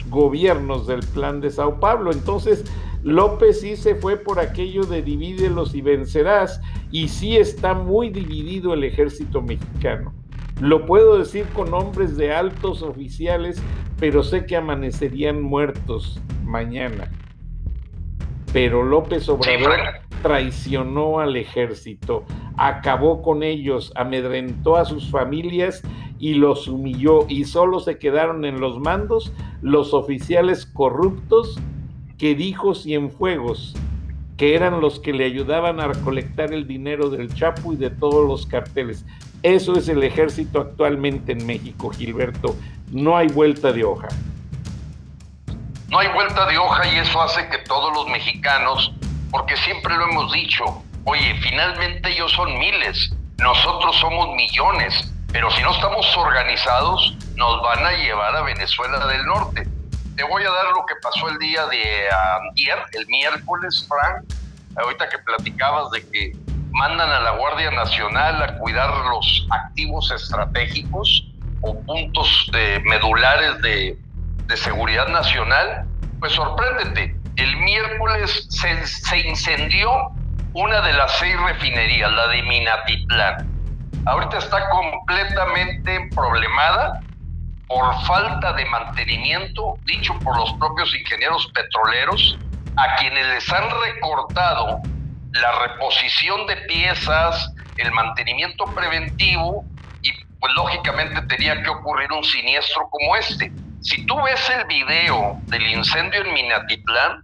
gobiernos 0.10 0.88
del 0.88 1.02
plan 1.02 1.42
de 1.42 1.50
Sao 1.50 1.80
Paulo. 1.80 2.12
Entonces, 2.12 2.66
López 3.04 3.62
sí 3.62 3.76
se 3.76 3.96
fue 3.96 4.18
por 4.18 4.40
aquello 4.40 4.84
de 4.84 5.02
divídelos 5.02 5.76
y 5.76 5.82
vencerás, 5.82 6.60
y 6.92 7.08
sí 7.08 7.38
está 7.38 7.74
muy 7.74 8.10
dividido 8.10 8.74
el 8.74 8.84
ejército 8.84 9.42
mexicano. 9.42 10.14
Lo 10.60 10.86
puedo 10.86 11.18
decir 11.18 11.46
con 11.54 11.72
nombres 11.72 12.18
de 12.18 12.34
altos 12.34 12.82
oficiales, 12.82 13.62
pero 14.00 14.24
sé 14.24 14.46
que 14.46 14.56
amanecerían 14.56 15.42
muertos 15.42 16.20
mañana. 16.44 17.12
Pero 18.54 18.84
López 18.84 19.28
Obrador 19.28 19.80
traicionó 20.24 21.20
al 21.20 21.36
ejército, 21.36 22.24
acabó 22.58 23.22
con 23.22 23.44
ellos, 23.44 23.92
amedrentó 23.96 24.78
a 24.78 24.86
sus 24.86 25.12
familias 25.12 25.84
y 26.26 26.34
los 26.34 26.68
humilló 26.68 27.28
y 27.30 27.46
solo 27.46 27.80
se 27.80 28.00
quedaron 28.00 28.46
en 28.46 28.60
los 28.60 28.80
mandos 28.80 29.32
los 29.62 29.94
oficiales 29.94 30.66
corruptos 30.66 31.60
que 32.18 32.34
dijo 32.34 32.74
Cienfuegos, 32.74 33.76
que 34.36 34.56
eran 34.56 34.82
los 34.82 35.00
que 35.00 35.14
le 35.14 35.26
ayudaban 35.26 35.80
a 35.80 35.88
recolectar 35.88 36.52
el 36.52 36.66
dinero 36.66 37.12
del 37.12 37.32
Chapo 37.32 37.74
y 37.74 37.76
de 37.76 37.92
todos 37.92 38.28
los 38.28 38.48
carteles. 38.48 39.06
Eso 39.44 39.78
es 39.78 39.88
el 39.88 40.02
ejército 40.02 40.62
actualmente 40.62 41.34
en 41.34 41.46
México, 41.46 41.92
Gilberto. 41.92 42.56
No 42.92 43.16
hay 43.16 43.28
vuelta 43.28 43.72
de 43.72 43.84
hoja. 43.84 44.08
No 45.90 46.00
hay 46.00 46.08
vuelta 46.12 46.48
de 46.48 46.58
hoja 46.58 46.92
y 46.92 46.98
eso 46.98 47.22
hace 47.22 47.48
que 47.50 47.60
todos 47.60 47.94
los 47.94 48.10
mexicanos, 48.10 48.92
porque 49.30 49.56
siempre 49.58 49.96
lo 49.96 50.10
hemos 50.10 50.34
dicho, 50.34 50.64
Oye, 51.08 51.36
finalmente 51.36 52.10
ellos 52.10 52.32
son 52.32 52.58
miles, 52.58 53.16
nosotros 53.38 53.96
somos 53.98 54.36
millones, 54.36 55.14
pero 55.36 55.52
si 55.52 55.62
no 55.64 55.72
estamos 55.72 56.16
organizados, 56.16 57.14
nos 57.36 57.62
van 57.62 57.86
a 57.86 57.92
llevar 57.92 58.34
a 58.38 58.42
Venezuela 58.44 59.06
del 59.06 59.26
Norte. 59.26 59.68
Te 60.16 60.24
voy 60.24 60.42
a 60.44 60.50
dar 60.50 60.68
lo 60.68 60.86
que 60.86 60.96
pasó 61.02 61.28
el 61.28 61.38
día 61.40 61.66
de 61.66 61.82
ayer, 61.82 62.78
el 62.94 63.06
miércoles, 63.08 63.86
Frank, 63.86 64.24
ahorita 64.78 65.10
que 65.10 65.18
platicabas 65.18 65.92
de 65.92 66.10
que 66.10 66.32
mandan 66.72 67.10
a 67.10 67.20
la 67.20 67.32
Guardia 67.32 67.70
Nacional 67.72 68.44
a 68.44 68.58
cuidar 68.60 68.90
los 69.10 69.46
activos 69.52 70.10
estratégicos 70.10 71.28
o 71.60 71.82
puntos 71.82 72.50
de, 72.54 72.80
medulares 72.86 73.62
de, 73.62 74.00
de 74.46 74.56
seguridad 74.56 75.10
nacional, 75.10 75.86
pues 76.22 76.32
sorpréndete, 76.32 77.14
el 77.36 77.58
miércoles 77.58 78.48
se, 78.52 78.88
se, 78.88 79.20
incendió 79.28 79.92
una 80.54 80.80
de 80.80 80.94
las 80.94 81.12
seis 81.20 81.38
refinerías, 81.42 82.10
la 82.14 82.28
de 82.30 82.42
Minatitlán. 82.42 83.55
Ahorita 84.06 84.38
está 84.38 84.70
completamente 84.70 86.10
problemada 86.14 87.02
por 87.68 88.06
falta 88.06 88.54
de 88.54 88.66
mantenimiento, 88.66 89.80
dicho 89.86 90.14
por 90.20 90.38
los 90.38 90.54
propios 90.54 90.96
ingenieros 90.96 91.48
petroleros, 91.54 92.38
a 92.78 92.96
quienes 92.98 93.26
les 93.28 93.52
han 93.52 93.64
recortado 93.82 94.82
la 95.32 95.52
reposición 95.60 96.46
de 96.46 96.56
piezas, 96.68 97.52
el 97.78 97.92
mantenimiento 97.92 98.66
preventivo 98.76 99.66
y 100.04 100.12
pues 100.40 100.54
lógicamente 100.56 101.22
tenía 101.24 101.62
que 101.64 101.70
ocurrir 101.70 102.12
un 102.12 102.24
siniestro 102.24 102.88
como 102.92 103.16
este. 103.16 103.52
Si 103.82 104.06
tú 104.06 104.22
ves 104.22 104.50
el 104.52 104.66
video 104.66 105.40
del 105.48 105.66
incendio 105.68 106.22
en 106.22 106.34
Minatitlán, 106.34 107.24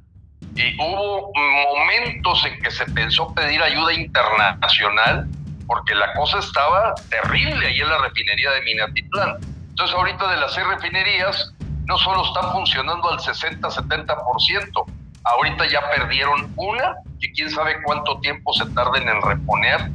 y 0.55 0.75
hubo 0.82 1.32
momentos 1.77 2.45
en 2.45 2.61
que 2.61 2.71
se 2.71 2.86
pensó 2.88 3.34
pedir 3.34 3.61
ayuda 3.61 3.93
internacional 3.93 5.27
porque 5.72 5.95
la 5.95 6.11
cosa 6.15 6.39
estaba 6.39 6.93
terrible 7.09 7.65
ahí 7.65 7.80
en 7.80 7.88
la 7.88 7.99
refinería 7.99 8.51
de 8.51 8.61
Minatitlán. 8.63 9.38
Entonces 9.69 9.95
ahorita 9.95 10.30
de 10.30 10.36
las 10.36 10.53
seis 10.53 10.67
refinerías 10.67 11.53
no 11.86 11.97
solo 11.97 12.26
están 12.26 12.51
funcionando 12.51 13.09
al 13.09 13.19
60-70%, 13.19 14.86
ahorita 15.24 15.65
ya 15.67 15.89
perdieron 15.89 16.51
una, 16.57 16.95
que 17.22 17.32
quién 17.32 17.49
sabe 17.49 17.82
cuánto 17.84 18.19
tiempo 18.19 18.51
se 18.51 18.65
tarden 18.72 19.07
en 19.07 19.22
reponer. 19.22 19.89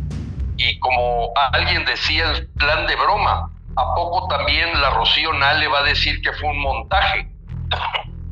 Y 0.57 0.79
como 0.79 1.35
alguien 1.53 1.85
decía, 1.85 2.31
el 2.31 2.49
plan 2.53 2.87
de 2.87 2.97
broma, 2.97 3.51
¿a 3.77 3.95
poco 3.95 4.29
también 4.29 4.81
la 4.81 4.89
Rocío 4.89 5.35
Nale 5.35 5.69
va 5.69 5.81
a 5.81 5.83
decir 5.83 6.23
que 6.23 6.33
fue 6.33 6.49
un 6.49 6.63
montaje? 6.63 7.31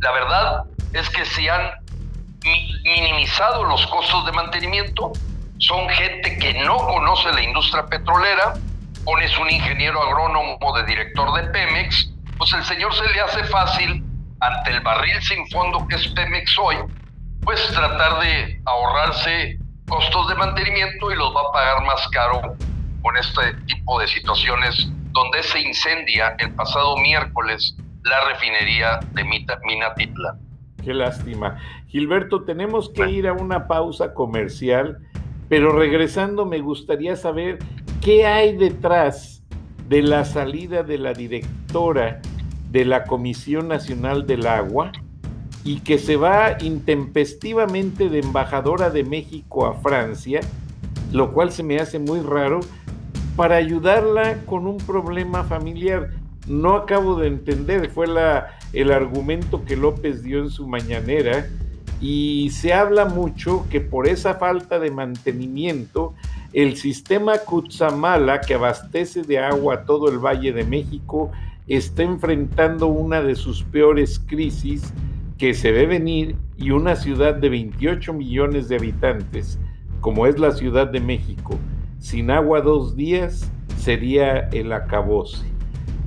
la 0.01 0.13
verdad 0.13 0.63
es 0.95 1.11
que 1.11 1.27
se 1.27 1.51
han 1.51 1.73
minimizado 2.85 3.65
los 3.65 3.87
costos 3.89 4.25
de 4.25 4.33
mantenimiento, 4.33 5.13
son 5.67 5.89
gente 5.89 6.39
que 6.39 6.55
no 6.65 6.77
conoce 6.77 7.33
la 7.33 7.43
industria 7.43 7.87
petrolera, 7.87 8.55
pones 9.05 9.37
un 9.39 9.51
ingeniero 9.51 10.03
agrónomo 10.03 10.59
de 10.77 10.85
director 10.85 11.33
de 11.35 11.49
Pemex, 11.51 12.13
pues 12.37 12.53
el 12.53 12.65
señor 12.65 12.95
se 12.95 13.09
le 13.13 13.21
hace 13.21 13.45
fácil 13.45 14.05
ante 14.41 14.71
el 14.71 14.81
barril 14.81 15.21
sin 15.23 15.47
fondo 15.49 15.87
que 15.89 15.97
es 15.97 16.09
Pemex 16.09 16.59
hoy, 16.59 16.77
pues 17.43 17.67
tratar 17.69 18.21
de 18.21 18.61
ahorrarse 18.67 19.59
costos 19.89 20.29
de 20.29 20.35
mantenimiento 20.35 21.11
y 21.11 21.17
los 21.17 21.35
va 21.35 21.41
a 21.49 21.53
pagar 21.53 21.85
más 21.87 22.09
caro 22.09 22.43
con 23.03 23.17
este 23.17 23.55
tipo 23.67 23.99
de 24.01 24.07
situaciones 24.09 24.91
donde 25.13 25.43
se 25.43 25.61
incendia 25.61 26.37
el 26.41 26.55
pasado 26.55 26.97
miércoles 26.99 27.75
la 28.03 28.29
refinería 28.29 29.01
de 29.13 29.25
Minatitla. 29.25 30.37
Qué 30.83 30.93
lástima. 30.93 31.59
Gilberto, 31.89 32.45
tenemos 32.45 32.91
que 32.91 33.09
ir 33.09 33.27
a 33.27 33.33
una 33.33 33.67
pausa 33.67 34.13
comercial, 34.13 34.99
pero 35.49 35.73
regresando 35.73 36.47
me 36.47 36.61
gustaría 36.61 37.17
saber 37.17 37.59
qué 38.01 38.27
hay 38.27 38.57
detrás 38.57 39.43
de 39.89 40.03
la 40.03 40.25
salida 40.25 40.83
de 40.83 40.99
la 40.99 41.13
directora 41.13 42.21
de 42.71 42.85
la 42.85 43.05
Comisión 43.05 43.69
Nacional 43.69 44.27
del 44.27 44.47
Agua 44.47 44.93
y 45.65 45.81
que 45.81 45.99
se 45.99 46.17
va 46.17 46.57
intempestivamente 46.61 48.09
de 48.09 48.21
embajadora 48.21 48.91
de 48.91 49.05
México 49.05 49.67
a 49.67 49.75
Francia, 49.75 50.41
lo 51.13 51.33
cual 51.33 51.53
se 51.53 51.63
me 51.63 51.79
hace 51.79 51.99
muy 51.99 52.21
raro, 52.21 52.61
para 53.37 53.57
ayudarla 53.57 54.39
con 54.45 54.67
un 54.67 54.77
problema 54.79 55.45
familiar. 55.45 56.11
No 56.47 56.75
acabo 56.75 57.17
de 57.19 57.29
entender, 57.29 57.89
fue 57.91 58.07
la, 58.07 58.59
el 58.73 58.93
argumento 58.93 59.65
que 59.65 59.77
López 59.77 60.23
dio 60.23 60.41
en 60.41 60.51
su 60.51 60.69
mañanera 60.69 61.47
y 62.01 62.51
se 62.51 62.73
habla 62.73 63.05
mucho 63.05 63.67
que 63.71 63.81
por 63.81 64.09
esa 64.09 64.35
falta 64.35 64.79
de 64.79 64.91
mantenimiento 64.91 66.15
el 66.53 66.77
sistema 66.77 67.39
Cutzamala 67.39 68.41
que 68.41 68.55
abastece 68.55 69.23
de 69.23 69.39
agua 69.39 69.75
a 69.75 69.85
todo 69.85 70.09
el 70.09 70.19
Valle 70.19 70.53
de 70.53 70.65
México 70.65 71.33
está 71.67 72.03
enfrentando 72.03 72.87
una 72.87 73.23
de 73.23 73.35
sus 73.35 73.65
peores 73.65 74.19
crisis 74.19 74.93
que 75.39 75.55
se 75.55 75.73
ve 75.73 75.87
venir 75.87 76.37
y 76.57 76.71
una 76.71 76.95
ciudad 76.95 77.35
de 77.35 77.49
28 77.49 78.13
millones 78.13 78.69
de 78.69 78.77
habitantes, 78.77 79.59
como 80.01 80.27
es 80.27 80.39
la 80.39 80.53
Ciudad 80.53 80.87
de 80.87 81.01
México, 81.01 81.59
sin 81.99 82.31
agua 82.31 82.61
dos 82.61 82.95
días 82.95 83.51
sería 83.77 84.49
el 84.51 84.73
acabose. 84.73 85.47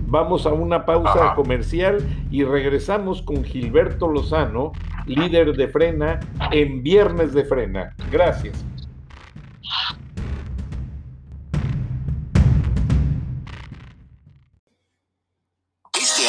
Vamos 0.07 0.45
a 0.45 0.53
una 0.53 0.85
pausa 0.85 1.33
comercial 1.35 1.97
y 2.31 2.45
regresamos 2.45 3.21
con 3.21 3.43
Gilberto 3.43 4.07
Lozano, 4.07 4.71
líder 5.07 5.53
de 5.53 5.67
Frena, 5.67 6.19
en 6.51 6.83
Viernes 6.83 7.33
de 7.33 7.45
Frena. 7.45 7.95
Gracias. 8.11 8.63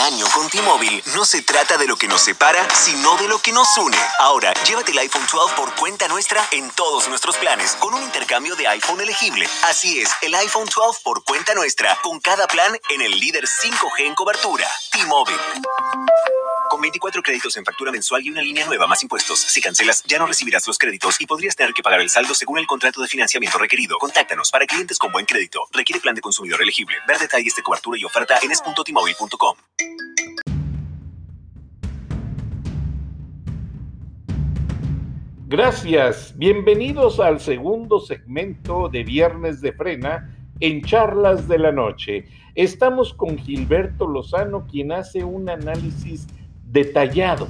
año 0.00 0.26
con 0.32 0.48
T-Mobile 0.48 1.02
no 1.14 1.24
se 1.24 1.42
trata 1.42 1.76
de 1.76 1.86
lo 1.86 1.96
que 1.96 2.08
nos 2.08 2.22
separa, 2.22 2.66
sino 2.74 3.16
de 3.16 3.28
lo 3.28 3.38
que 3.38 3.52
nos 3.52 3.76
une. 3.76 3.96
Ahora, 4.20 4.54
llévate 4.64 4.92
el 4.92 4.98
iPhone 4.98 5.26
12 5.30 5.54
por 5.54 5.74
cuenta 5.74 6.08
nuestra 6.08 6.46
en 6.52 6.70
todos 6.70 7.08
nuestros 7.08 7.36
planes 7.36 7.72
con 7.76 7.94
un 7.94 8.02
intercambio 8.02 8.54
de 8.56 8.66
iPhone 8.68 9.00
elegible. 9.00 9.46
Así 9.68 10.00
es, 10.00 10.10
el 10.22 10.34
iPhone 10.34 10.68
12 10.74 11.00
por 11.04 11.24
cuenta 11.24 11.54
nuestra 11.54 11.98
con 12.02 12.20
cada 12.20 12.46
plan 12.46 12.78
en 12.90 13.02
el 13.02 13.18
líder 13.18 13.44
5G 13.44 14.06
en 14.06 14.14
cobertura. 14.14 14.68
T-Mobile. 14.92 15.36
Con 16.78 16.82
24 16.82 17.22
créditos 17.24 17.56
en 17.56 17.64
factura 17.64 17.90
mensual 17.90 18.24
y 18.24 18.30
una 18.30 18.40
línea 18.40 18.64
nueva 18.64 18.86
más 18.86 19.02
impuestos. 19.02 19.40
Si 19.40 19.60
cancelas, 19.60 20.04
ya 20.04 20.16
no 20.16 20.26
recibirás 20.26 20.64
los 20.68 20.78
créditos 20.78 21.20
y 21.20 21.26
podrías 21.26 21.56
tener 21.56 21.74
que 21.74 21.82
pagar 21.82 22.00
el 22.00 22.08
saldo 22.08 22.36
según 22.36 22.56
el 22.60 22.68
contrato 22.68 23.02
de 23.02 23.08
financiamiento 23.08 23.58
requerido. 23.58 23.98
Contáctanos 23.98 24.52
para 24.52 24.64
clientes 24.64 24.96
con 24.96 25.10
buen 25.10 25.26
crédito. 25.26 25.66
Requiere 25.72 26.00
plan 26.00 26.14
de 26.14 26.20
consumidor 26.20 26.62
elegible. 26.62 26.94
Ver 27.08 27.18
detalles 27.18 27.56
de 27.56 27.62
cobertura 27.64 27.98
y 27.98 28.04
oferta 28.04 28.38
en 28.40 28.52
es.timóvil.com. 28.52 29.56
Gracias. 35.48 36.38
Bienvenidos 36.38 37.18
al 37.18 37.40
segundo 37.40 37.98
segmento 37.98 38.88
de 38.88 39.02
Viernes 39.02 39.60
de 39.60 39.72
Frena 39.72 40.32
en 40.60 40.84
Charlas 40.84 41.48
de 41.48 41.58
la 41.58 41.72
Noche. 41.72 42.26
Estamos 42.54 43.12
con 43.14 43.36
Gilberto 43.36 44.06
Lozano, 44.06 44.64
quien 44.68 44.92
hace 44.92 45.24
un 45.24 45.50
análisis 45.50 46.28
detallado 46.70 47.48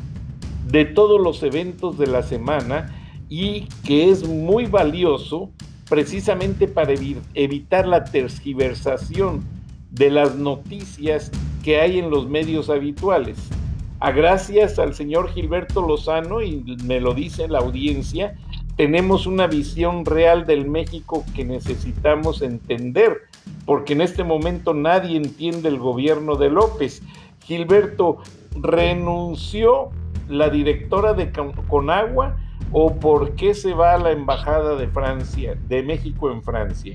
de 0.67 0.85
todos 0.85 1.21
los 1.21 1.43
eventos 1.43 1.99
de 1.99 2.07
la 2.07 2.23
semana 2.23 2.95
y 3.29 3.69
que 3.85 4.11
es 4.11 4.27
muy 4.27 4.67
valioso 4.67 5.51
precisamente 5.89 6.69
para 6.69 6.93
evitar 7.35 7.87
la 7.87 8.05
tergiversación 8.05 9.43
de 9.91 10.11
las 10.11 10.37
noticias 10.37 11.31
que 11.63 11.81
hay 11.81 11.99
en 11.99 12.11
los 12.11 12.29
medios 12.29 12.69
habituales. 12.69 13.39
A 14.01 14.13
gracias 14.13 14.79
al 14.79 14.95
señor 14.95 15.31
Gilberto 15.33 15.83
Lozano, 15.83 16.43
y 16.43 16.63
me 16.85 17.01
lo 17.01 17.15
dice 17.15 17.49
la 17.49 17.59
audiencia, 17.59 18.37
tenemos 18.77 19.27
una 19.27 19.49
visión 19.49 20.05
real 20.05 20.47
del 20.47 20.69
México 20.69 21.25
que 21.35 21.45
necesitamos 21.45 22.43
entender, 22.43 23.23
porque 23.67 23.95
en 23.95 24.03
este 24.03 24.23
momento 24.23 24.73
nadie 24.73 25.17
entiende 25.17 25.69
el 25.69 25.79
gobierno 25.79 26.37
de 26.37 26.51
López. 26.51 27.03
Gilberto, 27.45 28.19
renunció 28.63 29.91
la 30.29 30.49
directora 30.51 31.15
de 31.15 31.33
Conagua 31.69 32.37
o 32.73 32.97
por 32.97 33.35
qué 33.35 33.55
se 33.55 33.75
va 33.75 33.95
a 33.95 33.99
la 33.99 34.11
embajada 34.11 34.75
de 34.77 34.89
Francia, 34.89 35.55
de 35.57 35.83
México 35.83 36.31
en 36.31 36.43
Francia? 36.43 36.95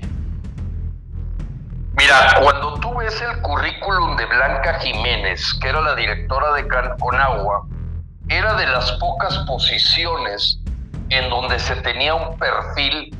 Mira, 1.96 2.40
cuando 2.42 2.74
tú 2.80 2.94
ves 2.96 3.20
el 3.20 3.40
currículum 3.42 4.16
de 4.16 4.26
Blanca 4.26 4.80
Jiménez, 4.80 5.54
que 5.60 5.68
era 5.68 5.80
la 5.80 5.94
directora 5.94 6.52
de 6.54 6.66
Conagua, 6.98 7.66
era 8.28 8.54
de 8.54 8.66
las 8.66 8.92
pocas 8.92 9.38
posiciones 9.46 10.60
en 11.10 11.30
donde 11.30 11.58
se 11.58 11.76
tenía 11.76 12.14
un 12.14 12.36
perfil 12.38 13.16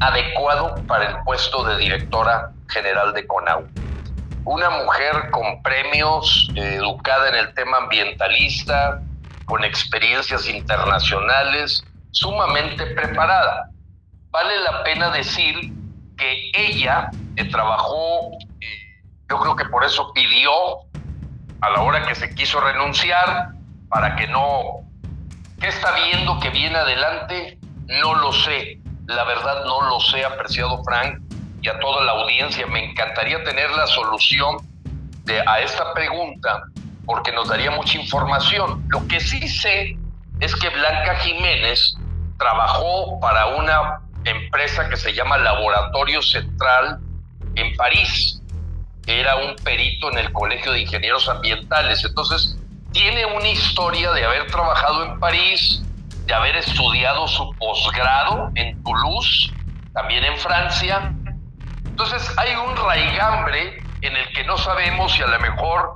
adecuado 0.00 0.74
para 0.86 1.10
el 1.10 1.22
puesto 1.24 1.64
de 1.64 1.78
directora 1.78 2.52
general 2.68 3.12
de 3.12 3.26
Conagua 3.26 3.68
una 4.44 4.70
mujer 4.70 5.30
con 5.30 5.62
premios, 5.62 6.50
educada 6.54 7.28
en 7.28 7.34
el 7.36 7.54
tema 7.54 7.78
ambientalista, 7.78 9.00
con 9.44 9.64
experiencias 9.64 10.48
internacionales, 10.48 11.84
sumamente 12.10 12.86
preparada. 12.86 13.68
vale 14.30 14.58
la 14.60 14.82
pena 14.82 15.10
decir 15.10 15.72
que 16.16 16.50
ella 16.54 17.10
trabajó, 17.50 18.32
eh, 18.60 19.02
yo 19.28 19.38
creo 19.38 19.56
que 19.56 19.64
por 19.66 19.84
eso 19.84 20.12
pidió 20.12 20.52
a 21.60 21.70
la 21.70 21.82
hora 21.82 22.06
que 22.06 22.14
se 22.14 22.34
quiso 22.34 22.60
renunciar, 22.60 23.52
para 23.88 24.16
que 24.16 24.26
no... 24.28 24.80
¿Qué 25.60 25.68
está 25.68 25.92
viendo 25.92 26.40
que 26.40 26.50
viene 26.50 26.76
adelante? 26.76 27.58
No 27.86 28.14
lo 28.14 28.32
sé. 28.32 28.80
La 29.06 29.24
verdad 29.24 29.64
no 29.64 29.82
lo 29.82 30.00
sé, 30.00 30.24
apreciado 30.24 30.82
Frank, 30.82 31.20
y 31.62 31.68
a 31.68 31.78
toda 31.78 32.04
la 32.04 32.12
audiencia. 32.12 32.66
Me 32.66 32.84
encantaría 32.84 33.42
tener 33.44 33.70
la 33.70 33.86
solución 33.86 34.56
de, 35.24 35.40
a 35.46 35.60
esta 35.60 35.94
pregunta, 35.94 36.64
porque 37.06 37.32
nos 37.32 37.48
daría 37.48 37.70
mucha 37.70 37.98
información. 37.98 38.84
Lo 38.88 39.06
que 39.06 39.20
sí 39.20 39.48
sé 39.48 39.96
es 40.40 40.54
que 40.56 40.68
Blanca 40.68 41.16
Jiménez 41.16 41.96
trabajó 42.38 43.20
para 43.20 43.46
una 43.46 44.00
empresa 44.24 44.88
que 44.88 44.96
se 44.96 45.12
llama 45.12 45.38
Laboratorio 45.38 46.20
Central 46.22 46.98
en 47.54 47.76
París. 47.76 48.40
Era 49.06 49.36
un 49.36 49.56
perito 49.56 50.10
en 50.10 50.18
el 50.18 50.32
Colegio 50.32 50.72
de 50.72 50.80
Ingenieros 50.80 51.28
Ambientales. 51.28 52.04
Entonces, 52.04 52.56
tiene 52.92 53.24
una 53.26 53.48
historia 53.48 54.12
de 54.12 54.24
haber 54.24 54.46
trabajado 54.48 55.04
en 55.04 55.18
París, 55.18 55.82
de 56.26 56.34
haber 56.34 56.56
estudiado 56.56 57.26
su 57.26 57.52
posgrado 57.56 58.50
en 58.54 58.82
Toulouse, 58.84 59.52
también 59.92 60.24
en 60.24 60.36
Francia. 60.38 61.14
Entonces, 62.02 62.36
hay 62.36 62.54
un 62.56 62.76
raigambre 62.76 63.80
en 64.00 64.16
el 64.16 64.28
que 64.34 64.42
no 64.44 64.58
sabemos 64.58 65.12
si 65.12 65.22
a 65.22 65.26
lo 65.28 65.38
mejor 65.38 65.94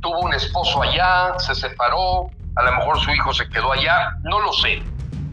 tuvo 0.00 0.20
un 0.20 0.32
esposo 0.32 0.82
allá, 0.82 1.38
se 1.38 1.54
separó, 1.54 2.30
a 2.56 2.62
lo 2.62 2.72
mejor 2.72 2.98
su 3.00 3.10
hijo 3.10 3.32
se 3.34 3.46
quedó 3.50 3.72
allá, 3.72 4.12
no 4.22 4.40
lo 4.40 4.52
sé 4.52 4.82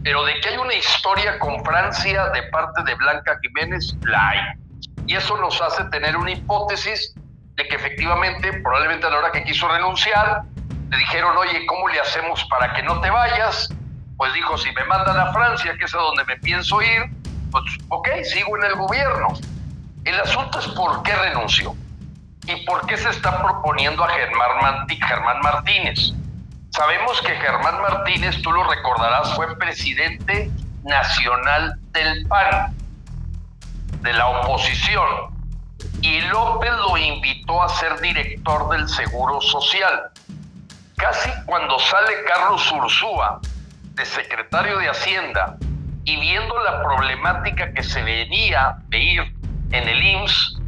pero 0.08 0.24
de 0.24 0.40
que 0.40 0.48
hay 0.48 0.58
una 0.58 0.74
historia 0.74 1.38
con 1.38 1.62
Francia 1.66 2.30
de 2.30 2.44
parte 2.44 2.82
de 2.84 2.96
Blanca 2.96 3.38
Jiménez, 3.42 3.94
la 4.04 4.30
hay. 4.30 4.40
Y 5.06 5.16
eso 5.16 5.36
nos 5.36 5.62
hace 5.62 5.84
tener 5.86 6.16
una 6.16 6.32
hipótesis 6.32 7.14
de 7.56 7.68
que 7.68 7.76
efectivamente, 7.76 8.54
probablemente 8.64 9.06
a 9.06 9.10
la 9.10 9.18
hora 9.18 9.32
que 9.34 9.44
quiso 9.44 9.68
renunciar, 9.68 10.44
le 10.90 10.98
dijeron, 10.98 11.36
oye, 11.36 11.66
¿cómo 11.66 11.90
le 11.90 12.00
hacemos 12.00 12.42
para 12.46 12.74
que 12.74 12.84
no 12.84 13.02
te 13.02 13.10
vayas? 13.10 13.68
Pues 14.16 14.34
dijo, 14.34 14.58
si 14.58 14.72
me 14.72 14.86
mandan 14.86 15.20
a 15.20 15.34
Francia, 15.34 15.76
que 15.78 15.84
es 15.84 15.94
a 15.94 15.98
donde 15.98 16.24
me 16.24 16.38
pienso 16.38 16.82
ir, 16.82 17.04
pues 17.52 17.66
ok, 17.90 18.08
sigo 18.24 18.56
en 18.60 18.64
el 18.64 18.76
gobierno. 18.76 19.34
El 20.08 20.18
asunto 20.22 20.60
es 20.60 20.68
por 20.70 21.04
qué 21.04 21.14
renunció 21.14 21.76
y 22.46 22.66
por 22.66 22.88
qué 22.88 22.96
se 22.96 23.10
está 23.10 23.44
proponiendo 23.44 24.06
a 24.06 24.08
Germán, 24.08 25.42
Martínez. 25.44 26.14
Sabemos 26.70 27.22
que 27.24 27.36
Germán 27.36 27.82
Martínez, 27.82 28.42
tú 28.42 28.54
lo 28.54 28.64
recordarás, 28.64 29.36
fue 29.36 29.54
presidente 29.58 30.50
nacional 30.86 31.78
del 31.92 32.26
PAN, 32.26 32.74
de 34.00 34.14
la 34.14 34.28
oposición, 34.28 35.06
y 36.02 36.22
López 36.22 36.72
lo 36.72 36.96
invitó 36.96 37.62
a 37.62 37.68
ser 37.68 38.00
director 38.00 38.70
del 38.70 38.88
Seguro 38.88 39.42
Social. 39.42 40.10
Casi 40.96 41.30
cuando 41.46 41.78
sale 41.80 42.14
Carlos 42.26 42.72
Ursúa 42.72 43.42
de 43.96 44.06
secretario 44.06 44.78
de 44.80 44.88
Hacienda 44.90 45.58
y 46.06 46.16
viendo 46.16 46.58
la 46.64 46.82
problemática 46.82 47.74
que 47.74 47.84
se 47.84 48.02
venía 48.04 48.78
de 48.88 49.00
ir 49.00 49.37
en 49.72 49.88
el 49.88 50.04
IMSS, 50.04 50.60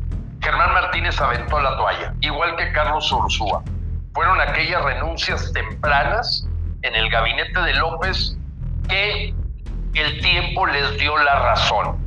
Germán 0.41 0.73
Martínez 0.73 1.19
aventó 1.19 1.59
la 1.59 1.75
toalla, 1.77 2.13
igual 2.21 2.55
que 2.55 2.71
Carlos 2.71 3.11
Ursúa 3.11 3.63
fueron 4.13 4.41
aquellas 4.41 4.83
renuncias 4.83 5.51
tempranas 5.53 6.47
en 6.81 6.95
el 6.95 7.09
gabinete 7.09 7.61
de 7.61 7.73
López 7.75 8.37
que 8.87 9.33
el 9.93 10.21
tiempo 10.21 10.65
les 10.65 10.97
dio 10.97 11.17
la 11.17 11.35
razón. 11.39 11.97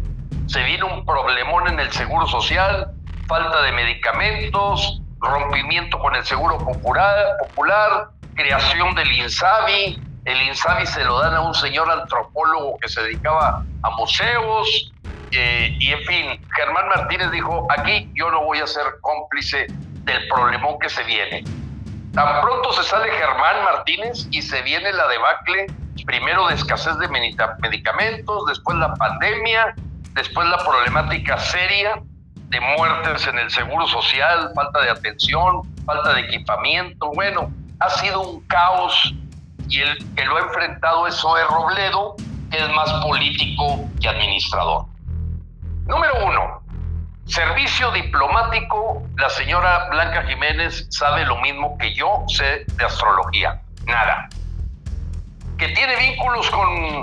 Se 0.47 0.62
vino 0.64 0.86
un 0.86 1.05
problemón 1.05 1.68
en 1.68 1.80
el 1.80 1.90
Seguro 1.93 2.26
Social, 2.26 2.93
falta 3.26 3.62
de 3.62 3.72
medicamentos, 3.72 5.01
rompimiento 5.20 5.99
con 5.99 6.14
el 6.14 6.24
Seguro 6.24 6.59
Popular, 6.59 7.36
popular 7.38 8.11
creación 8.34 8.95
del 8.95 9.11
INSABI. 9.12 10.03
El 10.24 10.43
INSABI 10.43 10.86
se 10.86 11.05
lo 11.05 11.18
dan 11.20 11.34
a 11.34 11.40
un 11.40 11.55
señor 11.55 11.90
antropólogo 11.90 12.78
que 12.80 12.88
se 12.88 13.03
dedicaba 13.03 13.64
a 13.82 13.90
museos. 13.90 14.93
Eh, 15.32 15.76
y 15.80 15.92
en 15.92 16.04
fin, 16.04 16.46
Germán 16.54 16.88
Martínez 16.88 17.30
dijo, 17.30 17.66
aquí 17.70 18.10
yo 18.14 18.30
no 18.30 18.44
voy 18.44 18.58
a 18.58 18.66
ser 18.66 18.84
cómplice 19.00 19.66
del 20.04 20.28
problemón 20.28 20.78
que 20.78 20.90
se 20.90 21.02
viene. 21.04 21.42
Tan 22.12 22.42
pronto 22.42 22.72
se 22.74 22.82
sale 22.82 23.10
Germán 23.10 23.64
Martínez 23.64 24.28
y 24.30 24.42
se 24.42 24.60
viene 24.62 24.92
la 24.92 25.08
debacle, 25.08 25.66
primero 26.04 26.48
de 26.48 26.54
escasez 26.54 26.98
de 26.98 27.08
medicamentos, 27.08 28.44
después 28.46 28.76
la 28.76 28.92
pandemia, 28.94 29.74
después 30.12 30.46
la 30.48 30.58
problemática 30.58 31.38
seria 31.38 31.94
de 32.34 32.60
muertes 32.60 33.26
en 33.26 33.38
el 33.38 33.50
seguro 33.50 33.86
social, 33.86 34.50
falta 34.54 34.82
de 34.82 34.90
atención, 34.90 35.62
falta 35.86 36.12
de 36.12 36.20
equipamiento. 36.20 37.10
Bueno, 37.14 37.50
ha 37.80 37.88
sido 37.88 38.20
un 38.20 38.46
caos 38.46 39.14
y 39.70 39.80
el 39.80 40.14
que 40.14 40.26
lo 40.26 40.36
ha 40.36 40.40
enfrentado 40.40 41.06
es 41.06 41.14
Zoe 41.14 41.42
Robledo, 41.44 42.16
que 42.50 42.58
es 42.58 42.68
más 42.74 42.92
político 43.04 43.88
que 44.02 44.08
administrador. 44.10 44.91
Número 45.86 46.24
uno, 46.24 46.62
Servicio 47.26 47.90
diplomático, 47.92 49.06
la 49.16 49.30
señora 49.30 49.88
Blanca 49.90 50.24
Jiménez 50.24 50.86
sabe 50.90 51.24
lo 51.24 51.40
mismo 51.40 51.78
que 51.78 51.94
yo 51.94 52.24
sé 52.26 52.66
de 52.66 52.84
astrología, 52.84 53.62
nada. 53.86 54.28
¿Que 55.56 55.68
tiene 55.68 55.96
vínculos 55.96 56.50
con, 56.50 57.02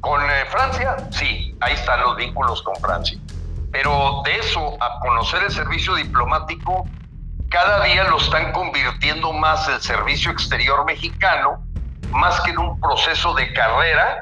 con 0.00 0.22
eh, 0.22 0.44
Francia? 0.50 0.96
Sí, 1.10 1.56
ahí 1.60 1.74
están 1.74 2.00
los 2.00 2.16
vínculos 2.16 2.62
con 2.62 2.76
Francia. 2.76 3.18
Pero 3.72 4.22
de 4.24 4.38
eso 4.38 4.78
a 4.80 5.00
conocer 5.00 5.42
el 5.42 5.50
servicio 5.50 5.96
diplomático, 5.96 6.86
cada 7.50 7.84
día 7.84 8.04
lo 8.04 8.18
están 8.18 8.52
convirtiendo 8.52 9.32
más 9.32 9.68
el 9.68 9.80
servicio 9.80 10.30
exterior 10.30 10.86
mexicano, 10.86 11.62
más 12.12 12.40
que 12.42 12.52
en 12.52 12.58
un 12.60 12.80
proceso 12.80 13.34
de 13.34 13.52
carrera, 13.52 14.20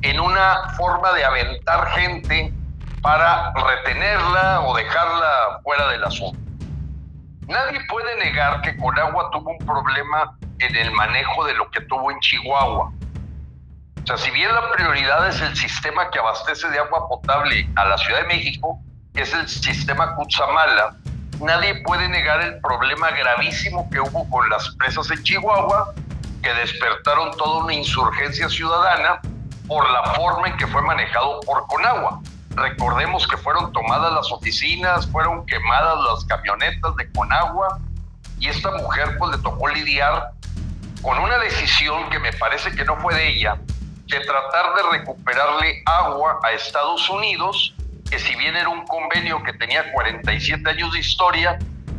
en 0.00 0.18
una 0.20 0.70
forma 0.76 1.12
de 1.12 1.24
aventar 1.24 1.90
gente 1.90 2.52
para 3.06 3.52
retenerla 3.52 4.62
o 4.62 4.76
dejarla 4.76 5.60
fuera 5.62 5.86
del 5.90 6.02
asunto. 6.02 6.40
Nadie 7.46 7.78
puede 7.88 8.16
negar 8.18 8.60
que 8.62 8.76
Conagua 8.76 9.30
tuvo 9.30 9.52
un 9.52 9.64
problema 9.64 10.36
en 10.58 10.74
el 10.74 10.90
manejo 10.90 11.44
de 11.44 11.54
lo 11.54 11.70
que 11.70 11.82
tuvo 11.82 12.10
en 12.10 12.18
Chihuahua. 12.18 12.90
O 14.02 14.06
sea, 14.06 14.16
si 14.16 14.28
bien 14.32 14.52
la 14.52 14.72
prioridad 14.72 15.28
es 15.28 15.40
el 15.40 15.54
sistema 15.54 16.10
que 16.10 16.18
abastece 16.18 16.68
de 16.68 16.80
agua 16.80 17.06
potable 17.08 17.68
a 17.76 17.84
la 17.84 17.96
Ciudad 17.96 18.22
de 18.22 18.26
México, 18.26 18.80
que 19.14 19.22
es 19.22 19.32
el 19.32 19.48
sistema 19.48 20.16
Cutzamala, 20.16 20.96
nadie 21.40 21.80
puede 21.84 22.08
negar 22.08 22.40
el 22.40 22.60
problema 22.60 23.12
gravísimo 23.12 23.88
que 23.88 24.00
hubo 24.00 24.28
con 24.28 24.50
las 24.50 24.74
presas 24.78 25.08
en 25.12 25.22
Chihuahua, 25.22 25.94
que 26.42 26.52
despertaron 26.54 27.30
toda 27.36 27.62
una 27.62 27.72
insurgencia 27.72 28.48
ciudadana 28.48 29.20
por 29.68 29.88
la 29.92 30.02
forma 30.14 30.48
en 30.48 30.56
que 30.56 30.66
fue 30.66 30.82
manejado 30.82 31.38
por 31.42 31.68
Conagua. 31.68 32.20
Recordemos 32.56 33.28
que 33.28 33.36
fueron 33.36 33.70
tomadas 33.72 34.12
las 34.14 34.32
oficinas, 34.32 35.06
fueron 35.08 35.44
quemadas 35.44 35.98
las 36.10 36.24
camionetas 36.24 36.96
de 36.96 37.12
Conagua 37.12 37.78
y 38.38 38.48
esta 38.48 38.70
mujer 38.72 39.16
pues 39.18 39.36
le 39.36 39.42
tocó 39.42 39.68
lidiar 39.68 40.30
con 41.02 41.18
una 41.18 41.36
decisión 41.38 42.08
que 42.08 42.18
me 42.18 42.32
parece 42.32 42.74
que 42.74 42.82
no 42.84 42.96
fue 42.96 43.14
de 43.14 43.28
ella, 43.28 43.58
de 44.06 44.20
tratar 44.20 44.74
de 44.74 44.98
recuperarle 44.98 45.82
agua 45.84 46.40
a 46.42 46.52
Estados 46.52 47.10
Unidos, 47.10 47.74
que 48.10 48.18
si 48.18 48.34
bien 48.36 48.56
era 48.56 48.70
un 48.70 48.86
convenio 48.86 49.42
que 49.42 49.52
tenía 49.52 49.92
47 49.92 50.70
años 50.70 50.92
de 50.94 51.00
historia, 51.00 51.58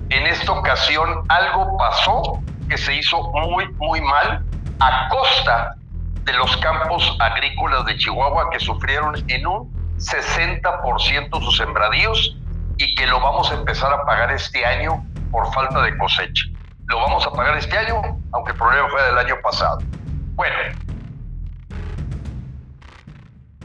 en 0.09 0.25
esta 0.25 0.51
ocasión 0.53 1.23
algo 1.29 1.77
pasó 1.77 2.41
que 2.67 2.79
se 2.79 2.95
hizo 2.95 3.21
muy, 3.31 3.67
muy 3.73 4.01
mal 4.01 4.43
a 4.79 5.07
costa 5.09 5.75
de 6.23 6.33
los 6.33 6.57
campos 6.57 7.15
agrícolas 7.19 7.85
de 7.85 7.95
Chihuahua 7.95 8.49
que 8.49 8.59
sufrieron 8.59 9.23
en 9.29 9.45
un 9.45 9.76
60% 9.97 11.43
sus 11.43 11.57
sembradíos 11.57 12.37
y 12.77 12.93
que 12.95 13.07
lo 13.07 13.19
vamos 13.19 13.51
a 13.51 13.55
empezar 13.55 13.91
a 13.91 14.05
pagar 14.05 14.31
este 14.31 14.65
año 14.65 15.03
por 15.31 15.51
falta 15.53 15.81
de 15.81 15.97
cosecha. 15.97 16.45
Lo 16.85 16.99
vamos 16.99 17.25
a 17.25 17.31
pagar 17.31 17.57
este 17.57 17.77
año, 17.77 18.01
aunque 18.31 18.51
el 18.51 18.57
problema 18.57 18.87
fue 18.89 19.03
del 19.03 19.17
año 19.17 19.35
pasado. 19.41 19.79
Bueno, 20.35 20.55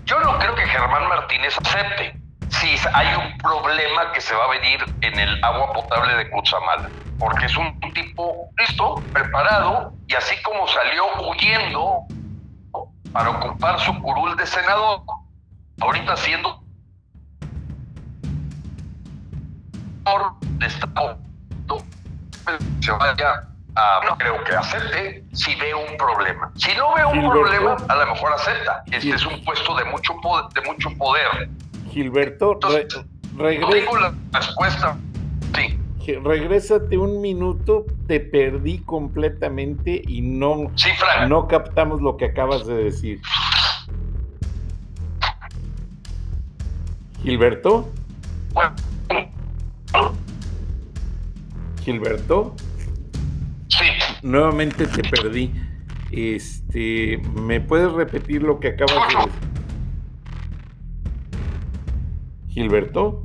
yo 0.04 0.20
no 0.20 0.38
creo 0.38 0.54
que 0.54 0.66
Germán 0.66 1.08
Martínez 1.08 1.56
acepte 1.58 2.22
si 2.48 2.76
hay 2.92 3.14
un 3.14 3.38
problema 3.38 4.12
que 4.12 4.20
se 4.20 4.34
va 4.34 4.44
a 4.44 4.48
venir 4.48 4.84
en 5.00 5.18
el 5.18 5.44
agua 5.44 5.72
potable 5.72 6.14
de 6.14 6.30
Cutzamala, 6.30 6.90
porque 7.18 7.46
es 7.46 7.56
un 7.56 7.78
tipo 7.92 8.48
listo, 8.58 8.96
preparado, 9.12 9.92
y 10.06 10.14
así 10.14 10.34
como 10.42 10.66
salió 10.68 11.04
huyendo 11.28 12.00
para 13.12 13.30
ocupar 13.30 13.78
su 13.80 13.94
curul 14.00 14.36
de 14.36 14.46
senador, 14.46 15.02
ahorita 15.82 16.16
siendo 16.16 16.62
por 20.04 20.34
estado 20.64 21.18
se 22.80 22.92
vaya 22.92 23.48
no 24.08 24.16
creo 24.18 24.44
que 24.44 24.52
acepte 24.52 25.24
si 25.32 25.54
ve 25.54 25.74
un 25.74 25.96
problema. 25.96 26.52
Si 26.56 26.76
no 26.76 26.94
ve 26.94 27.04
un 27.06 27.30
problema, 27.30 27.76
a 27.88 27.96
lo 27.96 28.06
mejor 28.12 28.32
acepta. 28.34 28.82
Este 28.90 29.10
es 29.10 29.24
un 29.24 29.42
puesto 29.44 29.74
de 29.76 29.84
mucho 29.86 30.14
poder. 30.20 30.44
De 30.52 30.60
mucho 30.60 30.90
poder. 30.98 31.48
Gilberto, 31.90 32.58
la 33.38 34.12
respuesta. 34.32 34.98
Sí. 35.54 35.78
Regrésate 36.22 36.98
un 36.98 37.22
minuto, 37.22 37.86
te 38.08 38.20
perdí 38.20 38.80
completamente 38.80 40.02
y 40.06 40.20
no, 40.20 40.70
sí, 40.74 40.90
no 41.28 41.48
captamos 41.48 42.02
lo 42.02 42.16
que 42.18 42.26
acabas 42.26 42.66
de 42.66 42.74
decir. 42.74 43.22
Gilberto. 47.22 47.88
Gilberto. 51.82 52.54
Sí. 53.68 53.84
Nuevamente 54.22 54.86
te 54.86 55.02
perdí. 55.08 55.52
Este, 56.10 57.22
¿me 57.34 57.60
puedes 57.60 57.92
repetir 57.92 58.42
lo 58.42 58.60
que 58.60 58.68
acabas 58.68 59.08
de 59.08 59.14
decir? 59.16 59.32
Gilberto. 62.48 63.22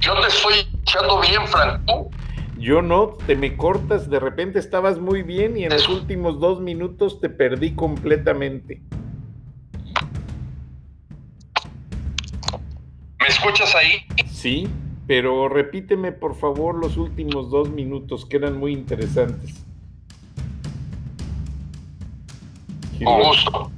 Yo 0.00 0.20
te 0.20 0.28
estoy 0.28 0.54
echando 0.82 1.20
bien, 1.20 1.46
Franco. 1.48 2.10
Yo 2.56 2.82
no, 2.82 3.08
te 3.26 3.36
me 3.36 3.56
cortas, 3.56 4.08
de 4.08 4.20
repente 4.20 4.58
estabas 4.58 4.98
muy 4.98 5.22
bien 5.22 5.56
y 5.56 5.64
en 5.64 5.72
los 5.72 5.88
últimos 5.88 6.38
dos 6.38 6.60
minutos 6.60 7.20
te 7.20 7.28
perdí 7.28 7.74
completamente. 7.74 8.80
¿Me 13.24 13.30
escuchas 13.30 13.74
ahí? 13.74 14.04
Sí, 14.30 14.68
pero 15.06 15.48
repíteme 15.48 16.12
por 16.12 16.38
favor 16.38 16.74
los 16.74 16.98
últimos 16.98 17.50
dos 17.50 17.70
minutos 17.70 18.26
que 18.26 18.36
eran 18.36 18.58
muy 18.58 18.74
interesantes. 18.74 19.64
Con 23.02 23.22
gusto. 23.22 23.70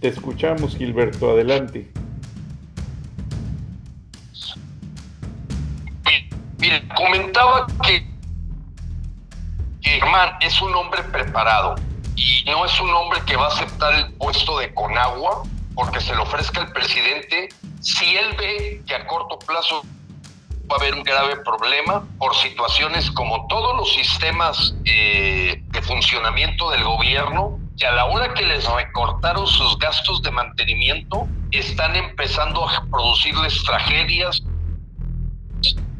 Te 0.00 0.08
escuchamos, 0.08 0.74
Gilberto, 0.74 1.32
adelante. 1.32 1.92
Mire, 6.58 6.88
comentaba 6.96 7.66
que, 7.84 8.06
Germán 9.82 10.30
es 10.40 10.62
un 10.62 10.74
hombre 10.74 11.02
preparado 11.02 11.74
y 12.16 12.42
no 12.46 12.64
es 12.64 12.80
un 12.80 12.88
hombre 12.88 13.20
que 13.26 13.36
va 13.36 13.44
a 13.44 13.48
aceptar 13.48 13.92
el 13.96 14.14
puesto 14.14 14.58
de 14.60 14.72
Conagua 14.72 15.42
porque 15.74 16.00
se 16.00 16.14
le 16.14 16.20
ofrezca 16.20 16.60
al 16.60 16.72
presidente 16.72 17.48
si 17.80 18.16
él 18.16 18.34
ve 18.38 18.82
que 18.86 18.94
a 18.94 19.06
corto 19.06 19.38
plazo 19.38 19.82
va 20.70 20.76
a 20.76 20.80
haber 20.80 20.94
un 20.94 21.02
grave 21.02 21.36
problema 21.44 22.06
por 22.18 22.34
situaciones 22.34 23.10
como 23.10 23.46
todos 23.48 23.76
los 23.76 23.92
sistemas 23.92 24.74
eh, 24.84 25.62
de 25.66 25.82
funcionamiento 25.82 26.70
del 26.70 26.84
gobierno, 26.84 27.58
que 27.76 27.86
a 27.86 27.92
la 27.92 28.06
hora 28.06 28.32
que 28.32 28.46
les 28.46 28.66
recortaron 28.70 29.46
sus 29.46 29.78
gastos 29.78 30.22
de 30.22 30.30
mantenimiento, 30.30 31.28
están 31.50 31.94
empezando 31.96 32.66
a 32.68 32.84
producirles 32.90 33.62
tragedias, 33.64 34.42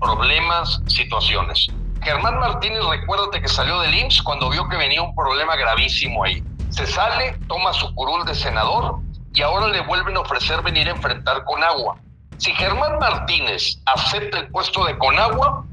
problemas, 0.01 0.81
situaciones. 0.87 1.68
Germán 2.03 2.39
Martínez, 2.39 2.85
recuérdate 2.85 3.41
que 3.41 3.49
salió 3.49 3.81
del 3.81 3.95
IMSS 3.95 4.22
cuando 4.22 4.51
vio 4.51 4.68
que 4.68 4.77
venía 4.77 5.03
un 5.03 5.14
problema 5.14 5.57
gravísimo 5.57 6.25
ahí. 6.25 6.43
Se 6.70 6.87
sale, 6.87 7.39
toma 7.49 7.72
su 7.72 7.95
curul 7.95 8.25
de 8.25 8.35
senador 8.35 8.99
y 9.35 9.43
ahora 9.43 9.68
le 9.68 9.80
vuelven 9.80 10.16
a 10.16 10.20
ofrecer 10.20 10.62
venir 10.62 10.87
a 10.89 10.93
enfrentar 10.93 11.45
con 11.45 11.62
agua. 11.62 11.97
Si 12.39 12.55
Germán 12.55 12.99
Martínez 12.99 13.80
acepta 13.87 14.39
el 14.39 14.49
puesto 14.49 14.85
de 14.85 14.97
Conagua, 14.97 15.64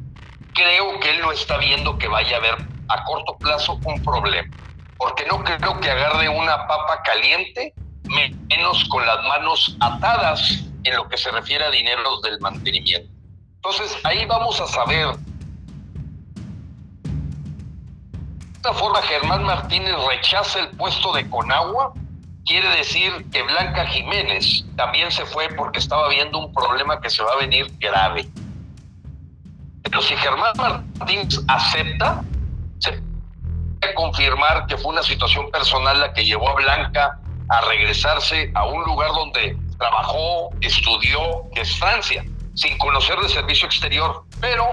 creo 0.53 0.99
que 0.99 1.11
él 1.11 1.21
no 1.21 1.31
está 1.31 1.57
viendo 1.57 1.97
que 1.97 2.07
vaya 2.07 2.37
a 2.37 2.39
haber 2.39 2.57
a 2.89 3.03
corto 3.03 3.37
plazo 3.37 3.79
un 3.85 4.03
problema, 4.03 4.51
porque 4.97 5.25
no 5.27 5.43
creo 5.43 5.79
que 5.79 5.89
agarre 5.89 6.27
una 6.27 6.67
papa 6.67 7.01
caliente, 7.03 7.73
menos 8.03 8.83
con 8.89 9.05
las 9.05 9.23
manos 9.23 9.77
atadas 9.79 10.63
en 10.83 10.95
lo 10.95 11.07
que 11.07 11.17
se 11.17 11.29
refiere 11.31 11.63
a 11.63 11.69
dineros 11.69 12.21
del 12.23 12.39
mantenimiento. 12.41 13.11
Entonces 13.55 13.95
ahí 14.03 14.25
vamos 14.25 14.59
a 14.59 14.67
saber. 14.67 15.15
De 17.03 18.69
esta 18.69 18.73
forma 18.73 19.01
Germán 19.03 19.43
Martínez 19.43 19.95
rechaza 20.07 20.59
el 20.59 20.69
puesto 20.69 21.13
de 21.13 21.29
Conagua 21.29 21.93
quiere 22.45 22.69
decir 22.77 23.25
que 23.31 23.43
Blanca 23.43 23.85
Jiménez 23.87 24.65
también 24.75 25.11
se 25.11 25.25
fue 25.25 25.49
porque 25.49 25.79
estaba 25.79 26.09
viendo 26.09 26.39
un 26.39 26.53
problema 26.53 26.99
que 27.01 27.09
se 27.09 27.23
va 27.23 27.33
a 27.33 27.37
venir 27.37 27.71
grave. 27.79 28.27
Pero 29.83 30.01
si 30.01 30.15
Germán 30.15 30.53
Martínez 30.57 31.39
acepta, 31.47 32.23
se 32.79 33.01
puede 33.79 33.93
confirmar 33.95 34.65
que 34.67 34.77
fue 34.77 34.91
una 34.91 35.03
situación 35.03 35.49
personal 35.51 35.99
la 35.99 36.13
que 36.13 36.23
llevó 36.23 36.49
a 36.49 36.55
Blanca 36.55 37.19
a 37.49 37.61
regresarse 37.61 38.51
a 38.55 38.65
un 38.65 38.83
lugar 38.83 39.11
donde 39.11 39.57
trabajó, 39.77 40.49
estudió, 40.61 41.43
que 41.53 41.61
es 41.61 41.77
Francia, 41.77 42.23
sin 42.53 42.77
conocer 42.77 43.19
de 43.19 43.27
servicio 43.27 43.65
exterior. 43.65 44.23
Pero, 44.39 44.65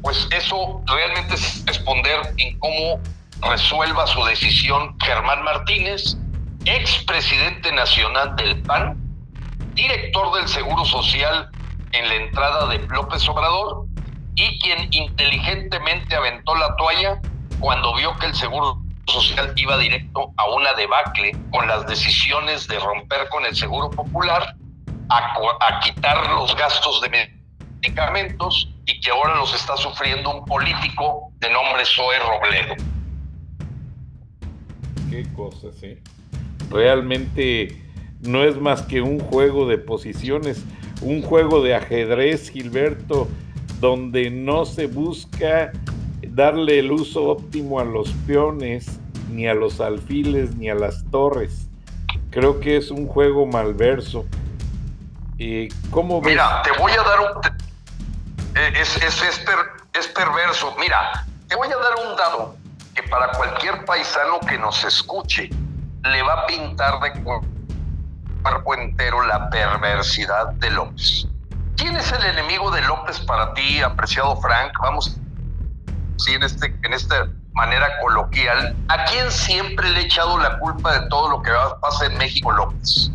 pues 0.00 0.26
eso 0.30 0.80
realmente 0.86 1.34
es 1.34 1.64
responder 1.66 2.34
en 2.38 2.58
cómo 2.58 3.00
resuelva 3.42 4.06
su 4.06 4.24
decisión 4.24 4.96
Germán 5.00 5.42
Martínez 5.42 6.16
expresidente 6.66 7.70
nacional 7.72 8.34
del 8.36 8.60
PAN, 8.62 8.96
director 9.74 10.34
del 10.34 10.48
Seguro 10.48 10.84
Social 10.84 11.48
en 11.92 12.08
la 12.08 12.14
entrada 12.16 12.66
de 12.66 12.78
López 12.88 13.28
Obrador 13.28 13.86
y 14.34 14.58
quien 14.58 14.92
inteligentemente 14.92 16.16
aventó 16.16 16.56
la 16.56 16.74
toalla 16.76 17.20
cuando 17.60 17.94
vio 17.94 18.16
que 18.18 18.26
el 18.26 18.34
Seguro 18.34 18.82
Social 19.06 19.52
iba 19.54 19.78
directo 19.78 20.32
a 20.36 20.50
una 20.50 20.72
debacle 20.74 21.36
con 21.52 21.68
las 21.68 21.86
decisiones 21.86 22.66
de 22.66 22.80
romper 22.80 23.28
con 23.28 23.44
el 23.44 23.54
Seguro 23.54 23.88
Popular, 23.90 24.56
a, 25.08 25.80
quitar 25.80 26.30
los 26.32 26.56
gastos 26.56 27.00
de 27.00 27.30
medicamentos 27.80 28.68
y 28.86 29.00
que 29.00 29.10
ahora 29.10 29.36
los 29.36 29.54
está 29.54 29.76
sufriendo 29.76 30.34
un 30.34 30.44
político 30.44 31.30
de 31.38 31.48
nombre 31.50 31.84
Zoe 31.84 32.18
Robledo. 32.18 32.74
Qué 35.08 35.32
cosa, 35.34 35.68
sí 35.72 35.96
realmente 36.70 37.82
no 38.20 38.44
es 38.44 38.56
más 38.56 38.82
que 38.82 39.02
un 39.02 39.20
juego 39.20 39.68
de 39.68 39.78
posiciones, 39.78 40.62
un 41.02 41.22
juego 41.22 41.62
de 41.62 41.74
ajedrez, 41.74 42.50
Gilberto, 42.50 43.28
donde 43.80 44.30
no 44.30 44.64
se 44.64 44.86
busca 44.86 45.72
darle 46.28 46.78
el 46.78 46.92
uso 46.92 47.24
óptimo 47.24 47.80
a 47.80 47.84
los 47.84 48.10
peones, 48.26 48.98
ni 49.30 49.46
a 49.46 49.54
los 49.54 49.80
alfiles, 49.80 50.56
ni 50.56 50.70
a 50.70 50.74
las 50.74 51.04
torres. 51.10 51.68
Creo 52.30 52.60
que 52.60 52.76
es 52.76 52.90
un 52.90 53.06
juego 53.06 53.46
malverso. 53.46 54.26
¿Cómo? 55.90 56.20
Mira, 56.22 56.62
te 56.62 56.70
voy 56.78 56.92
a 56.92 57.02
dar 57.02 57.20
un... 57.20 57.46
Eh, 58.56 58.72
es, 58.80 58.96
es, 59.02 59.22
es 59.94 60.08
perverso. 60.08 60.74
Mira, 60.78 61.26
te 61.48 61.56
voy 61.56 61.68
a 61.68 61.76
dar 61.76 61.94
un 62.10 62.16
dado 62.16 62.56
que 62.94 63.02
para 63.04 63.30
cualquier 63.32 63.84
paisano 63.84 64.40
que 64.40 64.58
nos 64.58 64.82
escuche, 64.84 65.50
le 66.12 66.22
va 66.22 66.34
a 66.34 66.46
pintar 66.46 67.00
de 67.00 67.22
cuerpo 67.22 68.74
entero 68.74 69.22
la 69.26 69.50
perversidad 69.50 70.52
de 70.54 70.70
López. 70.70 71.26
¿Quién 71.76 71.96
es 71.96 72.10
el 72.12 72.24
enemigo 72.24 72.70
de 72.70 72.80
López 72.82 73.20
para 73.20 73.52
ti, 73.54 73.80
apreciado 73.80 74.36
Frank? 74.40 74.72
Vamos, 74.80 75.18
sí, 76.18 76.34
en, 76.34 76.42
este, 76.42 76.74
en 76.82 76.92
esta 76.92 77.28
manera 77.52 77.86
coloquial, 78.00 78.76
¿a 78.88 79.04
quién 79.04 79.30
siempre 79.30 79.88
le 79.90 79.98
ha 79.98 80.02
echado 80.02 80.38
la 80.38 80.58
culpa 80.58 80.98
de 80.98 81.08
todo 81.08 81.30
lo 81.30 81.42
que 81.42 81.50
pasa 81.80 82.06
en 82.06 82.18
México 82.18 82.52
López? 82.52 83.10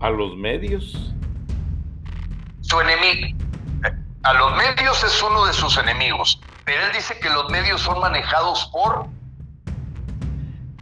A 0.00 0.10
los 0.10 0.36
medios. 0.36 1.12
Su 2.62 2.80
enemigo. 2.80 3.36
A 4.22 4.34
los 4.34 4.56
medios 4.56 5.02
es 5.02 5.22
uno 5.22 5.46
de 5.46 5.52
sus 5.52 5.78
enemigos, 5.78 6.40
pero 6.64 6.84
él 6.84 6.92
dice 6.92 7.18
que 7.18 7.30
los 7.30 7.48
medios 7.50 7.80
son 7.80 8.00
manejados 8.00 8.66
por... 8.72 9.06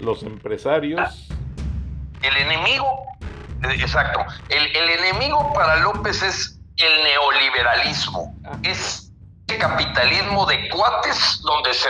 Los 0.00 0.22
empresarios. 0.22 1.28
El 2.23 2.37
enemigo, 2.37 2.87
eh, 3.62 3.77
exacto, 3.81 4.25
el, 4.49 4.91
enemigo 4.91 5.53
para 5.53 5.77
López 5.77 6.23
es 6.23 6.59
el 6.77 7.05
neoliberalismo, 7.05 8.35
es 8.62 9.11
el 9.49 9.59
capitalismo 9.59 10.47
de 10.47 10.69
cuates 10.69 11.41
donde 11.43 11.75
se 11.75 11.89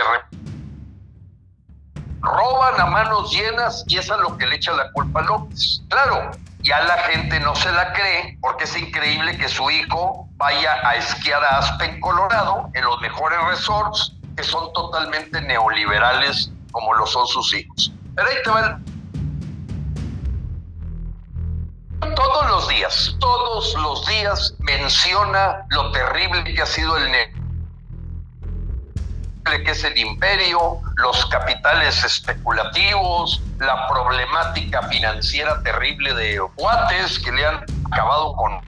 roban 2.21 2.79
a 2.79 2.85
manos 2.85 3.31
llenas 3.31 3.83
y 3.87 3.97
es 3.97 4.09
a 4.11 4.17
lo 4.17 4.37
que 4.37 4.45
le 4.45 4.55
echa 4.55 4.73
la 4.73 4.91
culpa 4.91 5.21
a 5.21 5.23
López. 5.23 5.81
Claro, 5.89 6.31
ya 6.59 6.81
la 6.81 6.97
gente 7.03 7.39
no 7.39 7.55
se 7.55 7.71
la 7.71 7.93
cree 7.93 8.37
porque 8.41 8.65
es 8.65 8.77
increíble 8.77 9.37
que 9.37 9.47
su 9.47 9.69
hijo 9.71 10.27
vaya 10.35 10.75
a 10.87 10.95
esquiar 10.95 11.43
a 11.43 11.59
Aspen, 11.59 11.99
Colorado, 12.01 12.69
en 12.73 12.83
los 12.83 12.99
mejores 13.01 13.39
resorts 13.47 14.13
que 14.35 14.43
son 14.43 14.71
totalmente 14.73 15.41
neoliberales 15.41 16.51
como 16.71 16.93
lo 16.93 17.05
son 17.05 17.27
sus 17.27 17.53
hijos. 17.53 17.91
Pero 18.15 18.27
ahí 18.27 18.35
te 18.43 18.49
va 18.49 18.79
todos 22.19 22.49
los 22.49 22.67
días, 22.67 23.15
todos 23.19 23.73
los 23.75 24.05
días 24.05 24.53
menciona 24.59 25.65
lo 25.69 25.89
terrible 25.91 26.43
que 26.43 26.61
ha 26.61 26.65
sido 26.65 26.97
el 26.97 27.09
que 29.63 29.71
es 29.71 29.83
el 29.83 29.97
imperio, 29.97 30.79
los 30.97 31.25
capitales 31.27 32.03
especulativos, 32.03 33.41
la 33.57 33.87
problemática 33.87 34.83
financiera 34.83 35.63
terrible 35.63 36.13
de 36.13 36.39
Guates 36.55 37.19
que 37.19 37.31
le 37.31 37.45
han 37.45 37.63
acabado 37.91 38.35
con... 38.35 38.61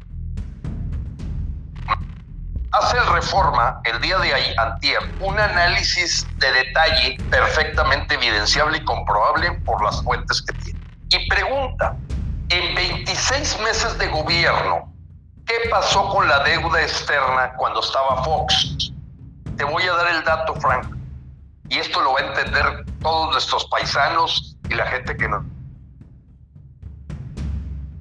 Hace 2.71 2.97
el 2.97 3.05
Reforma 3.07 3.81
el 3.83 3.99
día 4.01 4.17
de 4.17 4.33
ahí, 4.33 4.55
antier, 4.57 4.99
un 5.19 5.37
análisis 5.37 6.25
de 6.37 6.51
detalle 6.51 7.17
perfectamente 7.29 8.15
evidenciable 8.15 8.77
y 8.77 8.85
comprobable 8.85 9.51
por 9.65 9.83
las 9.83 10.01
fuentes 10.01 10.41
que 10.41 10.53
tiene. 10.53 10.79
Y 11.09 11.27
pregunta, 11.27 11.95
en 12.51 12.75
26 12.75 13.59
meses 13.61 13.97
de 13.97 14.09
gobierno, 14.09 14.93
¿qué 15.45 15.55
pasó 15.69 16.09
con 16.09 16.27
la 16.27 16.43
deuda 16.43 16.81
externa 16.81 17.53
cuando 17.55 17.79
estaba 17.79 18.21
Fox? 18.25 18.91
Te 19.55 19.63
voy 19.63 19.83
a 19.83 19.93
dar 19.93 20.15
el 20.15 20.23
dato, 20.25 20.53
Frank, 20.55 20.93
y 21.69 21.77
esto 21.77 22.01
lo 22.01 22.11
va 22.13 22.19
a 22.19 22.25
entender 22.25 22.83
todos 22.99 23.31
nuestros 23.31 23.63
paisanos 23.67 24.57
y 24.69 24.73
la 24.73 24.85
gente 24.87 25.15
que 25.15 25.29
no. 25.29 25.45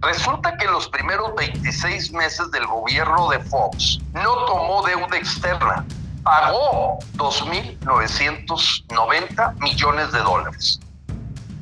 Resulta 0.01 0.57
que 0.57 0.65
en 0.65 0.73
los 0.73 0.89
primeros 0.89 1.33
26 1.37 2.11
meses 2.13 2.51
del 2.51 2.67
gobierno 2.67 3.29
de 3.29 3.39
Fox 3.39 4.01
no 4.15 4.47
tomó 4.47 4.85
deuda 4.85 5.17
externa, 5.17 5.87
pagó 6.25 6.99
2.990 7.15 9.55
millones 9.61 10.11
de 10.11 10.19
dólares. 10.19 10.81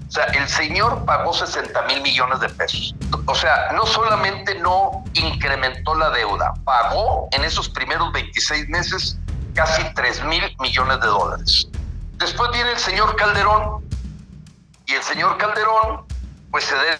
O 0.08 0.10
sea, 0.10 0.24
el 0.24 0.48
señor 0.48 1.04
pagó 1.04 1.34
60 1.34 1.82
mil 1.82 2.00
millones 2.00 2.40
de 2.40 2.48
pesos. 2.48 2.94
O 3.26 3.34
sea, 3.34 3.72
no 3.72 3.84
solamente 3.84 4.54
no 4.54 5.04
incrementó 5.12 5.94
la 5.94 6.08
deuda, 6.10 6.54
pagó 6.64 7.28
en 7.32 7.44
esos 7.44 7.68
primeros 7.68 8.10
26 8.12 8.70
meses 8.70 9.18
casi 9.54 9.82
3 9.94 10.24
mil 10.24 10.42
millones 10.60 11.00
de 11.00 11.06
dólares. 11.06 11.68
Después 12.14 12.50
viene 12.52 12.70
el 12.70 12.78
señor 12.78 13.16
Calderón 13.16 13.84
y 14.86 14.94
el 14.94 15.02
señor 15.02 15.36
Calderón 15.36 16.06
pues 16.50 16.64
se 16.64 16.74
da 16.74 16.98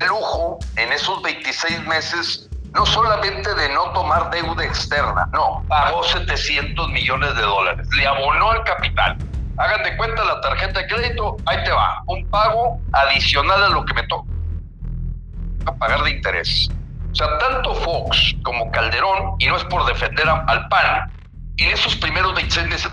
el 0.00 0.08
lujo 0.08 0.58
en 0.76 0.92
esos 0.92 1.20
26 1.22 1.86
meses 1.86 2.48
no 2.72 2.86
solamente 2.86 3.54
de 3.54 3.68
no 3.70 3.90
tomar 3.92 4.30
deuda 4.30 4.64
externa, 4.64 5.28
no, 5.32 5.64
pagó 5.68 6.04
700 6.04 6.88
millones 6.88 7.34
de 7.34 7.42
dólares, 7.42 7.88
le 7.96 8.06
abonó 8.06 8.50
al 8.52 8.64
capital. 8.64 9.18
Hagan 9.56 9.82
de 9.82 9.96
cuenta 9.96 10.24
la 10.24 10.40
tarjeta 10.40 10.80
de 10.80 10.86
crédito, 10.86 11.36
ahí 11.46 11.62
te 11.64 11.70
va, 11.70 12.02
un 12.06 12.28
pago 12.30 12.80
adicional 12.92 13.64
a 13.64 13.68
lo 13.68 13.84
que 13.84 13.94
me 13.94 14.02
toca 14.04 14.30
pagar 15.78 16.02
de 16.02 16.10
interés. 16.10 16.68
O 17.12 17.14
sea, 17.14 17.38
tanto 17.38 17.74
Fox 17.74 18.34
como 18.44 18.70
Calderón, 18.70 19.36
y 19.38 19.46
no 19.46 19.56
es 19.56 19.64
por 19.64 19.84
defender 19.86 20.28
al 20.28 20.68
PAN, 20.68 21.12
en 21.56 21.70
esos 21.70 21.96
primeros 21.96 22.34
26 22.34 22.68
meses 22.68 22.92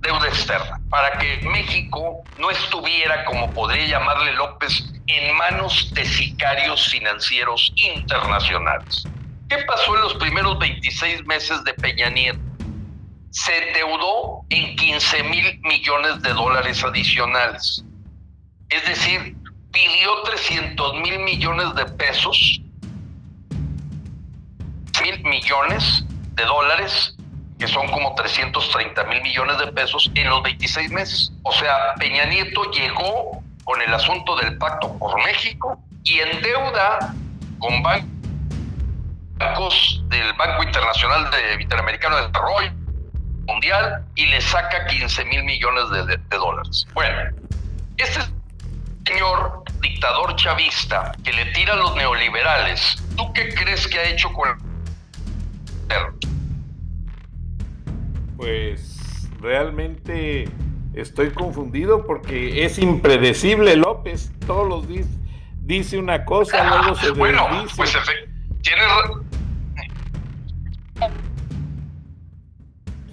deuda 0.00 0.26
externa, 0.28 0.80
para 0.88 1.18
que 1.18 1.46
México 1.48 2.22
no 2.38 2.50
estuviera, 2.50 3.24
como 3.26 3.52
podría 3.52 3.86
llamarle 3.86 4.32
López, 4.32 4.92
en 5.06 5.36
manos 5.36 5.92
de 5.94 6.04
sicarios 6.04 6.88
financieros 6.88 7.72
internacionales. 7.76 9.04
¿Qué 9.48 9.58
pasó 9.66 9.94
en 9.96 10.02
los 10.02 10.14
primeros 10.14 10.58
26 10.58 11.26
meses 11.26 11.62
de 11.64 11.74
Peña 11.74 12.08
Nieto? 12.08 12.49
Se 13.30 13.68
endeudó 13.68 14.44
en 14.50 14.76
15 14.76 15.22
mil 15.24 15.60
millones 15.62 16.22
de 16.22 16.32
dólares 16.32 16.82
adicionales. 16.82 17.84
Es 18.68 18.84
decir, 18.86 19.36
pidió 19.72 20.22
300 20.24 21.00
mil 21.00 21.18
millones 21.20 21.74
de 21.74 21.86
pesos, 21.86 22.60
mil 25.02 25.22
millones 25.24 26.04
de 26.34 26.44
dólares 26.44 27.16
que 27.60 27.68
son 27.68 27.86
como 27.88 28.14
330 28.14 29.04
mil 29.04 29.22
millones 29.22 29.58
de 29.58 29.66
pesos 29.68 30.10
en 30.14 30.28
los 30.30 30.42
26 30.42 30.90
meses. 30.92 31.30
O 31.42 31.52
sea, 31.52 31.94
Peña 31.98 32.24
Nieto 32.24 32.62
llegó 32.70 33.42
con 33.64 33.82
el 33.82 33.92
asunto 33.92 34.34
del 34.36 34.56
pacto 34.56 34.96
por 34.98 35.22
México 35.22 35.78
y 36.02 36.20
en 36.20 36.40
deuda 36.40 37.14
con 37.58 37.82
bancos 37.82 38.08
del 40.08 40.32
Banco 40.32 40.62
Internacional 40.62 41.30
de 41.30 41.62
Interamericano 41.62 42.16
de 42.16 42.28
Desarrollo 42.28 42.72
Mundial 43.52 44.04
y 44.14 44.26
le 44.26 44.40
saca 44.40 44.86
15 44.86 45.24
mil 45.26 45.44
millones 45.44 45.90
de, 45.90 46.16
de 46.16 46.36
dólares. 46.36 46.86
Bueno, 46.94 47.30
este 47.96 48.20
señor 49.06 49.64
dictador 49.80 50.36
chavista 50.36 51.12
que 51.24 51.32
le 51.32 51.46
tira 51.46 51.74
a 51.74 51.76
los 51.76 51.94
neoliberales, 51.96 52.96
¿tú 53.16 53.32
qué 53.32 53.52
crees 53.54 53.86
que 53.88 53.98
ha 53.98 54.04
hecho 54.04 54.32
con 54.32 54.48
el 54.48 54.70
pues 58.36 59.28
realmente 59.38 60.48
estoy 60.94 61.30
confundido 61.30 62.06
porque 62.06 62.64
es 62.64 62.78
impredecible 62.78 63.76
López. 63.76 64.32
Todos 64.46 64.66
los 64.66 64.88
días 64.88 65.06
dice 65.60 65.98
una 65.98 66.24
cosa, 66.24 66.64
luego 66.64 66.94
se 66.94 67.10
bueno, 67.18 67.46
Pues 67.76 67.96
tiene 68.62 68.82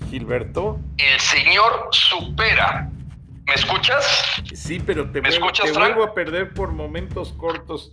Gilberto. 0.09 0.79
El 0.97 1.19
señor 1.19 1.89
supera. 1.91 2.89
¿Me 3.45 3.53
escuchas? 3.53 4.41
Sí, 4.53 4.81
pero 4.85 5.09
te, 5.09 5.21
vuelvo, 5.21 5.51
te 5.51 5.71
vuelvo 5.71 6.03
a 6.03 6.13
perder 6.13 6.53
por 6.53 6.71
momentos 6.71 7.33
cortos. 7.33 7.89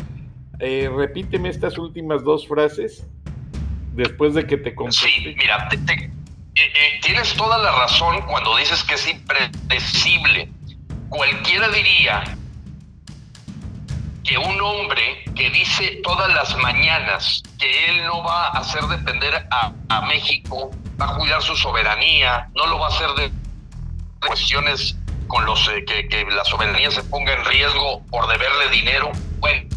Eh, 0.58 0.90
repíteme 0.94 1.48
estas 1.48 1.78
últimas 1.78 2.24
dos 2.24 2.48
frases 2.48 3.06
después 3.92 4.34
de 4.34 4.46
que 4.46 4.56
te 4.56 4.74
conteste. 4.74 5.08
Sí, 5.08 5.34
mira, 5.36 5.68
te, 5.68 5.76
eh, 5.76 6.10
eh, 6.56 7.00
tienes 7.02 7.34
toda 7.34 7.58
la 7.58 7.72
razón 7.72 8.22
cuando 8.22 8.56
dices 8.56 8.82
que 8.84 8.94
es 8.94 9.08
impredecible. 9.08 10.48
Cualquiera 11.08 11.68
diría 11.68 12.24
que 14.24 14.38
un 14.38 14.60
hombre 14.60 15.24
que 15.34 15.50
dice 15.50 16.00
todas 16.02 16.32
las 16.34 16.56
mañanas 16.56 17.42
que 17.58 17.86
él 17.86 18.04
no 18.04 18.22
va 18.22 18.48
a 18.48 18.58
hacer 18.58 18.82
depender 18.84 19.46
a, 19.50 20.00
México, 20.02 20.70
va 21.00 21.06
a 21.06 21.14
cuidar 21.16 21.42
su 21.42 21.56
soberanía, 21.56 22.48
no 22.54 22.66
lo 22.66 22.78
va 22.78 22.86
a 22.86 22.90
hacer 22.90 23.10
de 23.10 23.32
cuestiones 24.26 24.96
con 25.26 25.44
los 25.44 25.68
eh, 25.68 25.84
que, 25.84 26.26
la 26.30 26.44
soberanía 26.44 26.90
se 26.90 27.02
ponga 27.04 27.32
en 27.32 27.44
riesgo 27.44 28.02
por 28.10 28.26
deberle 28.28 28.68
dinero. 28.70 29.10
Bueno, 29.38 29.68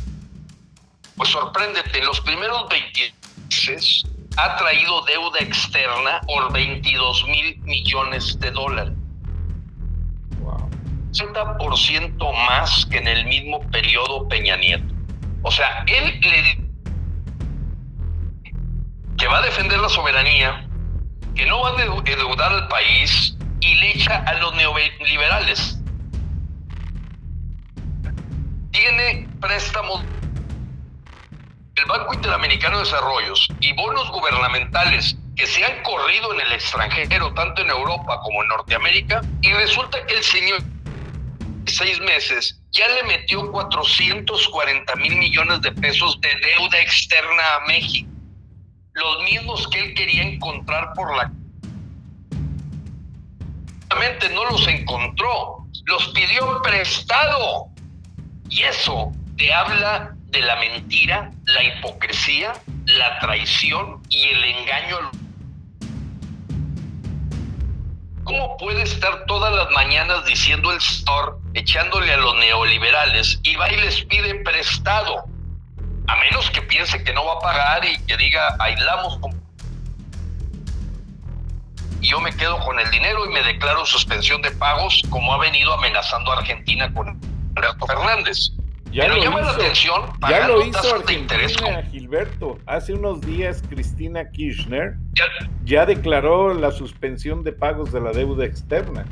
pues 1.16 1.30
sorpréndete, 1.30 2.00
en 2.00 2.06
los 2.06 2.22
primeros 2.22 2.68
20 2.70 3.14
meses 3.50 4.06
ha 4.38 4.56
traído 4.58 5.02
deuda 5.06 5.40
externa 5.40 6.22
por 6.28 6.54
22 6.54 7.28
mil 7.28 7.60
millones 7.62 8.40
de 8.40 8.52
dólares. 8.52 8.94
Wow. 10.42 10.70
60% 11.12 12.48
más 12.48 12.86
que 12.86 12.98
en 12.98 13.08
el 13.08 13.26
mismo 13.26 13.60
periodo 13.72 14.28
Peña 14.28 14.58
Nieto. 14.58 14.94
O 15.42 15.52
sea, 15.52 15.84
él 15.88 16.20
le 16.22 16.68
que 19.18 19.28
va 19.28 19.40
a 19.40 19.42
defender 19.42 19.80
la 19.80 19.90
soberanía, 19.90 20.67
que 21.38 21.46
no 21.46 21.62
va 21.62 21.70
a 21.70 21.84
endeudar 21.84 22.52
al 22.52 22.68
país 22.68 23.38
y 23.62 23.76
le 23.76 23.92
echa 23.92 24.18
a 24.26 24.34
los 24.40 24.56
neoliberales. 24.56 25.80
Tiene 28.72 29.30
préstamos 29.40 30.04
el 31.76 31.86
Banco 31.86 32.14
Interamericano 32.16 32.78
de 32.78 32.86
Desarrollos 32.86 33.48
y 33.60 33.72
bonos 33.74 34.10
gubernamentales 34.12 35.16
que 35.36 35.46
se 35.46 35.64
han 35.64 35.84
corrido 35.84 36.34
en 36.34 36.42
el 36.42 36.54
extranjero, 36.54 37.32
tanto 37.36 37.62
en 37.62 37.70
Europa 37.70 38.20
como 38.24 38.42
en 38.42 38.50
Norteamérica, 38.50 39.22
y 39.44 39.54
resulta 39.54 40.04
que 40.08 40.16
el 40.16 40.24
señor, 40.24 40.60
seis 41.68 42.00
meses, 42.00 42.60
ya 42.72 42.88
le 42.88 43.04
metió 43.04 43.52
440 43.52 44.96
mil 44.96 45.16
millones 45.18 45.62
de 45.62 45.72
pesos 45.74 46.20
de 46.22 46.30
deuda 46.30 46.80
externa 46.80 47.56
a 47.58 47.68
México. 47.68 48.17
Los 48.98 49.24
mismos 49.24 49.68
que 49.68 49.80
él 49.80 49.94
quería 49.94 50.24
encontrar 50.24 50.94
por 50.96 51.16
la... 51.16 51.32
No 54.34 54.46
los 54.46 54.68
encontró, 54.68 55.66
los 55.86 56.08
pidió 56.10 56.62
prestado. 56.62 57.68
Y 58.50 58.64
eso 58.64 59.12
te 59.38 59.54
habla 59.54 60.16
de 60.26 60.42
la 60.42 60.56
mentira, 60.58 61.32
la 61.46 61.64
hipocresía, 61.64 62.54
la 62.86 63.20
traición 63.20 64.02
y 64.10 64.24
el 64.24 64.44
engaño. 64.44 64.98
¿Cómo 68.24 68.58
puede 68.58 68.82
estar 68.82 69.26
todas 69.26 69.54
las 69.54 69.70
mañanas 69.72 70.26
diciendo 70.26 70.72
el 70.72 70.78
store, 70.78 71.34
echándole 71.54 72.14
a 72.14 72.18
los 72.18 72.36
neoliberales 72.36 73.40
y 73.44 73.56
va 73.56 73.72
y 73.72 73.78
les 73.78 74.04
pide 74.06 74.36
prestado? 74.44 75.26
A 76.08 76.16
menos 76.16 76.50
que 76.52 76.62
piense 76.62 77.04
que 77.04 77.14
no 77.14 77.26
va 77.26 77.34
a 77.34 77.40
pagar 77.40 77.86
y 77.86 77.98
que 78.06 78.18
diga, 78.18 78.56
aislamos. 78.60 79.20
Y 82.02 82.10
yo 82.10 82.20
me 82.22 82.36
quedo 82.36 82.60
con 82.60 82.80
el 82.80 82.90
dinero 82.92 83.26
y 83.26 83.34
me 83.34 83.42
declaro 83.44 83.86
suspensión 83.86 84.42
de 84.42 84.52
pagos, 84.52 85.02
como 85.10 85.34
ha 85.34 85.38
venido 85.38 85.74
amenazando 85.74 86.32
a 86.32 86.38
Argentina 86.38 86.94
con 86.94 87.20
Alberto 87.56 87.86
Fernández. 87.88 88.52
Ya 88.92 89.04
Pero 89.04 89.18
lo 89.18 89.24
llama 89.24 89.42
la 89.42 89.52
atención 89.52 90.02
Ya 90.30 90.48
lo 90.48 90.62
hizo 90.62 90.82
tasas 90.82 91.06
de 91.06 91.14
interés 91.14 91.58
Argentina, 91.58 91.92
Gilberto. 91.92 92.58
Hace 92.66 92.94
unos 92.94 93.20
días 93.20 93.62
Cristina 93.70 94.32
Kirchner 94.32 94.96
ya 95.66 95.86
declaró 95.86 96.54
la 96.54 96.72
suspensión 96.72 97.44
de 97.44 97.52
pagos 97.52 97.92
de 97.92 98.00
la 98.00 98.12
deuda 98.12 98.46
externa. 98.46 99.06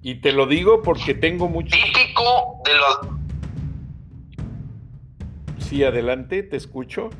Y 0.00 0.16
te 0.16 0.32
lo 0.32 0.46
digo 0.46 0.82
porque 0.82 1.14
tengo 1.14 1.48
mucho... 1.48 1.76
típico 1.76 2.62
de 2.64 2.74
los 2.76 3.25
Sí, 5.68 5.82
adelante, 5.82 6.44
te 6.44 6.56
escucho. 6.56 7.10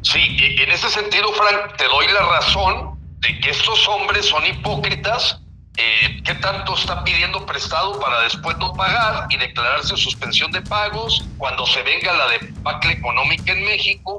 Sí, 0.00 0.18
e- 0.18 0.62
en 0.62 0.70
ese 0.70 0.88
sentido, 0.88 1.30
Frank, 1.32 1.76
te 1.76 1.84
doy 1.84 2.06
la 2.08 2.20
razón 2.38 2.98
de 3.20 3.38
que 3.40 3.50
estos 3.50 3.86
hombres 3.88 4.24
son 4.24 4.46
hipócritas. 4.46 5.40
Eh, 5.76 6.22
¿Qué 6.24 6.34
tanto 6.36 6.74
está 6.74 7.04
pidiendo 7.04 7.44
prestado 7.44 8.00
para 8.00 8.20
después 8.20 8.56
no 8.58 8.72
pagar 8.72 9.26
y 9.28 9.36
declararse 9.36 9.94
suspensión 9.96 10.52
de 10.52 10.62
pagos 10.62 11.22
cuando 11.36 11.66
se 11.66 11.82
venga 11.82 12.12
la 12.14 12.28
debacle 12.28 12.92
económica 12.92 13.52
en 13.52 13.64
México? 13.64 14.18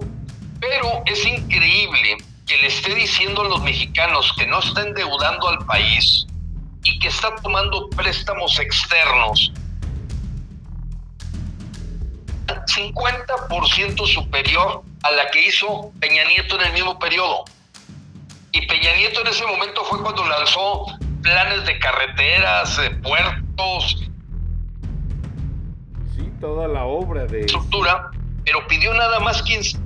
Pero 0.60 1.02
es 1.08 1.26
increíble 1.26 2.18
que 2.46 2.58
le 2.58 2.68
esté 2.68 2.94
diciendo 2.94 3.42
a 3.42 3.46
los 3.46 3.64
mexicanos 3.64 4.34
que 4.38 4.46
no 4.46 4.60
está 4.60 4.82
endeudando 4.84 5.48
al 5.48 5.66
país 5.66 6.28
y 6.84 7.00
que 7.00 7.08
está 7.08 7.34
tomando 7.38 7.90
préstamos 7.90 8.60
externos 8.60 9.52
50% 12.66 14.06
superior 14.08 14.84
a 15.04 15.12
la 15.12 15.30
que 15.30 15.48
hizo 15.48 15.92
Peña 16.00 16.24
Nieto 16.26 16.60
en 16.60 16.68
el 16.68 16.74
mismo 16.74 16.98
periodo. 17.00 17.46
Y 18.52 18.66
Peña 18.66 18.96
Nieto 18.96 19.22
en 19.22 19.28
ese 19.28 19.46
momento 19.46 19.84
fue 19.86 20.02
cuando 20.02 20.26
lanzó 20.26 20.86
planes 21.22 21.66
de 21.66 21.80
carreteras, 21.80 22.78
de 22.78 22.90
puertos, 22.92 24.06
Sí, 26.16 26.32
toda 26.40 26.68
la 26.68 26.86
obra 26.86 27.26
de... 27.26 27.42
estructura, 27.42 28.12
pero 28.46 28.66
pidió 28.68 28.94
nada 28.94 29.20
más 29.20 29.42
15, 29.44 29.78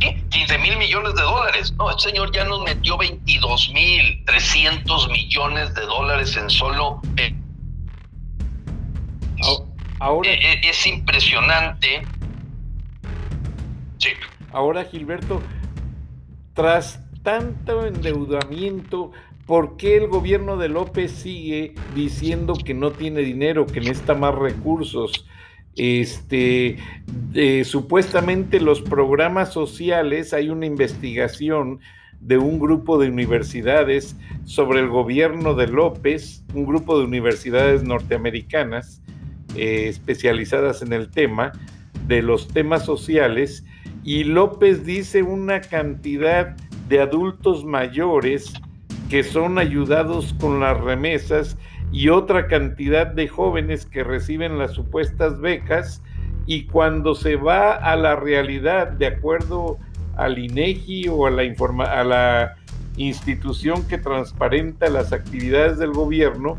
¿sí? 0.00 0.24
15 0.30 0.58
mil 0.58 0.78
millones 0.78 1.14
de 1.14 1.22
dólares. 1.22 1.72
No, 1.72 1.90
el 1.90 1.98
señor 2.00 2.32
ya 2.32 2.44
nos 2.44 2.62
metió 2.62 2.96
22 2.96 3.70
mil 3.74 4.24
300 4.24 5.08
millones 5.08 5.74
de 5.74 5.82
dólares 5.82 6.36
en 6.36 6.48
solo... 6.48 7.00
Ahora, 10.02 10.32
eh, 10.32 10.40
eh, 10.42 10.60
es 10.64 10.84
impresionante. 10.84 12.02
Sí. 13.98 14.08
ahora 14.50 14.84
Gilberto, 14.86 15.40
tras 16.54 17.00
tanto 17.22 17.86
endeudamiento, 17.86 19.12
¿por 19.46 19.76
qué 19.76 19.98
el 19.98 20.08
gobierno 20.08 20.56
de 20.56 20.68
López 20.68 21.12
sigue 21.12 21.76
diciendo 21.94 22.54
que 22.54 22.74
no 22.74 22.90
tiene 22.90 23.20
dinero, 23.20 23.64
que 23.64 23.78
necesita 23.78 24.14
más 24.14 24.34
recursos? 24.34 25.24
Este, 25.76 26.78
eh, 27.34 27.62
supuestamente 27.64 28.58
los 28.58 28.82
programas 28.82 29.52
sociales, 29.52 30.32
hay 30.32 30.50
una 30.50 30.66
investigación 30.66 31.78
de 32.20 32.38
un 32.38 32.58
grupo 32.58 32.98
de 32.98 33.08
universidades 33.08 34.16
sobre 34.46 34.80
el 34.80 34.88
gobierno 34.88 35.54
de 35.54 35.68
López, 35.68 36.42
un 36.54 36.66
grupo 36.66 36.98
de 36.98 37.04
universidades 37.04 37.84
norteamericanas 37.84 39.00
eh, 39.56 39.88
especializadas 39.88 40.82
en 40.82 40.92
el 40.92 41.10
tema, 41.10 41.52
de 42.06 42.22
los 42.22 42.48
temas 42.48 42.84
sociales, 42.84 43.64
y 44.04 44.24
López 44.24 44.84
dice 44.84 45.22
una 45.22 45.60
cantidad 45.60 46.56
de 46.88 47.00
adultos 47.00 47.64
mayores 47.64 48.52
que 49.08 49.22
son 49.22 49.58
ayudados 49.58 50.34
con 50.40 50.60
las 50.60 50.80
remesas 50.80 51.56
y 51.92 52.08
otra 52.08 52.48
cantidad 52.48 53.06
de 53.06 53.28
jóvenes 53.28 53.86
que 53.86 54.02
reciben 54.02 54.58
las 54.58 54.72
supuestas 54.72 55.38
becas 55.40 56.02
y 56.46 56.64
cuando 56.66 57.14
se 57.14 57.36
va 57.36 57.74
a 57.74 57.94
la 57.96 58.16
realidad 58.16 58.88
de 58.88 59.06
acuerdo 59.06 59.78
al 60.16 60.38
INEGI 60.38 61.08
o 61.08 61.26
a 61.26 61.30
la, 61.30 61.44
informa 61.44 61.84
a 61.84 62.04
la 62.04 62.54
institución 62.96 63.86
que 63.86 63.98
transparenta 63.98 64.88
las 64.88 65.12
actividades 65.12 65.78
del 65.78 65.92
gobierno, 65.92 66.58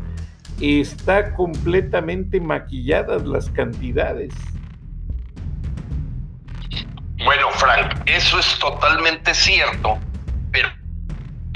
está 0.60 1.34
completamente 1.34 2.40
maquilladas 2.40 3.24
las 3.26 3.50
cantidades. 3.50 4.32
Bueno, 7.24 7.50
Frank, 7.52 8.02
eso 8.06 8.38
es 8.38 8.58
totalmente 8.58 9.34
cierto, 9.34 9.98
pero 10.52 10.68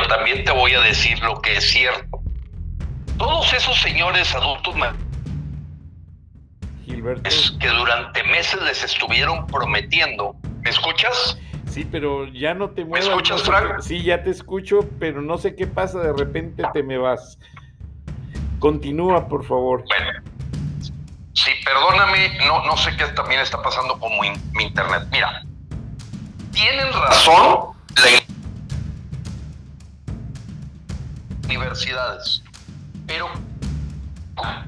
también 0.09 0.45
te 0.45 0.51
voy 0.51 0.73
a 0.73 0.81
decir 0.81 1.19
lo 1.23 1.41
que 1.41 1.57
es 1.57 1.69
cierto. 1.69 2.23
Todos 3.19 3.53
esos 3.53 3.79
señores 3.81 4.35
adultos 4.35 4.75
Gilberto. 6.85 7.29
que 7.61 7.69
durante 7.69 8.23
meses 8.25 8.61
les 8.63 8.83
estuvieron 8.85 9.47
prometiendo, 9.47 10.37
¿me 10.63 10.71
escuchas? 10.71 11.39
Sí, 11.67 11.87
pero 11.91 12.27
ya 12.33 12.55
no 12.55 12.71
te 12.71 12.85
muevas. 12.85 13.09
escuchas, 13.09 13.39
no 13.39 13.45
sé 13.45 13.51
Frank? 13.51 13.81
sí, 13.81 14.03
ya 14.03 14.23
te 14.23 14.31
escucho, 14.31 14.89
pero 14.99 15.21
no 15.21 15.37
sé 15.37 15.55
qué 15.55 15.67
pasa, 15.67 16.01
de 16.01 16.13
repente 16.13 16.63
te 16.73 16.83
me 16.83 16.97
vas. 16.97 17.39
Continúa, 18.59 19.29
por 19.29 19.47
favor. 19.47 19.85
Bueno, 19.87 20.21
sí, 21.33 21.51
perdóname, 21.65 22.39
no, 22.47 22.65
no 22.65 22.77
sé 22.77 22.97
qué 22.97 23.07
también 23.09 23.41
está 23.41 23.63
pasando 23.63 23.99
con 23.99 24.11
mi, 24.21 24.33
mi 24.53 24.65
internet. 24.65 25.05
Mira, 25.11 25.43
tienen 26.53 26.93
razón 26.93 27.77
las 27.97 28.23
universidades, 31.45 32.43
pero 33.07 33.29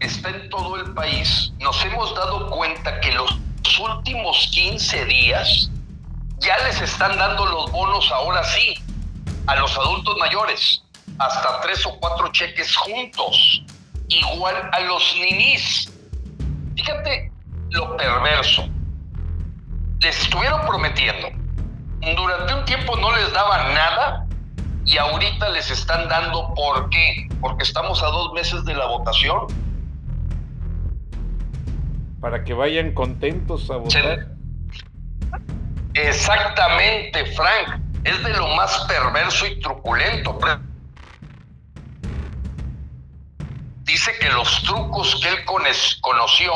está 0.00 0.30
en 0.30 0.48
todo 0.50 0.76
el 0.76 0.92
país. 0.94 1.52
Nos 1.58 1.84
hemos 1.84 2.14
dado 2.14 2.48
cuenta 2.50 3.00
que 3.00 3.12
los 3.12 3.38
últimos 3.80 4.48
15 4.52 5.04
días 5.06 5.70
ya 6.38 6.56
les 6.64 6.80
están 6.80 7.16
dando 7.18 7.44
los 7.46 7.70
bonos 7.70 8.10
ahora 8.12 8.42
sí 8.44 8.74
a 9.46 9.56
los 9.56 9.76
adultos 9.76 10.16
mayores, 10.18 10.82
hasta 11.18 11.60
tres 11.60 11.84
o 11.86 11.98
cuatro 11.98 12.28
cheques 12.32 12.76
juntos, 12.76 13.64
igual 14.10 14.56
a 14.72 14.80
los 14.80 15.16
ninis. 15.16 15.92
Fíjate 16.76 17.32
lo 17.70 17.96
perverso. 17.96 18.68
Les 20.00 20.20
estuvieron 20.22 20.60
prometiendo. 20.66 21.28
Durante 22.16 22.54
un 22.54 22.64
tiempo 22.64 22.96
no 22.96 23.14
les 23.14 23.32
daban 23.32 23.74
nada 23.74 24.26
y 24.84 24.96
ahorita 24.96 25.50
les 25.50 25.70
están 25.70 26.08
dando 26.08 26.52
¿por 26.54 26.88
qué? 26.90 27.28
Porque 27.40 27.62
estamos 27.62 28.02
a 28.02 28.06
dos 28.06 28.32
meses 28.32 28.64
de 28.64 28.74
la 28.74 28.86
votación. 28.86 29.46
Para 32.20 32.44
que 32.44 32.54
vayan 32.54 32.92
contentos 32.92 33.70
a 33.70 33.76
votar. 33.76 34.28
Exactamente, 35.94 37.24
Frank. 37.34 37.80
Es 38.04 38.22
de 38.24 38.30
lo 38.30 38.48
más 38.48 38.86
perverso 38.88 39.46
y 39.46 39.60
truculento. 39.60 40.38
Dice 43.90 44.16
que 44.20 44.28
los 44.28 44.62
trucos 44.62 45.16
que 45.20 45.28
él 45.30 45.44
conoció 45.44 46.52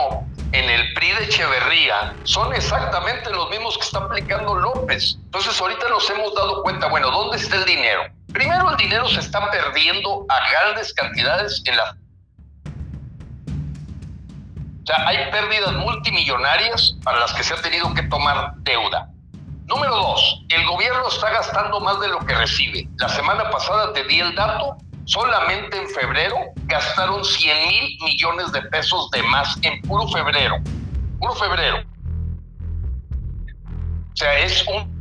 en 0.53 0.71
el 0.71 0.95
PRI 0.95 1.11
de 1.15 1.25
Echeverría 1.25 2.15
son 2.23 2.55
exactamente 2.55 3.29
los 3.31 3.51
mismos 3.51 3.77
que 3.77 3.83
está 3.83 3.99
aplicando 3.99 4.55
López. 4.55 5.17
Entonces 5.25 5.61
ahorita 5.61 5.89
nos 5.89 6.09
hemos 6.11 6.33
dado 6.37 6.63
cuenta, 6.63 6.87
bueno, 6.87 7.11
¿dónde 7.11 7.39
está 7.39 7.57
el 7.57 7.65
dinero? 7.65 8.03
Primero 8.33 8.71
el 8.71 8.77
dinero 8.77 9.09
se 9.09 9.19
está 9.19 9.51
perdiendo 9.51 10.25
a 10.29 10.49
grandes 10.49 10.95
cantidades 10.95 11.61
en 11.65 11.77
la... 11.77 11.97
O 14.83 14.87
sea, 14.87 15.09
hay 15.09 15.29
pérdidas 15.33 15.73
multimillonarias 15.73 16.95
para 17.03 17.19
las 17.19 17.33
que 17.35 17.43
se 17.43 17.53
ha 17.53 17.61
tenido 17.61 17.93
que 17.95 18.05
tomar 18.05 18.55
deuda. 18.59 19.09
Número 19.67 19.97
dos, 19.97 20.45
el 20.51 20.65
gobierno 20.67 21.09
está 21.09 21.31
gastando 21.31 21.81
más 21.81 21.99
de 21.99 22.09
lo 22.09 22.21
que 22.21 22.35
recibe. 22.35 22.87
La 22.99 23.09
semana 23.09 23.51
pasada 23.51 23.93
te 23.93 24.05
di 24.05 24.21
el 24.21 24.37
dato, 24.37 24.77
solamente 25.05 25.77
en 25.77 25.89
febrero 25.89 26.37
gastaron 26.65 27.25
100 27.25 27.69
mil 27.69 27.99
millones 28.03 28.53
de 28.53 28.63
pesos 28.63 29.11
de 29.11 29.23
más 29.25 29.57
en 29.63 29.81
puro 29.83 30.09
febrero. 30.09 30.57
Puro 31.19 31.35
febrero. 31.35 31.83
O 34.13 34.17
sea, 34.17 34.39
es 34.39 34.65
un 34.69 34.95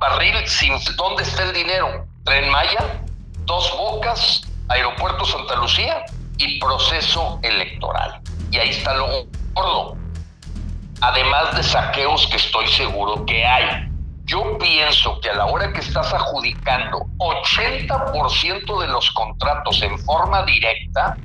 barril 0.00 0.34
sin 0.46 0.74
dónde 0.96 1.22
está 1.22 1.44
el 1.44 1.52
dinero. 1.52 2.06
Tren 2.24 2.50
Maya, 2.50 3.02
Dos 3.44 3.70
Bocas, 3.76 4.42
Aeropuerto 4.68 5.24
Santa 5.24 5.56
Lucía 5.56 6.04
y 6.38 6.58
proceso 6.58 7.38
electoral. 7.42 8.20
Y 8.50 8.58
ahí 8.58 8.70
está 8.70 8.94
lo 8.94 9.26
gordo 9.54 9.98
además 11.00 11.56
de 11.56 11.62
saqueos 11.62 12.26
que 12.26 12.36
estoy 12.36 12.66
seguro 12.68 13.24
que 13.26 13.44
hay. 13.44 13.87
Yo 14.28 14.58
pienso 14.58 15.18
que 15.22 15.30
a 15.30 15.34
la 15.36 15.46
hora 15.46 15.72
que 15.72 15.80
estás 15.80 16.12
adjudicando 16.12 17.06
80% 17.16 18.80
de 18.82 18.88
los 18.88 19.10
contratos 19.12 19.80
en 19.80 19.98
forma 20.00 20.42
directa, 20.42 21.16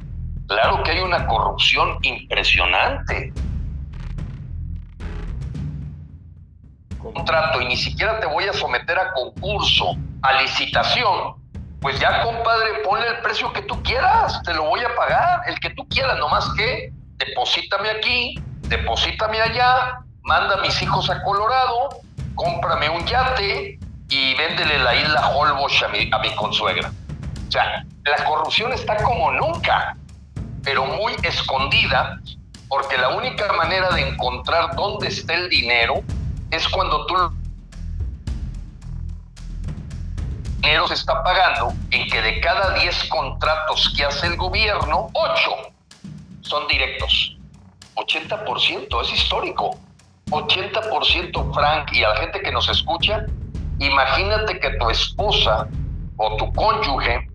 claro 0.48 0.82
que 0.84 0.92
hay 0.92 1.00
una 1.02 1.28
corrupción 1.28 1.98
impresionante. 2.02 3.34
Contrato 6.98 7.60
y 7.60 7.66
ni 7.66 7.76
siquiera 7.76 8.22
te 8.22 8.26
voy 8.26 8.46
a 8.46 8.54
someter 8.54 8.98
a 8.98 9.12
concurso, 9.12 9.98
a 10.22 10.42
licitación, 10.42 11.36
pues 11.82 12.00
ya, 12.00 12.24
compadre, 12.24 12.84
ponle 12.86 13.06
el 13.06 13.18
precio 13.18 13.52
que 13.52 13.64
tú 13.64 13.84
quieras, 13.84 14.42
te 14.44 14.54
lo 14.54 14.64
voy 14.64 14.80
a 14.80 14.96
pagar, 14.96 15.42
el 15.48 15.60
que 15.60 15.72
tú 15.72 15.86
quieras, 15.90 16.18
nomás 16.20 16.50
que 16.54 16.94
deposítame 17.18 17.90
aquí, 17.90 18.36
deposítame 18.70 19.42
allá, 19.42 20.00
manda 20.22 20.56
a 20.56 20.62
mis 20.62 20.82
hijos 20.82 21.10
a 21.10 21.22
Colorado, 21.24 21.90
cómprame 22.36 22.90
un 22.90 23.06
yate 23.06 23.80
y 24.10 24.36
véndele 24.36 24.80
la 24.80 24.96
isla 24.96 25.30
Holbox 25.30 25.84
a 25.84 25.88
mi, 25.90 26.10
a 26.12 26.20
mi 26.20 26.34
consuegra. 26.36 26.92
O 27.48 27.52
sea, 27.52 27.86
la 28.06 28.24
corrupción 28.26 28.74
está 28.74 28.98
como 28.98 29.32
nunca, 29.32 29.96
pero 30.64 30.86
muy 30.86 31.14
escondida, 31.24 32.20
porque 32.68 32.98
la 32.98 33.10
única 33.10 33.52
manera 33.54 33.92
de 33.92 34.10
encontrar 34.10 34.76
dónde 34.76 35.08
está 35.08 35.34
el 35.34 35.50
dinero 35.50 36.02
es 36.52 36.68
cuando 36.68 37.06
tú 37.06 37.16
dinero 40.64 40.88
se 40.88 40.94
está 40.94 41.22
pagando 41.24 41.74
en 41.92 42.08
que 42.08 42.22
de 42.22 42.40
cada 42.40 42.80
10 42.80 43.04
contratos 43.10 43.94
que 43.96 44.06
hace 44.06 44.28
el 44.28 44.38
gobierno, 44.38 45.10
8 45.14 45.52
son 46.42 46.68
directos. 46.68 47.38
80%, 47.96 49.02
es 49.02 49.14
histórico. 49.14 49.78
80% 50.34 51.54
Frank 51.54 51.94
y 51.94 52.04
a 52.04 52.10
la 52.10 52.16
gente 52.18 52.42
que 52.42 52.52
nos 52.52 52.70
escucha, 52.70 53.26
imagínate 53.80 54.60
que 54.60 54.72
tu 54.78 54.90
esposa 54.90 55.68
o 56.18 56.36
tu 56.38 56.52
cónyuge 56.54 57.28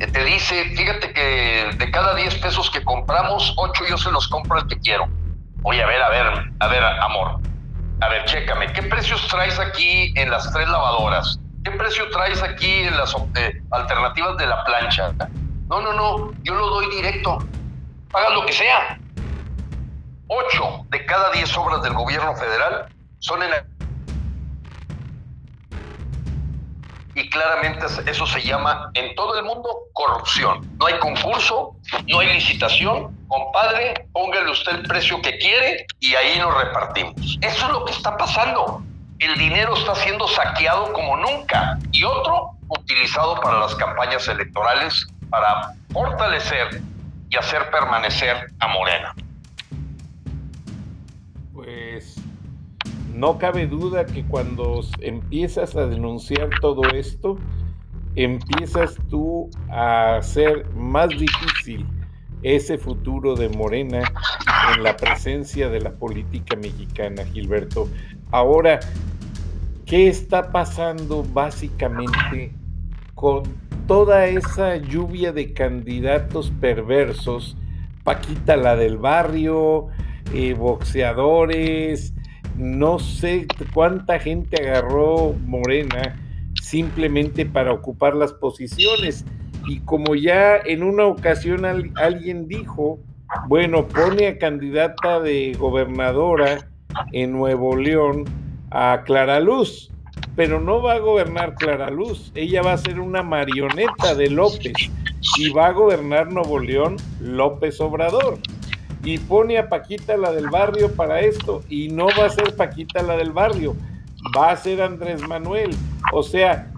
eh, 0.00 0.06
te 0.06 0.24
dice, 0.24 0.64
fíjate 0.76 1.12
que 1.12 1.70
de 1.76 1.90
cada 1.90 2.14
10 2.14 2.36
pesos 2.36 2.70
que 2.70 2.82
compramos, 2.82 3.52
8 3.56 3.84
yo 3.88 3.98
se 3.98 4.10
los 4.10 4.28
compro 4.28 4.58
al 4.58 4.66
que 4.66 4.78
quiero. 4.78 5.08
Oye, 5.62 5.82
a 5.82 5.86
ver, 5.86 6.02
a 6.02 6.08
ver, 6.08 6.26
a 6.58 6.68
ver, 6.68 6.82
amor. 6.82 7.40
A 8.00 8.08
ver, 8.08 8.24
chécame, 8.24 8.72
¿qué 8.72 8.82
precios 8.82 9.26
traes 9.28 9.58
aquí 9.58 10.12
en 10.16 10.30
las 10.30 10.50
tres 10.52 10.66
lavadoras? 10.68 11.38
¿Qué 11.64 11.70
precio 11.72 12.08
traes 12.10 12.42
aquí 12.42 12.70
en 12.70 12.96
las 12.96 13.14
eh, 13.36 13.62
alternativas 13.70 14.38
de 14.38 14.46
la 14.46 14.64
plancha? 14.64 15.12
No, 15.68 15.82
no, 15.82 15.92
no, 15.92 16.32
yo 16.42 16.54
lo 16.54 16.68
doy 16.68 16.96
directo. 16.96 17.38
Paga 18.10 18.30
lo 18.30 18.46
que 18.46 18.54
sea. 18.54 18.98
Ocho 20.32 20.86
de 20.90 21.04
cada 21.06 21.30
diez 21.32 21.56
obras 21.56 21.82
del 21.82 21.92
gobierno 21.94 22.34
federal 22.36 22.86
son 23.18 23.42
en 23.42 23.50
y 27.16 27.28
claramente 27.28 27.84
eso 28.06 28.24
se 28.24 28.40
llama 28.40 28.90
en 28.94 29.14
todo 29.16 29.36
el 29.36 29.44
mundo 29.44 29.68
corrupción. 29.92 30.70
No 30.78 30.86
hay 30.86 30.98
concurso, 31.00 31.74
no 32.06 32.20
hay 32.20 32.32
licitación. 32.34 33.14
Compadre, 33.26 34.06
póngale 34.12 34.50
usted 34.50 34.76
el 34.76 34.82
precio 34.84 35.20
que 35.20 35.36
quiere 35.38 35.84
y 35.98 36.14
ahí 36.14 36.38
nos 36.38 36.56
repartimos. 36.56 37.38
Eso 37.42 37.66
es 37.66 37.72
lo 37.72 37.84
que 37.84 37.92
está 37.92 38.16
pasando 38.16 38.82
el 39.20 39.36
dinero 39.36 39.76
está 39.76 39.94
siendo 39.94 40.26
saqueado 40.26 40.92
como 40.92 41.16
nunca 41.16 41.78
y 41.92 42.04
otro 42.04 42.52
utilizado 42.68 43.38
para 43.40 43.60
las 43.60 43.74
campañas 43.74 44.26
electorales 44.28 45.06
para 45.28 45.72
fortalecer 45.92 46.80
y 47.28 47.36
hacer 47.36 47.70
permanecer 47.70 48.50
a 48.60 48.68
Morena. 48.68 49.14
Pues 51.70 52.16
no 53.14 53.38
cabe 53.38 53.66
duda 53.66 54.06
que 54.06 54.24
cuando 54.24 54.80
empiezas 55.00 55.76
a 55.76 55.86
denunciar 55.86 56.48
todo 56.60 56.82
esto, 56.94 57.38
empiezas 58.16 58.96
tú 59.08 59.50
a 59.68 60.16
hacer 60.16 60.66
más 60.74 61.10
difícil 61.10 61.86
ese 62.42 62.78
futuro 62.78 63.36
de 63.36 63.50
Morena 63.50 64.02
en 64.74 64.82
la 64.82 64.96
presencia 64.96 65.68
de 65.68 65.80
la 65.80 65.92
política 65.92 66.56
mexicana, 66.56 67.24
Gilberto. 67.26 67.88
Ahora, 68.30 68.80
¿qué 69.86 70.08
está 70.08 70.50
pasando 70.50 71.22
básicamente 71.22 72.52
con 73.14 73.42
toda 73.86 74.26
esa 74.26 74.76
lluvia 74.76 75.32
de 75.32 75.52
candidatos 75.52 76.50
perversos? 76.60 77.56
Paquita 78.02 78.56
la 78.56 78.76
del 78.76 78.96
barrio, 78.96 79.88
boxeadores, 80.56 82.12
no 82.56 82.98
sé 82.98 83.46
cuánta 83.72 84.18
gente 84.18 84.62
agarró 84.62 85.34
Morena 85.46 86.16
simplemente 86.60 87.46
para 87.46 87.72
ocupar 87.72 88.14
las 88.14 88.32
posiciones. 88.32 89.24
Y 89.66 89.80
como 89.80 90.14
ya 90.14 90.56
en 90.56 90.82
una 90.82 91.06
ocasión 91.06 91.64
alguien 91.64 92.48
dijo, 92.48 92.98
bueno, 93.48 93.86
pone 93.88 94.28
a 94.28 94.38
candidata 94.38 95.20
de 95.20 95.54
gobernadora 95.58 96.68
en 97.12 97.32
Nuevo 97.32 97.76
León 97.76 98.24
a 98.70 99.02
Clara 99.04 99.40
Luz, 99.40 99.90
pero 100.36 100.60
no 100.60 100.82
va 100.82 100.94
a 100.94 100.98
gobernar 100.98 101.54
Clara 101.54 101.90
Luz, 101.90 102.32
ella 102.34 102.62
va 102.62 102.72
a 102.72 102.78
ser 102.78 103.00
una 103.00 103.22
marioneta 103.22 104.14
de 104.14 104.30
López 104.30 104.72
y 105.38 105.50
va 105.50 105.66
a 105.66 105.72
gobernar 105.72 106.32
Nuevo 106.32 106.58
León 106.58 106.96
López 107.20 107.80
Obrador. 107.80 108.38
Y 109.02 109.18
pone 109.18 109.58
a 109.58 109.68
Paquita 109.68 110.16
la 110.16 110.32
del 110.32 110.48
barrio 110.50 110.92
para 110.94 111.20
esto 111.20 111.62
y 111.68 111.88
no 111.88 112.06
va 112.18 112.26
a 112.26 112.30
ser 112.30 112.54
Paquita 112.54 113.02
la 113.02 113.16
del 113.16 113.32
barrio, 113.32 113.74
va 114.36 114.50
a 114.50 114.56
ser 114.56 114.82
Andrés 114.82 115.26
Manuel. 115.26 115.70
O 116.12 116.22
sea, 116.22 116.70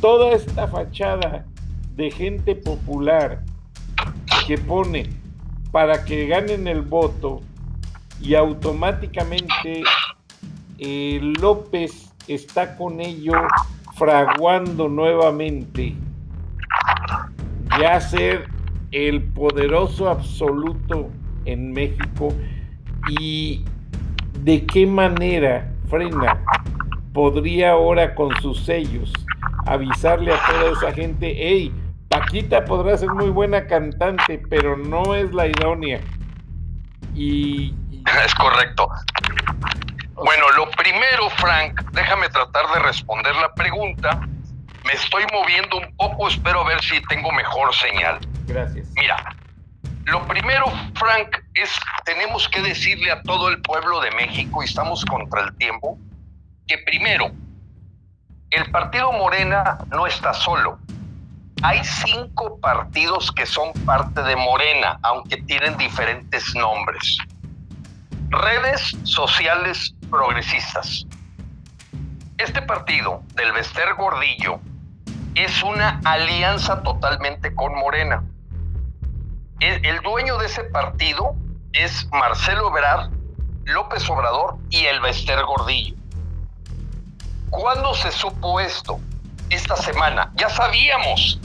toda 0.00 0.32
esta 0.32 0.68
fachada 0.68 1.44
de 1.96 2.10
gente 2.10 2.54
popular 2.54 3.42
que 4.46 4.56
pone 4.56 5.10
para 5.72 6.04
que 6.04 6.26
ganen 6.26 6.68
el 6.68 6.82
voto 6.82 7.40
y 8.20 8.34
automáticamente 8.34 9.82
eh, 10.78 11.20
López 11.40 12.12
está 12.28 12.76
con 12.76 13.00
ello 13.00 13.32
fraguando 13.96 14.88
nuevamente 14.88 15.94
ya 17.80 18.00
ser 18.00 18.48
el 18.92 19.22
poderoso 19.22 20.08
absoluto 20.08 21.10
en 21.52 21.72
México 21.72 22.34
y 23.20 23.64
de 24.40 24.66
qué 24.66 24.86
manera 24.86 25.70
frena 25.88 26.38
podría 27.12 27.72
ahora 27.72 28.14
con 28.14 28.34
sus 28.40 28.64
sellos 28.64 29.12
avisarle 29.66 30.32
a 30.32 30.46
toda 30.46 30.72
esa 30.72 30.92
gente, 30.92 31.34
hey, 31.36 31.72
Paquita 32.08 32.64
podrá 32.64 32.96
ser 32.96 33.10
muy 33.10 33.28
buena 33.28 33.66
cantante, 33.66 34.40
pero 34.48 34.76
no 34.76 35.14
es 35.14 35.32
la 35.34 35.46
idónea. 35.46 36.00
Y... 37.14 37.74
Es 38.24 38.34
correcto. 38.34 38.88
Bueno, 40.14 40.44
lo 40.56 40.70
primero, 40.70 41.28
Frank, 41.36 41.82
déjame 41.92 42.28
tratar 42.30 42.66
de 42.72 42.80
responder 42.80 43.34
la 43.36 43.52
pregunta. 43.52 44.20
Me 44.84 44.92
estoy 44.94 45.24
moviendo 45.32 45.76
un 45.76 45.96
poco, 45.96 46.28
espero 46.28 46.64
ver 46.64 46.80
si 46.82 47.00
tengo 47.08 47.30
mejor 47.32 47.74
señal. 47.74 48.18
Gracias. 48.46 48.88
Mira, 48.96 49.36
lo 50.08 50.26
primero, 50.26 50.64
Frank, 50.94 51.36
es 51.54 51.78
tenemos 52.04 52.48
que 52.48 52.62
decirle 52.62 53.10
a 53.10 53.22
todo 53.22 53.48
el 53.48 53.60
pueblo 53.60 54.00
de 54.00 54.10
México, 54.12 54.62
y 54.62 54.66
estamos 54.66 55.04
contra 55.04 55.42
el 55.42 55.56
tiempo, 55.56 55.98
que 56.66 56.78
primero, 56.78 57.30
el 58.50 58.70
partido 58.70 59.12
Morena 59.12 59.78
no 59.90 60.06
está 60.06 60.32
solo. 60.32 60.78
Hay 61.62 61.84
cinco 61.84 62.58
partidos 62.60 63.30
que 63.32 63.44
son 63.44 63.72
parte 63.84 64.22
de 64.22 64.36
Morena, 64.36 64.98
aunque 65.02 65.38
tienen 65.42 65.76
diferentes 65.76 66.54
nombres. 66.54 67.18
Redes 68.30 68.96
sociales 69.04 69.94
progresistas. 70.08 71.06
Este 72.38 72.62
partido 72.62 73.22
del 73.34 73.52
Bester 73.52 73.94
Gordillo 73.94 74.60
es 75.34 75.62
una 75.62 76.00
alianza 76.04 76.82
totalmente 76.82 77.54
con 77.54 77.74
Morena. 77.74 78.22
El, 79.60 80.00
dueño 80.02 80.38
de 80.38 80.46
ese 80.46 80.64
partido 80.64 81.34
es 81.72 82.08
Marcelo 82.12 82.68
Ebrard, 82.68 83.10
López 83.64 84.08
Obrador 84.08 84.56
y 84.70 84.84
el 84.84 85.00
Bester 85.00 85.42
Gordillo. 85.44 85.96
¿Cuándo 87.50 87.92
se 87.94 88.12
supo 88.12 88.60
esto? 88.60 89.00
Esta 89.50 89.76
semana. 89.76 90.30
Ya 90.36 90.48
sabíamos 90.48 91.40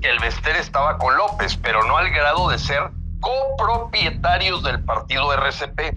que 0.00 0.10
el 0.10 0.18
Bester 0.20 0.54
estaba 0.56 0.96
con 0.98 1.16
López, 1.16 1.56
pero 1.56 1.82
no 1.84 1.96
al 1.96 2.10
grado 2.10 2.48
de 2.50 2.58
ser 2.58 2.90
copropietarios 3.20 4.62
del 4.62 4.84
partido 4.84 5.32
RCP. 5.32 5.96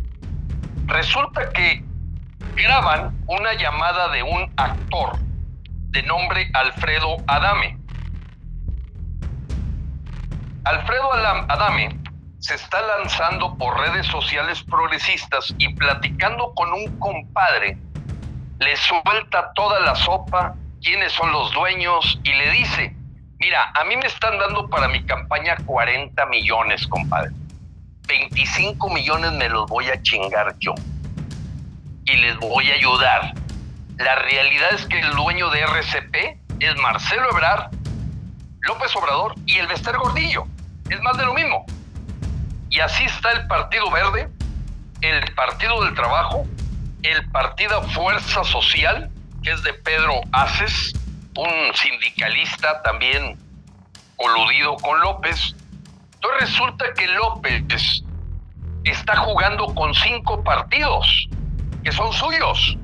Resulta 0.87 1.49
que 1.49 1.83
graban 2.55 3.15
una 3.27 3.53
llamada 3.53 4.09
de 4.09 4.23
un 4.23 4.51
actor 4.57 5.19
de 5.91 6.01
nombre 6.03 6.49
Alfredo 6.53 7.17
Adame. 7.27 7.78
Alfredo 10.69 11.11
Adame 11.13 11.89
se 12.37 12.53
está 12.53 12.79
lanzando 12.79 13.57
por 13.57 13.79
redes 13.79 14.05
sociales 14.05 14.61
progresistas 14.61 15.51
y 15.57 15.73
platicando 15.73 16.53
con 16.53 16.71
un 16.71 16.99
compadre, 16.99 17.75
le 18.59 18.77
suelta 18.77 19.51
toda 19.55 19.79
la 19.79 19.95
sopa, 19.95 20.53
quiénes 20.83 21.11
son 21.13 21.31
los 21.31 21.51
dueños 21.53 22.19
y 22.23 22.33
le 22.33 22.51
dice, 22.51 22.95
mira, 23.39 23.71
a 23.73 23.83
mí 23.85 23.97
me 23.97 24.05
están 24.05 24.37
dando 24.37 24.69
para 24.69 24.87
mi 24.89 25.03
campaña 25.07 25.57
40 25.65 26.23
millones, 26.27 26.85
compadre. 26.85 27.31
25 28.07 28.91
millones 28.91 29.31
me 29.31 29.49
los 29.49 29.65
voy 29.71 29.89
a 29.89 29.99
chingar 30.03 30.55
yo 30.59 30.75
y 32.05 32.15
les 32.15 32.37
voy 32.37 32.69
a 32.69 32.75
ayudar. 32.75 33.33
La 33.97 34.13
realidad 34.17 34.69
es 34.73 34.85
que 34.85 34.99
el 34.99 35.15
dueño 35.15 35.49
de 35.49 35.61
RCP 35.61 36.37
es 36.59 36.75
Marcelo 36.77 37.27
Ebrard 37.31 37.71
López 38.61 38.95
Obrador 38.95 39.33
y 39.47 39.57
el 39.57 39.65
Bester 39.65 39.97
Gordillo. 39.97 40.45
Es 40.89 41.01
más 41.01 41.17
de 41.17 41.25
lo 41.25 41.33
mismo. 41.33 41.65
Y 42.69 42.79
así 42.79 43.03
está 43.03 43.31
el 43.31 43.47
Partido 43.47 43.89
Verde, 43.91 44.29
el 45.01 45.33
Partido 45.33 45.83
del 45.83 45.93
Trabajo, 45.95 46.45
el 47.03 47.29
Partido 47.31 47.81
Fuerza 47.89 48.43
Social, 48.43 49.09
que 49.43 49.51
es 49.51 49.63
de 49.63 49.73
Pedro 49.73 50.21
Aces, 50.31 50.93
un 51.35 51.73
sindicalista 51.73 52.81
también 52.83 53.37
coludido 54.17 54.75
con 54.77 54.99
López. 55.01 55.55
Entonces 56.15 56.41
resulta 56.41 56.85
que 56.93 57.07
López 57.07 58.03
está 58.83 59.15
jugando 59.17 59.73
con 59.73 59.93
cinco 59.93 60.43
partidos 60.43 61.29
que 61.83 61.91
son 61.91 62.11
suyos, 62.13 62.77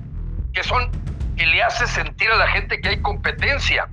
que 0.53 0.63
son 0.63 0.89
que 1.35 1.45
le 1.45 1.61
hace 1.61 1.85
sentir 1.87 2.31
a 2.31 2.37
la 2.37 2.47
gente 2.47 2.79
que 2.79 2.89
hay 2.89 3.01
competencia. 3.01 3.89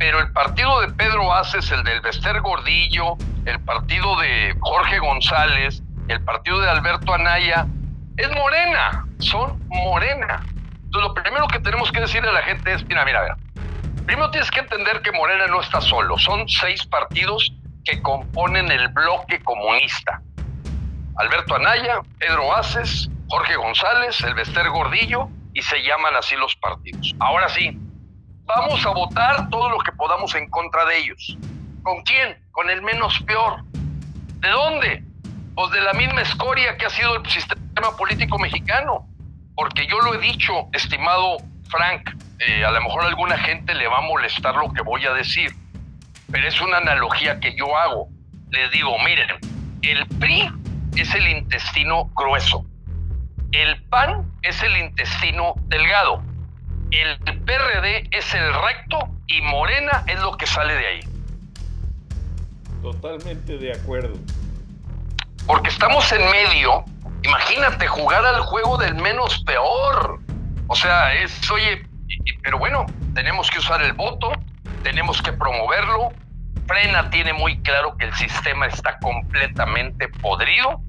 Pero 0.00 0.18
el 0.18 0.32
partido 0.32 0.80
de 0.80 0.88
Pedro 0.94 1.30
Aces, 1.30 1.70
el 1.70 1.84
del 1.84 2.00
Bester 2.00 2.40
Gordillo, 2.40 3.18
el 3.44 3.60
partido 3.60 4.18
de 4.18 4.56
Jorge 4.60 4.98
González, 4.98 5.82
el 6.08 6.24
partido 6.24 6.58
de 6.58 6.70
Alberto 6.70 7.12
Anaya, 7.12 7.66
es 8.16 8.30
morena, 8.32 9.06
son 9.18 9.62
morena. 9.68 10.42
Entonces 10.84 11.02
lo 11.02 11.12
primero 11.12 11.46
que 11.48 11.60
tenemos 11.60 11.92
que 11.92 12.00
decirle 12.00 12.30
a 12.30 12.32
la 12.32 12.40
gente 12.40 12.72
es, 12.72 12.82
mira, 12.86 13.04
mira, 13.04 13.20
mira. 13.22 13.36
Primero 14.06 14.30
tienes 14.30 14.50
que 14.50 14.60
entender 14.60 15.02
que 15.02 15.12
Morena 15.12 15.46
no 15.48 15.60
está 15.60 15.82
solo, 15.82 16.16
son 16.18 16.48
seis 16.48 16.86
partidos 16.86 17.52
que 17.84 18.00
componen 18.00 18.72
el 18.72 18.88
bloque 18.88 19.42
comunista. 19.42 20.22
Alberto 21.16 21.56
Anaya, 21.56 22.00
Pedro 22.18 22.56
Aces, 22.56 23.10
Jorge 23.28 23.54
González, 23.54 24.18
el 24.22 24.32
Bester 24.34 24.70
Gordillo, 24.70 25.28
y 25.52 25.60
se 25.60 25.82
llaman 25.82 26.16
así 26.16 26.36
los 26.36 26.56
partidos. 26.56 27.14
Ahora 27.20 27.50
sí, 27.50 27.78
vamos 28.56 28.84
a 28.84 28.90
votar 28.90 29.48
todo 29.48 29.70
lo 29.70 29.78
que 29.78 29.92
podamos 29.92 30.34
en 30.34 30.48
contra 30.50 30.84
de 30.86 30.98
ellos. 30.98 31.36
¿Con 31.82 32.02
quién? 32.02 32.36
Con 32.50 32.68
el 32.70 32.82
menos 32.82 33.18
peor. 33.20 33.62
¿De 34.40 34.48
dónde? 34.48 35.04
Pues 35.54 35.70
de 35.70 35.80
la 35.80 35.92
misma 35.92 36.22
escoria 36.22 36.76
que 36.76 36.86
ha 36.86 36.90
sido 36.90 37.16
el 37.16 37.26
sistema 37.28 37.96
político 37.96 38.38
mexicano. 38.38 39.06
Porque 39.54 39.86
yo 39.86 40.00
lo 40.00 40.14
he 40.14 40.18
dicho, 40.18 40.68
estimado 40.72 41.36
Frank, 41.68 42.10
eh, 42.38 42.64
a 42.64 42.70
lo 42.70 42.80
mejor 42.80 43.04
alguna 43.04 43.38
gente 43.38 43.74
le 43.74 43.86
va 43.86 43.98
a 43.98 44.02
molestar 44.02 44.54
lo 44.56 44.72
que 44.72 44.82
voy 44.82 45.04
a 45.06 45.12
decir, 45.12 45.50
pero 46.30 46.48
es 46.48 46.60
una 46.60 46.78
analogía 46.78 47.38
que 47.40 47.54
yo 47.56 47.76
hago. 47.76 48.08
Les 48.50 48.70
digo, 48.70 48.96
miren, 49.04 49.28
el 49.82 50.06
PRI 50.18 50.50
es 50.96 51.14
el 51.14 51.28
intestino 51.28 52.10
grueso, 52.14 52.64
el 53.52 53.82
PAN 53.84 54.32
es 54.42 54.62
el 54.62 54.76
intestino 54.76 55.54
delgado, 55.66 56.22
el 56.90 57.18
PRD 57.18 58.08
es 58.10 58.34
el 58.34 58.52
recto 58.52 58.98
y 59.26 59.40
Morena 59.42 60.04
es 60.06 60.20
lo 60.20 60.36
que 60.36 60.46
sale 60.46 60.74
de 60.74 60.86
ahí. 60.86 61.00
Totalmente 62.82 63.58
de 63.58 63.72
acuerdo. 63.72 64.16
Porque 65.46 65.68
estamos 65.68 66.10
en 66.12 66.30
medio, 66.30 66.84
imagínate 67.22 67.86
jugar 67.86 68.24
al 68.24 68.40
juego 68.40 68.76
del 68.78 68.94
menos 68.94 69.42
peor. 69.44 70.20
O 70.66 70.74
sea, 70.74 71.14
es, 71.14 71.50
oye, 71.50 71.86
pero 72.42 72.58
bueno, 72.58 72.86
tenemos 73.14 73.50
que 73.50 73.58
usar 73.58 73.82
el 73.82 73.92
voto, 73.92 74.32
tenemos 74.82 75.20
que 75.22 75.32
promoverlo. 75.32 76.10
Frena 76.66 77.10
tiene 77.10 77.32
muy 77.32 77.60
claro 77.62 77.96
que 77.96 78.06
el 78.06 78.14
sistema 78.14 78.66
está 78.66 78.98
completamente 78.98 80.08
podrido 80.08 80.80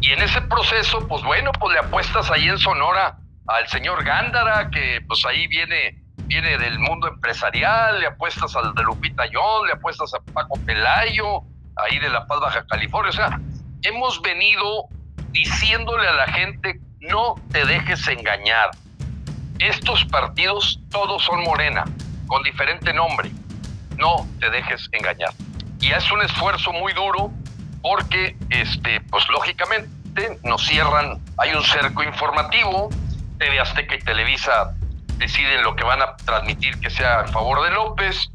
y 0.00 0.10
en 0.10 0.20
ese 0.22 0.40
proceso, 0.42 1.06
pues 1.08 1.22
bueno, 1.22 1.52
pues 1.52 1.72
le 1.72 1.78
apuestas 1.78 2.30
ahí 2.30 2.48
en 2.48 2.58
Sonora 2.58 3.16
al 3.46 3.68
señor 3.68 4.04
Gándara, 4.04 4.70
que 4.70 5.00
pues 5.06 5.24
ahí 5.26 5.46
viene, 5.46 6.02
viene 6.26 6.58
del 6.58 6.78
mundo 6.78 7.08
empresarial, 7.08 8.00
le 8.00 8.06
apuestas 8.06 8.54
al 8.56 8.74
de 8.74 8.82
Lupita 8.82 9.24
John, 9.32 9.66
le 9.66 9.74
apuestas 9.74 10.12
a 10.14 10.20
Paco 10.32 10.58
Pelayo, 10.64 11.42
ahí 11.76 11.98
de 11.98 12.08
La 12.08 12.26
Paz, 12.26 12.40
Baja 12.40 12.64
California. 12.66 13.10
O 13.10 13.12
sea, 13.12 13.40
hemos 13.82 14.20
venido 14.22 14.88
diciéndole 15.30 16.08
a 16.08 16.12
la 16.12 16.26
gente, 16.28 16.80
no 17.00 17.34
te 17.52 17.64
dejes 17.66 18.06
engañar. 18.08 18.70
Estos 19.58 20.04
partidos 20.06 20.80
todos 20.90 21.22
son 21.24 21.44
morena, 21.44 21.84
con 22.26 22.42
diferente 22.42 22.92
nombre. 22.92 23.30
No 23.96 24.26
te 24.40 24.50
dejes 24.50 24.88
engañar. 24.92 25.30
Y 25.80 25.92
es 25.92 26.10
un 26.10 26.22
esfuerzo 26.22 26.72
muy 26.72 26.92
duro 26.92 27.30
porque, 27.82 28.36
este, 28.50 29.00
pues 29.02 29.28
lógicamente 29.28 30.38
nos 30.42 30.66
cierran, 30.66 31.20
hay 31.36 31.54
un 31.54 31.62
cerco 31.62 32.02
informativo, 32.02 32.88
TV 33.38 33.60
Azteca 33.60 33.94
y 33.94 33.98
Televisa 34.00 34.74
deciden 35.18 35.62
lo 35.62 35.76
que 35.76 35.84
van 35.84 36.02
a 36.02 36.16
transmitir 36.16 36.78
que 36.80 36.90
sea 36.90 37.20
a 37.20 37.26
favor 37.28 37.62
de 37.62 37.70
López 37.70 38.30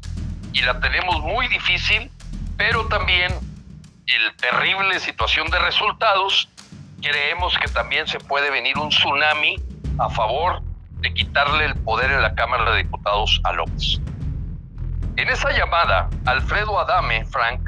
y 0.52 0.62
la 0.62 0.80
tenemos 0.80 1.20
muy 1.20 1.48
difícil, 1.48 2.10
pero 2.56 2.86
también 2.86 3.32
el 4.06 4.36
terrible 4.36 4.98
situación 4.98 5.48
de 5.50 5.58
resultados, 5.60 6.48
creemos 7.00 7.56
que 7.58 7.68
también 7.68 8.06
se 8.06 8.18
puede 8.18 8.50
venir 8.50 8.76
un 8.78 8.88
tsunami 8.88 9.56
a 9.98 10.10
favor 10.10 10.62
de 11.00 11.14
quitarle 11.14 11.66
el 11.66 11.74
poder 11.76 12.10
en 12.10 12.22
la 12.22 12.34
Cámara 12.34 12.72
de 12.72 12.78
Diputados 12.78 13.40
a 13.44 13.52
López. 13.52 14.00
En 15.16 15.28
esa 15.28 15.50
llamada, 15.50 16.08
Alfredo 16.26 16.78
Adame, 16.78 17.24
Frank, 17.26 17.60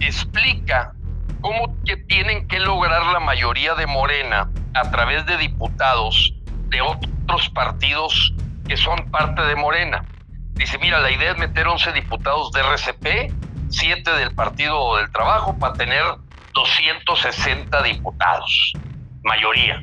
explica 0.00 0.92
cómo 1.40 1.76
que 1.84 1.96
tienen 1.96 2.48
que 2.48 2.60
lograr 2.60 3.04
la 3.06 3.20
mayoría 3.20 3.74
de 3.74 3.86
Morena 3.86 4.50
a 4.74 4.90
través 4.90 5.26
de 5.26 5.36
diputados 5.36 6.34
de 6.70 6.80
otros 6.80 7.48
partidos 7.50 8.32
que 8.66 8.76
son 8.76 9.10
parte 9.10 9.42
de 9.42 9.56
Morena. 9.56 10.04
Dice, 10.52 10.78
mira, 10.78 11.00
la 11.00 11.10
idea 11.10 11.32
es 11.32 11.38
meter 11.38 11.66
11 11.66 11.92
diputados 11.92 12.52
de 12.52 12.60
RCP, 12.60 13.32
7 13.70 14.10
del 14.12 14.34
Partido 14.34 14.96
del 14.96 15.10
Trabajo, 15.10 15.58
para 15.58 15.74
tener 15.74 16.02
260 16.54 17.82
diputados, 17.82 18.72
mayoría. 19.22 19.82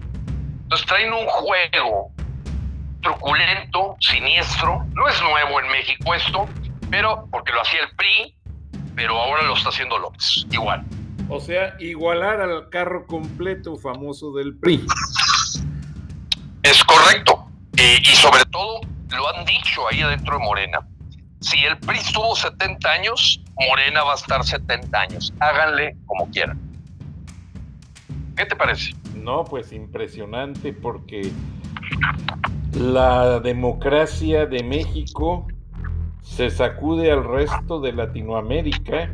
Entonces 0.63 0.87
traen 0.87 1.13
un 1.13 1.25
juego 1.27 2.11
truculento, 3.01 3.95
siniestro, 3.99 4.85
no 4.93 5.07
es 5.07 5.21
nuevo 5.21 5.61
en 5.61 5.67
México 5.71 6.13
esto, 6.13 6.47
pero 6.89 7.27
porque 7.31 7.53
lo 7.53 7.61
hacía 7.61 7.81
el 7.81 7.95
PRI, 7.95 8.35
pero 8.95 9.17
ahora 9.17 9.43
lo 9.43 9.53
está 9.53 9.69
haciendo 9.69 9.97
López, 9.97 10.45
igual. 10.51 10.83
O 11.29 11.39
sea, 11.39 11.75
igualar 11.79 12.41
al 12.41 12.69
carro 12.69 13.05
completo 13.05 13.77
famoso 13.77 14.31
del 14.33 14.57
PRI. 14.57 14.85
Es 16.69 16.83
correcto. 16.83 17.47
y 17.77 18.05
sobre 18.07 18.43
todo, 18.51 18.81
lo 19.15 19.29
han 19.33 19.45
dicho 19.45 19.87
ahí 19.89 20.01
adentro 20.01 20.37
de 20.37 20.43
Morena. 20.43 20.79
Si 21.39 21.63
el 21.63 21.77
PRI 21.77 21.97
estuvo 21.97 22.35
70 22.35 22.89
años, 22.91 23.41
Morena 23.55 24.03
va 24.03 24.11
a 24.11 24.15
estar 24.15 24.43
70 24.43 24.99
años. 24.99 25.33
Háganle 25.39 25.95
como 26.05 26.29
quieran. 26.29 26.59
¿Qué 28.35 28.45
te 28.45 28.53
parece? 28.57 28.93
No, 29.15 29.45
pues 29.45 29.71
impresionante 29.71 30.73
porque 30.73 31.31
la 32.73 33.39
democracia 33.39 34.45
de 34.45 34.61
México 34.61 35.47
se 36.21 36.49
sacude 36.49 37.13
al 37.13 37.23
resto 37.23 37.79
de 37.79 37.93
Latinoamérica 37.93 39.09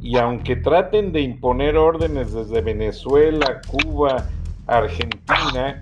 y 0.00 0.16
aunque 0.16 0.54
traten 0.54 1.10
de 1.10 1.22
imponer 1.22 1.76
órdenes 1.76 2.32
desde 2.32 2.60
Venezuela, 2.60 3.60
Cuba, 3.66 4.28
Argentina, 4.68 5.80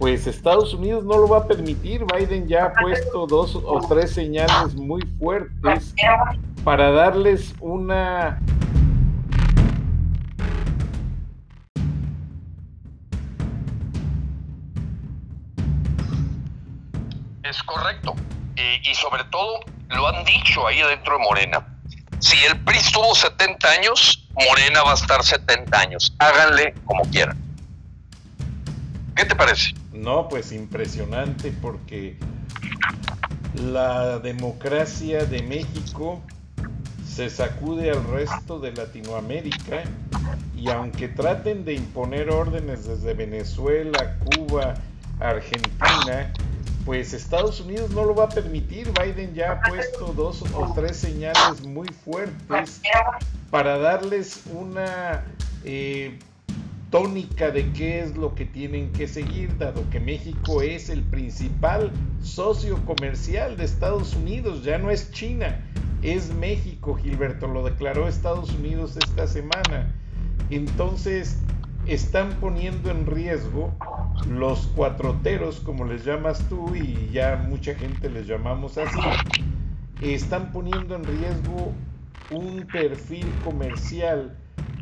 pues 0.00 0.26
Estados 0.26 0.72
Unidos 0.72 1.04
no 1.04 1.18
lo 1.18 1.28
va 1.28 1.38
a 1.40 1.46
permitir. 1.46 2.06
Biden 2.06 2.48
ya 2.48 2.64
ha 2.64 2.72
puesto 2.72 3.26
dos 3.26 3.54
o 3.54 3.80
tres 3.86 4.10
señales 4.10 4.74
muy 4.74 5.02
fuertes 5.18 5.94
para 6.64 6.90
darles 6.90 7.54
una 7.60 8.40
Es 17.42 17.62
correcto. 17.64 18.14
y 18.56 18.94
sobre 18.94 19.24
todo 19.24 19.60
lo 19.90 20.08
han 20.08 20.24
dicho 20.24 20.66
ahí 20.66 20.80
dentro 20.80 21.18
de 21.18 21.24
Morena. 21.24 21.66
Si 22.20 22.36
el 22.46 22.58
PRI 22.60 22.78
estuvo 22.78 23.14
70 23.14 23.68
años, 23.68 24.28
Morena 24.48 24.82
va 24.82 24.92
a 24.92 24.94
estar 24.94 25.22
70 25.22 25.78
años. 25.78 26.14
Háganle 26.18 26.72
como 26.86 27.02
quieran. 27.04 27.36
¿Qué 29.14 29.24
te 29.26 29.34
parece? 29.34 29.74
No, 30.00 30.30
pues 30.30 30.50
impresionante 30.52 31.52
porque 31.60 32.16
la 33.54 34.18
democracia 34.18 35.26
de 35.26 35.42
México 35.42 36.22
se 37.06 37.28
sacude 37.28 37.90
al 37.90 38.02
resto 38.04 38.58
de 38.60 38.72
Latinoamérica 38.72 39.82
y 40.56 40.70
aunque 40.70 41.08
traten 41.08 41.66
de 41.66 41.74
imponer 41.74 42.30
órdenes 42.30 42.86
desde 42.86 43.12
Venezuela, 43.12 44.16
Cuba, 44.24 44.72
Argentina, 45.18 46.32
pues 46.86 47.12
Estados 47.12 47.60
Unidos 47.60 47.90
no 47.90 48.06
lo 48.06 48.14
va 48.14 48.24
a 48.24 48.28
permitir. 48.30 48.90
Biden 48.98 49.34
ya 49.34 49.52
ha 49.52 49.60
puesto 49.60 50.14
dos 50.14 50.42
o 50.54 50.72
tres 50.74 50.96
señales 50.96 51.66
muy 51.66 51.88
fuertes 51.88 52.80
para 53.50 53.76
darles 53.76 54.44
una 54.54 55.24
eh, 55.62 56.18
tónica 56.90 57.50
de 57.50 57.70
qué 57.72 58.00
es 58.00 58.16
lo 58.16 58.34
que 58.34 58.44
tienen 58.44 58.90
que 58.92 59.06
seguir, 59.06 59.56
dado 59.58 59.88
que 59.90 60.00
México 60.00 60.60
es 60.60 60.90
el 60.90 61.02
principal 61.04 61.92
socio 62.20 62.84
comercial 62.84 63.56
de 63.56 63.64
Estados 63.64 64.14
Unidos, 64.14 64.64
ya 64.64 64.78
no 64.78 64.90
es 64.90 65.10
China. 65.12 65.64
es 66.02 66.32
México, 66.34 66.94
Gilberto, 66.94 67.46
lo 67.46 67.62
declaró 67.62 68.08
Estados 68.08 68.50
Unidos 68.54 68.96
esta 68.96 69.26
semana. 69.26 69.94
Entonces, 70.48 71.38
están 71.86 72.30
poniendo 72.40 72.90
en 72.90 73.06
riesgo 73.06 73.72
los 74.28 74.66
cuatroteros, 74.68 75.60
como 75.60 75.84
les 75.84 76.04
llamas 76.04 76.42
tú 76.48 76.74
y 76.74 77.10
ya 77.12 77.44
mucha 77.48 77.74
gente 77.74 78.08
les 78.08 78.26
llamamos 78.26 78.78
así, 78.78 78.98
están 80.00 80.52
poniendo 80.52 80.96
en 80.96 81.04
riesgo 81.04 81.72
un 82.30 82.66
perfil 82.66 83.26
comercial 83.44 84.36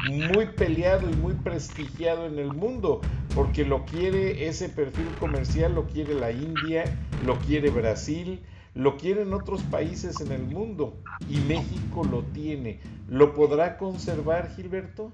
muy 0.06 0.46
peleado 0.46 1.08
y 1.08 1.14
muy 1.16 1.34
prestigiado 1.34 2.26
en 2.26 2.38
el 2.38 2.52
mundo, 2.52 3.00
porque 3.34 3.64
lo 3.64 3.84
quiere 3.84 4.48
ese 4.48 4.68
perfil 4.68 5.08
comercial, 5.18 5.74
lo 5.74 5.86
quiere 5.86 6.14
la 6.14 6.30
India, 6.30 6.84
lo 7.24 7.38
quiere 7.38 7.70
Brasil, 7.70 8.44
lo 8.74 8.96
quieren 8.96 9.32
otros 9.32 9.62
países 9.64 10.20
en 10.20 10.32
el 10.32 10.42
mundo 10.42 10.96
y 11.28 11.38
México 11.38 12.04
lo 12.08 12.22
tiene. 12.22 12.80
¿Lo 13.08 13.34
podrá 13.34 13.76
conservar, 13.76 14.54
Gilberto? 14.54 15.12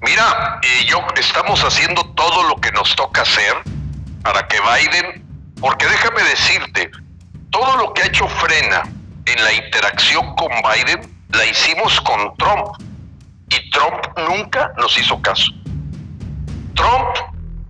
Mira, 0.00 0.60
eh, 0.62 0.86
yo 0.88 0.98
estamos 1.16 1.62
haciendo 1.62 2.02
todo 2.14 2.48
lo 2.48 2.56
que 2.56 2.70
nos 2.72 2.94
toca 2.94 3.22
hacer 3.22 3.54
para 4.22 4.46
que 4.46 4.56
Biden, 4.60 5.24
porque 5.60 5.86
déjame 5.86 6.22
decirte, 6.22 6.90
todo 7.50 7.76
lo 7.76 7.92
que 7.92 8.02
ha 8.02 8.06
hecho 8.06 8.28
Frena 8.28 8.82
en 9.26 9.44
la 9.44 9.52
interacción 9.52 10.34
con 10.36 10.48
Biden, 10.48 11.17
la 11.30 11.44
hicimos 11.46 12.00
con 12.02 12.36
Trump. 12.36 12.68
Y 13.50 13.70
Trump 13.70 14.06
nunca 14.28 14.72
nos 14.76 14.96
hizo 14.98 15.20
caso. 15.22 15.52
Trump, 16.74 17.16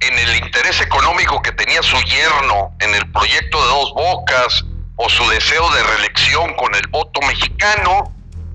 en 0.01 0.19
el 0.19 0.37
interés 0.37 0.81
económico 0.81 1.41
que 1.43 1.53
tenía 1.53 1.83
su 1.83 1.97
yerno 2.03 2.73
en 2.81 2.95
el 2.95 3.11
proyecto 3.13 3.61
de 3.61 3.69
dos 3.69 3.95
bocas 3.95 4.65
o 4.97 5.09
su 5.09 5.29
deseo 5.31 5.71
de 5.71 5.83
reelección 5.83 6.55
con 6.55 6.75
el 6.75 6.87
voto 6.89 7.21
mexicano, 7.23 8.13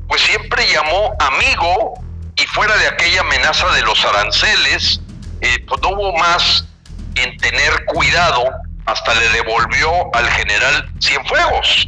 pues 0.08 0.22
siempre 0.22 0.66
llamó 0.72 1.16
amigo 1.20 1.94
y 2.36 2.44
fuera 2.48 2.76
de 2.78 2.88
aquella 2.88 3.22
amenaza 3.22 3.72
de 3.72 3.82
los 3.84 4.04
aranceles, 4.06 5.02
eh, 5.42 5.66
pues 5.68 5.82
no 5.82 5.90
hubo 5.90 6.18
más 6.18 6.66
en 7.16 7.38
tener 7.38 7.86
cuidado 7.86 8.44
hasta 8.86 9.14
le 9.16 9.30
devolvió 9.30 10.14
al 10.14 10.30
general 10.32 10.92
Cienfuegos, 11.00 11.88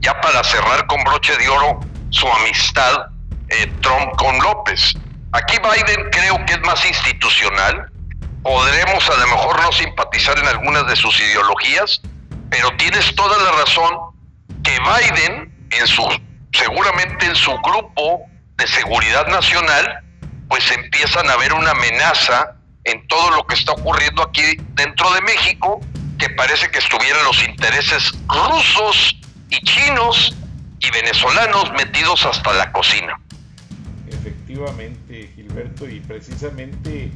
ya 0.00 0.20
para 0.20 0.44
cerrar 0.44 0.86
con 0.86 1.02
broche 1.04 1.36
de 1.36 1.48
oro 1.48 1.80
su 2.10 2.26
amistad 2.26 3.06
eh, 3.48 3.66
Trump 3.80 4.16
con 4.16 4.38
López. 4.38 4.94
Aquí 5.32 5.56
Biden 5.58 6.10
creo 6.10 6.44
que 6.46 6.54
es 6.54 6.60
más 6.60 6.84
institucional, 6.86 7.90
podremos 8.42 9.08
a 9.10 9.16
lo 9.16 9.26
mejor 9.26 9.62
no 9.62 9.72
simpatizar 9.72 10.38
en 10.38 10.46
algunas 10.46 10.86
de 10.86 10.96
sus 10.96 11.18
ideologías, 11.20 12.00
pero 12.50 12.70
tienes 12.76 13.14
toda 13.14 13.36
la 13.42 13.52
razón 13.52 13.94
que 14.62 14.78
Biden 14.78 15.68
en 15.70 15.86
su 15.86 16.02
seguramente 16.52 17.26
en 17.26 17.36
su 17.36 17.52
grupo 17.58 18.22
de 18.56 18.66
seguridad 18.66 19.26
nacional, 19.28 20.00
pues 20.48 20.70
empiezan 20.72 21.28
a 21.30 21.36
ver 21.36 21.52
una 21.52 21.70
amenaza 21.70 22.56
en 22.84 23.06
todo 23.06 23.30
lo 23.30 23.46
que 23.46 23.54
está 23.54 23.72
ocurriendo 23.72 24.22
aquí 24.22 24.56
dentro 24.74 25.12
de 25.12 25.20
México, 25.22 25.80
que 26.18 26.30
parece 26.30 26.70
que 26.70 26.78
estuvieran 26.78 27.22
los 27.24 27.44
intereses 27.44 28.12
rusos 28.26 29.16
y 29.50 29.60
chinos 29.60 30.34
y 30.80 30.90
venezolanos 30.90 31.72
metidos 31.72 32.24
hasta 32.26 32.52
la 32.54 32.72
cocina. 32.72 33.20
Efectivamente, 34.08 35.30
Gilberto, 35.34 35.88
y 35.88 36.00
precisamente 36.00 37.10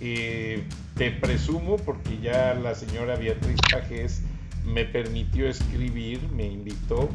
eh, 0.00 0.62
te 0.96 1.10
presumo, 1.12 1.76
porque 1.76 2.18
ya 2.20 2.54
la 2.54 2.74
señora 2.74 3.16
Beatriz 3.16 3.60
Pajés 3.70 4.22
me 4.64 4.84
permitió 4.84 5.48
escribir, 5.48 6.20
me 6.32 6.46
invitó 6.46 7.08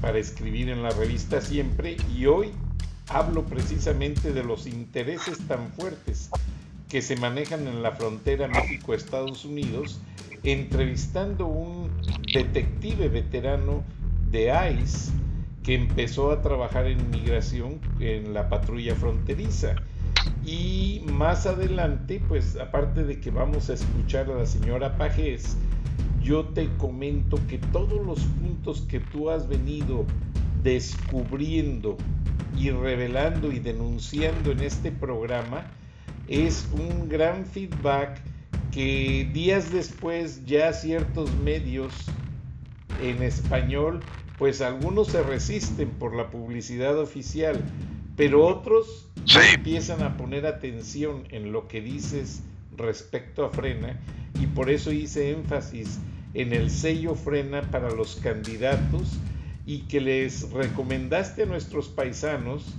para 0.00 0.18
escribir 0.18 0.68
en 0.68 0.82
la 0.82 0.90
revista 0.90 1.40
siempre, 1.40 1.96
y 2.14 2.26
hoy 2.26 2.52
hablo 3.08 3.44
precisamente 3.44 4.32
de 4.32 4.44
los 4.44 4.66
intereses 4.66 5.38
tan 5.48 5.72
fuertes 5.72 6.30
que 6.88 7.02
se 7.02 7.16
manejan 7.16 7.66
en 7.66 7.82
la 7.82 7.92
frontera 7.92 8.48
México-Estados 8.48 9.44
Unidos, 9.44 10.00
entrevistando 10.42 11.46
un 11.46 11.90
detective 12.32 13.08
veterano 13.08 13.84
de 14.30 14.52
ICE 14.82 15.12
que 15.62 15.74
empezó 15.74 16.30
a 16.30 16.40
trabajar 16.40 16.86
en 16.86 17.10
migración 17.10 17.80
en 18.00 18.32
la 18.32 18.48
patrulla 18.48 18.94
fronteriza. 18.94 19.76
Y 20.44 21.02
más 21.12 21.46
adelante, 21.46 22.22
pues 22.26 22.56
aparte 22.56 23.04
de 23.04 23.20
que 23.20 23.30
vamos 23.30 23.68
a 23.68 23.74
escuchar 23.74 24.30
a 24.30 24.34
la 24.34 24.46
señora 24.46 24.96
Pajes, 24.96 25.56
yo 26.22 26.46
te 26.46 26.68
comento 26.76 27.38
que 27.48 27.58
todos 27.58 28.04
los 28.04 28.20
puntos 28.20 28.82
que 28.82 29.00
tú 29.00 29.30
has 29.30 29.48
venido 29.48 30.06
descubriendo 30.62 31.96
y 32.56 32.70
revelando 32.70 33.52
y 33.52 33.58
denunciando 33.58 34.52
en 34.52 34.60
este 34.60 34.92
programa 34.92 35.64
es 36.28 36.68
un 36.72 37.08
gran 37.08 37.46
feedback 37.46 38.20
que 38.70 39.28
días 39.32 39.72
después 39.72 40.44
ya 40.46 40.72
ciertos 40.72 41.32
medios 41.44 41.92
en 43.00 43.22
español, 43.22 44.00
pues 44.38 44.60
algunos 44.60 45.08
se 45.08 45.22
resisten 45.22 45.90
por 45.90 46.14
la 46.14 46.30
publicidad 46.30 46.98
oficial, 46.98 47.60
pero 48.16 48.46
otros 48.46 49.08
empiezan 49.54 50.02
a 50.02 50.16
poner 50.16 50.46
atención 50.46 51.24
en 51.30 51.52
lo 51.52 51.68
que 51.68 51.80
dices 51.80 52.42
respecto 52.76 53.44
a 53.44 53.50
Frena 53.50 54.00
y 54.40 54.46
por 54.46 54.70
eso 54.70 54.92
hice 54.92 55.32
énfasis 55.32 55.98
en 56.34 56.52
el 56.52 56.70
sello 56.70 57.14
Frena 57.14 57.62
para 57.70 57.90
los 57.90 58.16
candidatos 58.16 59.18
y 59.66 59.80
que 59.82 60.00
les 60.00 60.50
recomendaste 60.50 61.42
a 61.42 61.46
nuestros 61.46 61.88
paisanos 61.88 62.74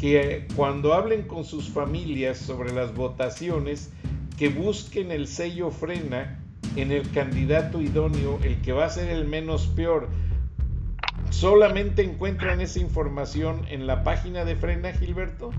que 0.00 0.46
cuando 0.56 0.94
hablen 0.94 1.22
con 1.22 1.44
sus 1.44 1.68
familias 1.68 2.38
sobre 2.38 2.72
las 2.72 2.94
votaciones, 2.94 3.90
que 4.38 4.48
busquen 4.48 5.10
el 5.10 5.26
sello 5.26 5.70
frena 5.70 6.39
en 6.76 6.92
el 6.92 7.10
candidato 7.10 7.80
idóneo, 7.80 8.38
el 8.42 8.60
que 8.62 8.72
va 8.72 8.84
a 8.86 8.90
ser 8.90 9.08
el 9.10 9.26
menos 9.26 9.66
peor. 9.68 10.08
¿Solamente 11.30 12.02
encuentran 12.02 12.60
esa 12.60 12.80
información 12.80 13.66
en 13.68 13.86
la 13.86 14.02
página 14.02 14.44
de 14.44 14.56
frena, 14.56 14.92
Gilberto? 14.92 15.52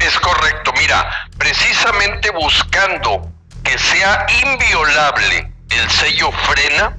Es 0.00 0.18
correcto, 0.18 0.72
mira, 0.80 1.10
precisamente 1.36 2.30
buscando 2.30 3.30
que 3.62 3.78
sea 3.78 4.26
inviolable 4.42 5.52
el 5.70 5.90
sello 5.90 6.32
frena, 6.32 6.96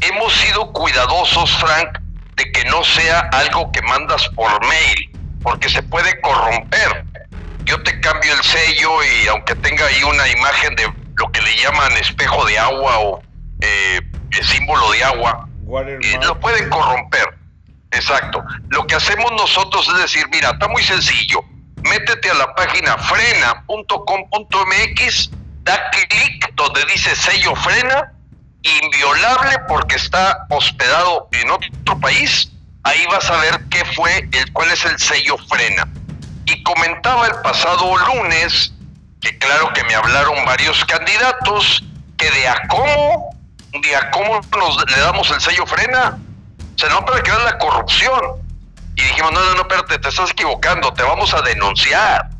hemos 0.00 0.32
sido 0.34 0.72
cuidadosos, 0.72 1.50
Frank, 1.58 1.98
de 2.36 2.52
que 2.52 2.64
no 2.66 2.84
sea 2.84 3.20
algo 3.32 3.72
que 3.72 3.80
mandas 3.82 4.28
por 4.30 4.60
mail, 4.66 5.10
porque 5.42 5.68
se 5.68 5.82
puede 5.82 6.20
corromper. 6.20 7.04
Yo 7.64 7.82
te 7.82 7.98
cambio 8.00 8.32
el 8.32 8.42
sello 8.42 9.02
y 9.02 9.28
aunque 9.28 9.54
tenga 9.56 9.86
ahí 9.86 10.02
una 10.04 10.28
imagen 10.28 10.76
de 10.76 11.05
lo 11.16 11.32
que 11.32 11.40
le 11.40 11.56
llaman 11.56 11.96
espejo 11.96 12.44
de 12.46 12.58
agua 12.58 12.98
o 12.98 13.22
eh, 13.60 14.00
símbolo 14.42 14.90
de 14.92 15.04
agua, 15.04 15.48
eh, 16.02 16.18
lo 16.22 16.38
pueden 16.40 16.68
corromper. 16.68 17.38
Exacto. 17.90 18.44
Lo 18.68 18.86
que 18.86 18.94
hacemos 18.94 19.32
nosotros 19.32 19.88
es 19.88 19.96
decir, 19.98 20.26
mira, 20.30 20.50
está 20.50 20.68
muy 20.68 20.82
sencillo. 20.82 21.42
Métete 21.82 22.30
a 22.30 22.34
la 22.34 22.54
página 22.54 22.96
frena.com.mx, 22.98 25.30
da 25.62 25.90
clic 25.90 26.54
donde 26.54 26.84
dice 26.86 27.16
sello 27.16 27.56
frena 27.56 28.12
inviolable 28.62 29.58
porque 29.68 29.96
está 29.96 30.46
hospedado 30.50 31.28
en 31.32 31.50
otro 31.50 31.98
país, 32.00 32.50
ahí 32.82 33.06
vas 33.10 33.30
a 33.30 33.36
ver 33.38 33.60
qué 33.70 33.82
fue, 33.94 34.28
el, 34.32 34.52
cuál 34.52 34.70
es 34.70 34.84
el 34.84 34.98
sello 34.98 35.38
frena. 35.48 35.88
Y 36.46 36.62
comentaba 36.62 37.26
el 37.26 37.34
pasado 37.42 37.96
lunes 37.96 38.72
que 39.20 39.38
claro 39.38 39.72
que 39.72 39.84
me 39.84 39.94
hablaron 39.94 40.44
varios 40.44 40.84
candidatos 40.84 41.84
que 42.16 42.30
de 42.30 42.48
a 42.48 42.68
cómo, 42.68 43.30
de 43.72 43.96
a 43.96 44.10
cómo 44.10 44.40
nos 44.58 44.90
le 44.90 45.00
damos 45.00 45.30
el 45.30 45.40
sello 45.40 45.66
frena, 45.66 46.18
se 46.76 46.88
no 46.88 47.04
para 47.04 47.22
crear 47.22 47.42
la 47.42 47.58
corrupción. 47.58 48.20
Y 48.94 49.02
dijimos, 49.02 49.32
no, 49.32 49.40
no, 49.40 49.54
no, 49.54 49.60
espérate, 49.62 49.98
te 49.98 50.08
estás 50.08 50.30
equivocando, 50.30 50.92
te 50.94 51.02
vamos 51.02 51.34
a 51.34 51.42
denunciar 51.42 52.30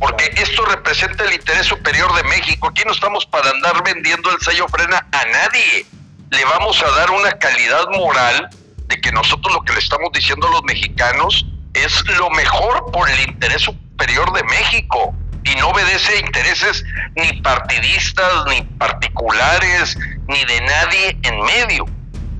porque 0.00 0.32
esto 0.38 0.64
representa 0.64 1.24
el 1.24 1.34
interés 1.34 1.66
superior 1.66 2.12
de 2.14 2.24
México. 2.24 2.68
Aquí 2.68 2.82
no 2.86 2.92
estamos 2.92 3.26
para 3.26 3.50
andar 3.50 3.84
vendiendo 3.84 4.32
el 4.32 4.40
sello 4.40 4.66
frena 4.68 5.06
a 5.12 5.24
nadie. 5.26 5.86
Le 6.30 6.44
vamos 6.46 6.82
a 6.82 6.90
dar 6.92 7.10
una 7.10 7.32
calidad 7.32 7.86
moral 7.90 8.48
de 8.86 9.00
que 9.00 9.12
nosotros 9.12 9.54
lo 9.54 9.62
que 9.62 9.74
le 9.74 9.78
estamos 9.78 10.10
diciendo 10.12 10.48
a 10.48 10.52
los 10.52 10.64
mexicanos 10.64 11.46
es 11.74 12.02
lo 12.16 12.30
mejor 12.30 12.90
por 12.92 13.10
el 13.10 13.20
interés 13.28 13.60
superior 13.60 14.32
de 14.32 14.42
México 14.44 15.14
y 15.44 15.54
no 15.56 15.68
obedece 15.68 16.12
a 16.12 16.20
intereses 16.20 16.84
ni 17.16 17.40
partidistas, 17.40 18.44
ni 18.48 18.62
particulares, 18.62 19.96
ni 20.28 20.44
de 20.44 20.60
nadie 20.60 21.18
en 21.22 21.40
medio. 21.40 21.86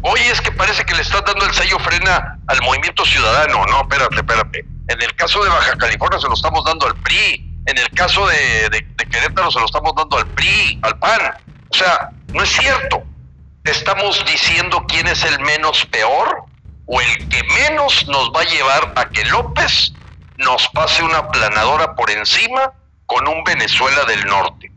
Oye, 0.02 0.30
es 0.30 0.40
que 0.40 0.52
parece 0.52 0.84
que 0.84 0.94
le 0.94 1.02
estás 1.02 1.22
dando 1.26 1.44
el 1.44 1.52
sello 1.52 1.78
frena 1.78 2.38
al 2.46 2.60
movimiento 2.62 3.04
ciudadano. 3.04 3.64
No, 3.66 3.82
espérate, 3.82 4.16
espérate. 4.16 4.64
En 4.88 5.02
el 5.02 5.14
caso 5.14 5.42
de 5.44 5.50
Baja 5.50 5.76
California 5.76 6.18
se 6.18 6.26
lo 6.26 6.34
estamos 6.34 6.64
dando 6.64 6.86
al 6.86 6.96
PRI. 6.96 7.46
En 7.66 7.76
el 7.76 7.88
caso 7.90 8.26
de, 8.26 8.86
Querétaro 9.10 9.50
se 9.50 9.60
lo 9.60 9.66
estamos 9.66 9.94
dando 9.94 10.16
al 10.16 10.26
PRI, 10.28 10.80
al 10.82 10.98
PAN. 10.98 11.34
O 11.70 11.74
sea, 11.74 12.10
no 12.32 12.42
es 12.42 12.50
cierto. 12.50 13.02
estamos 13.64 14.24
diciendo 14.24 14.84
quién 14.88 15.06
es 15.06 15.22
el 15.24 15.38
menos 15.40 15.84
peor 15.86 16.44
o 16.86 17.00
el 17.00 17.28
que 17.28 17.42
menos 17.44 18.08
nos 18.08 18.30
va 18.30 18.40
a 18.40 18.44
llevar 18.44 18.92
a 18.96 19.08
que 19.10 19.24
López 19.26 19.92
nos 20.38 20.66
pase 20.68 21.02
una 21.02 21.28
planadora 21.28 21.94
por 21.94 22.10
encima 22.10 22.72
con 23.10 23.26
un 23.26 23.42
Venezuela 23.42 24.04
del 24.04 24.24
Norte. 24.26 24.70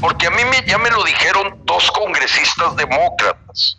Porque 0.00 0.26
a 0.26 0.30
mí 0.30 0.42
me, 0.46 0.66
ya 0.66 0.78
me 0.78 0.90
lo 0.90 1.04
dijeron 1.04 1.60
dos 1.64 1.90
congresistas 1.90 2.74
demócratas. 2.76 3.76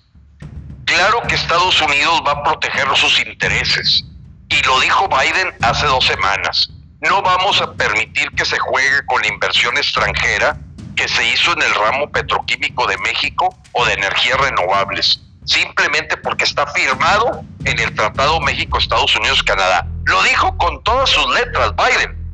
Claro 0.85 1.23
que 1.27 1.33
Estados 1.33 1.81
Unidos 1.81 2.21
va 2.25 2.33
a 2.33 2.43
proteger 2.43 2.87
sus 2.95 3.19
intereses. 3.25 4.05
Y 4.49 4.61
lo 4.61 4.79
dijo 4.79 5.07
Biden 5.07 5.55
hace 5.63 5.87
dos 5.87 6.05
semanas. 6.05 6.69
No 7.01 7.23
vamos 7.23 7.59
a 7.61 7.73
permitir 7.73 8.29
que 8.37 8.45
se 8.45 8.59
juegue 8.59 9.03
con 9.07 9.23
la 9.23 9.27
inversión 9.27 9.75
extranjera 9.75 10.55
que 10.95 11.07
se 11.07 11.27
hizo 11.27 11.53
en 11.53 11.63
el 11.63 11.73
ramo 11.73 12.11
petroquímico 12.11 12.85
de 12.85 12.99
México 12.99 13.57
o 13.71 13.85
de 13.85 13.93
energías 13.93 14.39
renovables, 14.39 15.19
simplemente 15.45 16.15
porque 16.17 16.43
está 16.43 16.67
firmado 16.67 17.43
en 17.65 17.79
el 17.79 17.93
Tratado 17.95 18.39
México-Estados 18.39 19.15
Unidos-Canadá. 19.15 19.87
Lo 20.05 20.21
dijo 20.21 20.55
con 20.59 20.83
todas 20.83 21.09
sus 21.09 21.27
letras 21.33 21.73
Biden. 21.75 22.24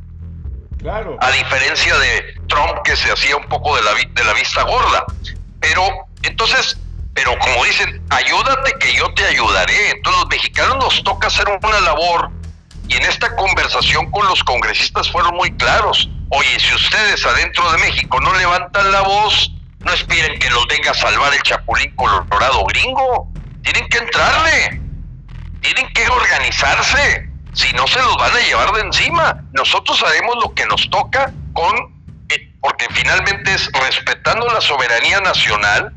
A 1.19 1.31
diferencia 1.31 1.97
de 1.97 2.33
Trump 2.47 2.81
que 2.83 2.95
se 2.95 3.11
hacía 3.11 3.37
un 3.37 3.47
poco 3.47 3.75
de 3.75 3.83
la, 3.83 3.91
de 3.93 4.23
la 4.23 4.33
vista 4.33 4.63
gorda. 4.63 5.05
Pero 5.59 5.83
entonces, 6.23 6.77
pero 7.13 7.37
como 7.39 7.63
dicen, 7.65 8.01
ayúdate 8.09 8.73
que 8.79 8.93
yo 8.95 9.13
te 9.13 9.25
ayudaré. 9.25 9.91
Entonces 9.91 10.21
los 10.21 10.29
mexicanos 10.29 10.77
nos 10.77 11.03
toca 11.03 11.27
hacer 11.27 11.45
una 11.49 11.79
labor 11.81 12.31
y 12.87 12.95
en 12.95 13.03
esta 13.03 13.33
conversación 13.35 14.11
con 14.11 14.27
los 14.27 14.43
congresistas 14.43 15.09
fueron 15.09 15.35
muy 15.35 15.51
claros. 15.55 16.09
Oye, 16.29 16.59
si 16.59 16.73
ustedes 16.73 17.25
adentro 17.25 17.71
de 17.71 17.77
México 17.77 18.19
no 18.19 18.33
levantan 18.33 18.91
la 18.91 19.01
voz, 19.01 19.51
no 19.79 19.93
esperen 19.93 20.37
que 20.39 20.49
los 20.49 20.67
venga 20.67 20.91
a 20.91 20.93
salvar 20.93 21.33
el 21.33 21.41
chapulín 21.41 21.95
colorado 21.95 22.65
gringo. 22.65 23.31
Tienen 23.63 23.87
que 23.87 23.97
entrarle. 23.97 24.81
Tienen 25.61 25.93
que 25.93 26.07
organizarse. 26.09 27.30
Si 27.53 27.71
no, 27.73 27.85
se 27.87 27.99
los 27.99 28.15
van 28.17 28.33
a 28.33 28.39
llevar 28.39 28.71
de 28.71 28.81
encima. 28.81 29.43
Nosotros 29.53 30.01
haremos 30.03 30.35
lo 30.43 30.53
que 30.53 30.65
nos 30.67 30.89
toca 30.89 31.33
con, 31.53 31.75
eh, 32.29 32.53
porque 32.61 32.87
finalmente 32.91 33.53
es 33.53 33.69
respetando 33.73 34.47
la 34.47 34.61
soberanía 34.61 35.19
nacional, 35.19 35.93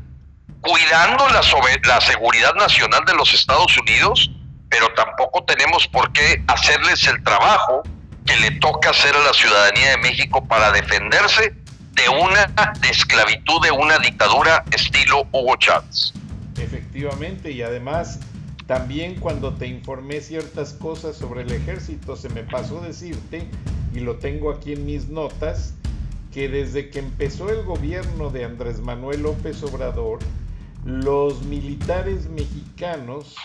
cuidando 0.61 1.27
la, 1.29 1.41
la 1.83 2.01
seguridad 2.01 2.53
nacional 2.55 3.05
de 3.05 3.13
los 3.13 3.33
Estados 3.33 3.77
Unidos, 3.77 4.31
pero 4.69 4.93
tampoco 4.95 5.43
tenemos 5.45 5.87
por 5.87 6.11
qué 6.11 6.43
hacerles 6.47 7.07
el 7.07 7.23
trabajo 7.23 7.83
que 8.25 8.35
le 8.37 8.51
toca 8.59 8.89
hacer 8.89 9.15
a 9.15 9.19
la 9.19 9.33
ciudadanía 9.33 9.91
de 9.91 9.97
México 9.97 10.45
para 10.45 10.71
defenderse 10.71 11.53
de 11.93 12.09
una 12.09 12.51
esclavitud, 12.89 13.61
de 13.63 13.71
una 13.71 13.97
dictadura 13.99 14.65
estilo 14.71 15.27
Hugo 15.31 15.55
Chávez. 15.57 16.13
Efectivamente, 16.57 17.51
y 17.51 17.61
además 17.61 18.19
también 18.67 19.15
cuando 19.19 19.53
te 19.53 19.67
informé 19.67 20.21
ciertas 20.21 20.73
cosas 20.73 21.15
sobre 21.15 21.43
el 21.43 21.51
ejército, 21.51 22.15
se 22.15 22.29
me 22.29 22.43
pasó 22.43 22.81
decirte, 22.81 23.47
y 23.93 23.99
lo 23.99 24.17
tengo 24.17 24.51
aquí 24.51 24.73
en 24.73 24.85
mis 24.85 25.07
notas, 25.07 25.75
que 26.33 26.49
desde 26.49 26.89
que 26.89 26.99
empezó 26.99 27.49
el 27.49 27.63
gobierno 27.63 28.29
de 28.29 28.43
Andrés 28.43 28.81
Manuel 28.81 29.23
López 29.23 29.63
Obrador, 29.63 30.19
los 30.83 31.43
militares 31.43 32.29
mexicanos 32.29 33.35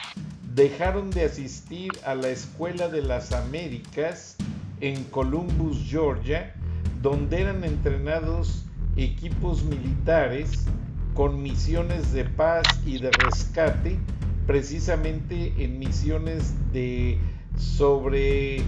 dejaron 0.54 1.10
de 1.10 1.24
asistir 1.24 1.90
a 2.04 2.14
la 2.14 2.28
Escuela 2.28 2.88
de 2.88 3.02
las 3.02 3.32
Américas 3.32 4.36
en 4.80 5.04
Columbus, 5.04 5.86
Georgia, 5.88 6.54
donde 7.02 7.42
eran 7.42 7.64
entrenados 7.64 8.64
equipos 8.96 9.62
militares 9.62 10.66
con 11.14 11.42
misiones 11.42 12.12
de 12.12 12.24
paz 12.24 12.66
y 12.84 12.98
de 12.98 13.10
rescate, 13.10 13.98
precisamente 14.50 15.54
en 15.58 15.78
misiones 15.78 16.56
de 16.72 17.20
sobre 17.56 18.60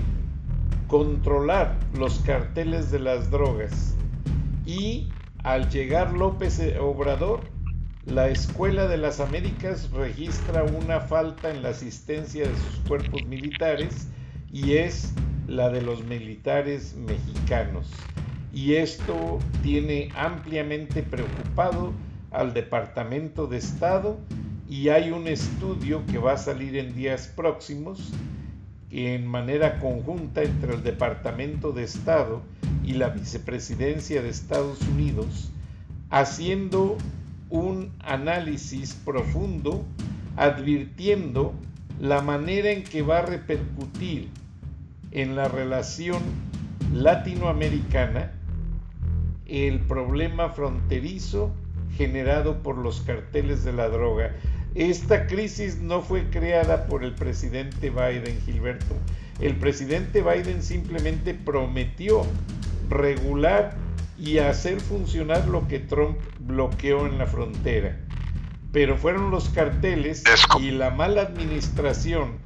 controlar 0.86 1.76
los 1.98 2.20
carteles 2.20 2.92
de 2.92 3.00
las 3.00 3.32
drogas. 3.32 3.96
Y 4.64 5.08
al 5.42 5.68
llegar 5.70 6.12
López 6.12 6.62
Obrador, 6.80 7.40
la 8.06 8.28
Escuela 8.28 8.86
de 8.86 8.96
las 8.96 9.18
Américas 9.18 9.90
registra 9.90 10.62
una 10.62 11.00
falta 11.00 11.50
en 11.50 11.64
la 11.64 11.70
asistencia 11.70 12.46
de 12.46 12.54
sus 12.54 12.76
cuerpos 12.86 13.24
militares 13.26 14.06
y 14.52 14.74
es 14.74 15.12
la 15.48 15.68
de 15.68 15.82
los 15.82 16.04
militares 16.04 16.94
mexicanos. 16.94 17.90
Y 18.54 18.74
esto 18.74 19.40
tiene 19.64 20.10
ampliamente 20.14 21.02
preocupado 21.02 21.92
al 22.30 22.54
Departamento 22.54 23.48
de 23.48 23.56
Estado 23.56 24.20
y 24.72 24.88
hay 24.88 25.10
un 25.10 25.28
estudio 25.28 26.02
que 26.06 26.16
va 26.16 26.32
a 26.32 26.38
salir 26.38 26.78
en 26.78 26.94
días 26.94 27.28
próximos 27.28 28.10
en 28.90 29.26
manera 29.26 29.78
conjunta 29.78 30.42
entre 30.42 30.72
el 30.72 30.82
Departamento 30.82 31.72
de 31.72 31.84
Estado 31.84 32.40
y 32.82 32.94
la 32.94 33.10
Vicepresidencia 33.10 34.22
de 34.22 34.30
Estados 34.30 34.80
Unidos, 34.80 35.50
haciendo 36.08 36.96
un 37.50 37.92
análisis 37.98 38.94
profundo, 38.94 39.84
advirtiendo 40.38 41.52
la 42.00 42.22
manera 42.22 42.70
en 42.70 42.82
que 42.82 43.02
va 43.02 43.18
a 43.18 43.26
repercutir 43.26 44.30
en 45.10 45.36
la 45.36 45.48
relación 45.48 46.22
latinoamericana 46.94 48.32
el 49.44 49.80
problema 49.80 50.48
fronterizo 50.48 51.52
generado 51.98 52.62
por 52.62 52.78
los 52.78 53.02
carteles 53.02 53.64
de 53.64 53.74
la 53.74 53.90
droga. 53.90 54.34
Esta 54.74 55.26
crisis 55.26 55.78
no 55.80 56.00
fue 56.00 56.30
creada 56.30 56.86
por 56.86 57.04
el 57.04 57.14
presidente 57.14 57.90
Biden, 57.90 58.40
Gilberto. 58.46 58.96
El 59.38 59.56
presidente 59.56 60.22
Biden 60.22 60.62
simplemente 60.62 61.34
prometió 61.34 62.22
regular 62.88 63.76
y 64.18 64.38
hacer 64.38 64.80
funcionar 64.80 65.46
lo 65.46 65.68
que 65.68 65.78
Trump 65.78 66.16
bloqueó 66.38 67.06
en 67.06 67.18
la 67.18 67.26
frontera. 67.26 67.98
Pero 68.72 68.96
fueron 68.96 69.30
los 69.30 69.50
carteles 69.50 70.24
y 70.58 70.70
la 70.70 70.90
mala 70.90 71.22
administración 71.22 72.38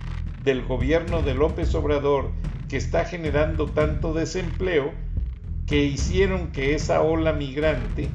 del 0.42 0.64
gobierno 0.64 1.22
de 1.22 1.34
López 1.34 1.74
Obrador 1.76 2.32
que 2.68 2.76
está 2.76 3.04
generando 3.04 3.66
tanto 3.66 4.12
desempleo 4.14 4.92
que 5.66 5.84
hicieron 5.84 6.50
que 6.50 6.74
esa 6.74 7.02
ola 7.02 7.32
migrante 7.32 8.08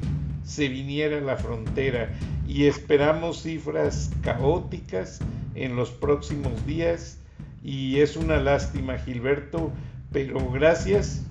se 0.44 0.68
viniera 0.68 1.18
a 1.18 1.22
la 1.22 1.36
frontera 1.36 2.10
y 2.46 2.66
esperamos 2.66 3.42
cifras 3.42 4.10
caóticas 4.22 5.20
en 5.54 5.76
los 5.76 5.90
próximos 5.90 6.64
días 6.66 7.18
y 7.62 8.00
es 8.00 8.16
una 8.16 8.38
lástima 8.38 8.98
Gilberto, 8.98 9.70
pero 10.10 10.50
gracias 10.50 11.22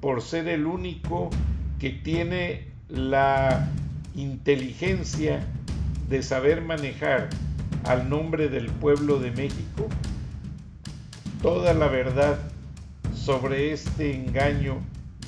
por 0.00 0.22
ser 0.22 0.48
el 0.48 0.66
único 0.66 1.30
que 1.78 1.90
tiene 1.90 2.68
la 2.88 3.68
inteligencia 4.14 5.44
de 6.08 6.22
saber 6.22 6.62
manejar 6.62 7.30
al 7.84 8.08
nombre 8.08 8.48
del 8.48 8.66
pueblo 8.66 9.18
de 9.18 9.30
México 9.32 9.88
toda 11.42 11.74
la 11.74 11.88
verdad 11.88 12.38
sobre 13.14 13.72
este 13.72 14.14
engaño 14.14 14.78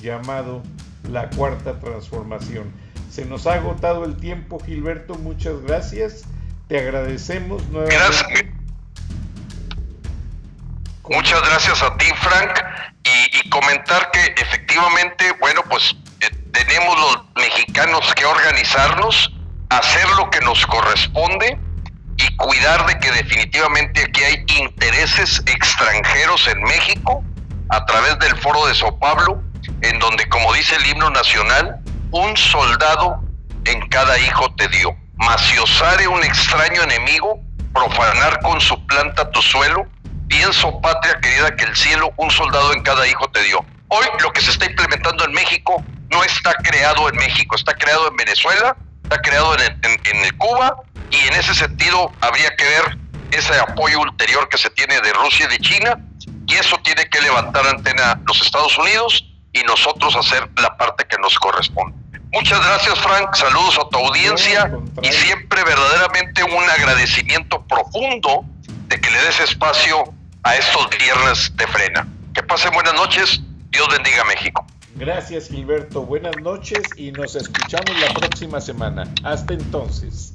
llamado 0.01 0.63
la 1.11 1.29
cuarta 1.29 1.79
transformación. 1.79 2.71
Se 3.15 3.23
nos 3.23 3.47
ha 3.47 3.53
agotado 3.53 4.03
el 4.03 4.17
tiempo, 4.17 4.59
Gilberto, 4.59 5.15
muchas 5.15 5.61
gracias. 5.61 6.25
Te 6.67 6.79
agradecemos 6.79 7.65
nuevamente. 7.69 8.51
Muchas 11.09 11.41
gracias 11.43 11.81
a 11.81 11.95
ti, 11.95 12.07
Frank. 12.19 12.51
Y, 13.05 13.49
comentar 13.49 14.11
que 14.11 14.19
efectivamente, 14.35 15.33
bueno, 15.39 15.61
pues 15.69 15.95
eh, 16.19 16.29
tenemos 16.51 16.99
los 16.99 17.23
mexicanos 17.37 18.13
que 18.15 18.25
organizarnos, 18.25 19.33
hacer 19.69 20.09
lo 20.17 20.29
que 20.29 20.41
nos 20.41 20.67
corresponde 20.67 21.57
y 22.17 22.35
cuidar 22.35 22.85
de 22.85 22.99
que 22.99 23.11
definitivamente 23.13 24.03
aquí 24.03 24.23
hay 24.23 24.45
intereses 24.57 25.41
extranjeros 25.45 26.49
en 26.49 26.61
México 26.63 27.23
a 27.69 27.85
través 27.85 28.19
del 28.19 28.35
foro 28.41 28.67
de 28.67 28.75
Sao 28.75 28.99
Pablo, 28.99 29.41
en 29.83 29.99
donde, 29.99 30.27
como 30.27 30.51
dice 30.51 30.75
el 30.75 30.85
himno 30.87 31.09
nacional, 31.11 31.79
un 32.15 32.37
soldado 32.37 33.19
en 33.65 33.87
cada 33.89 34.17
hijo 34.17 34.49
te 34.55 34.69
dio. 34.69 34.95
Mas 35.17 35.41
si 35.41 35.57
osare 35.57 36.07
un 36.07 36.23
extraño 36.23 36.81
enemigo 36.83 37.41
profanar 37.73 38.39
con 38.41 38.61
su 38.61 38.85
planta 38.87 39.29
tu 39.31 39.41
suelo, 39.41 39.85
pienso, 40.29 40.79
patria 40.79 41.19
querida, 41.19 41.53
que 41.57 41.65
el 41.65 41.75
cielo 41.75 42.13
un 42.15 42.31
soldado 42.31 42.71
en 42.73 42.83
cada 42.83 43.05
hijo 43.05 43.27
te 43.31 43.43
dio. 43.43 43.65
Hoy 43.89 44.05
lo 44.21 44.31
que 44.31 44.39
se 44.39 44.51
está 44.51 44.65
implementando 44.65 45.25
en 45.25 45.33
México 45.33 45.83
no 46.09 46.23
está 46.23 46.53
creado 46.53 47.09
en 47.09 47.17
México, 47.17 47.55
está 47.57 47.73
creado 47.73 48.07
en 48.07 48.15
Venezuela, 48.15 48.77
está 49.03 49.21
creado 49.21 49.53
en, 49.59 49.81
en 49.83 50.37
Cuba 50.37 50.73
y 51.11 51.17
en 51.27 51.33
ese 51.33 51.53
sentido 51.53 52.13
habría 52.21 52.55
que 52.55 52.63
ver 52.63 52.97
ese 53.31 53.59
apoyo 53.59 53.99
ulterior 53.99 54.47
que 54.47 54.57
se 54.57 54.69
tiene 54.69 55.01
de 55.01 55.11
Rusia 55.11 55.47
y 55.47 55.49
de 55.49 55.59
China 55.59 55.97
y 56.47 56.53
eso 56.53 56.77
tiene 56.81 57.09
que 57.09 57.21
levantar 57.21 57.67
antena 57.67 58.21
los 58.25 58.41
Estados 58.41 58.77
Unidos 58.77 59.25
y 59.55 59.63
nosotros 59.63 60.15
hacer 60.15 60.49
la 60.57 60.75
parte 60.77 61.05
que 61.05 61.17
nos 61.17 61.37
corresponde. 61.39 62.04
Muchas 62.35 62.59
gracias, 62.65 62.99
Frank. 62.99 63.33
Saludos 63.33 63.79
a 63.79 63.87
tu 63.87 63.97
audiencia 63.97 64.77
y 65.01 65.07
siempre 65.07 65.63
verdaderamente 65.63 66.43
un 66.43 66.69
agradecimiento 66.69 67.63
profundo 67.63 68.43
de 68.89 68.99
que 68.99 69.09
le 69.09 69.21
des 69.21 69.39
espacio 69.39 70.03
a 70.43 70.55
estos 70.57 70.89
viernes 70.99 71.55
de 71.55 71.65
frena. 71.65 72.05
Que 72.33 72.43
pasen 72.43 72.73
buenas 72.73 72.93
noches. 72.93 73.41
Dios 73.69 73.87
bendiga 73.89 74.23
a 74.23 74.25
México. 74.25 74.65
Gracias, 74.95 75.47
Gilberto. 75.47 76.01
Buenas 76.01 76.35
noches 76.41 76.81
y 76.97 77.13
nos 77.13 77.37
escuchamos 77.37 77.97
la 78.01 78.13
próxima 78.13 78.59
semana. 78.59 79.09
Hasta 79.23 79.53
entonces. 79.53 80.34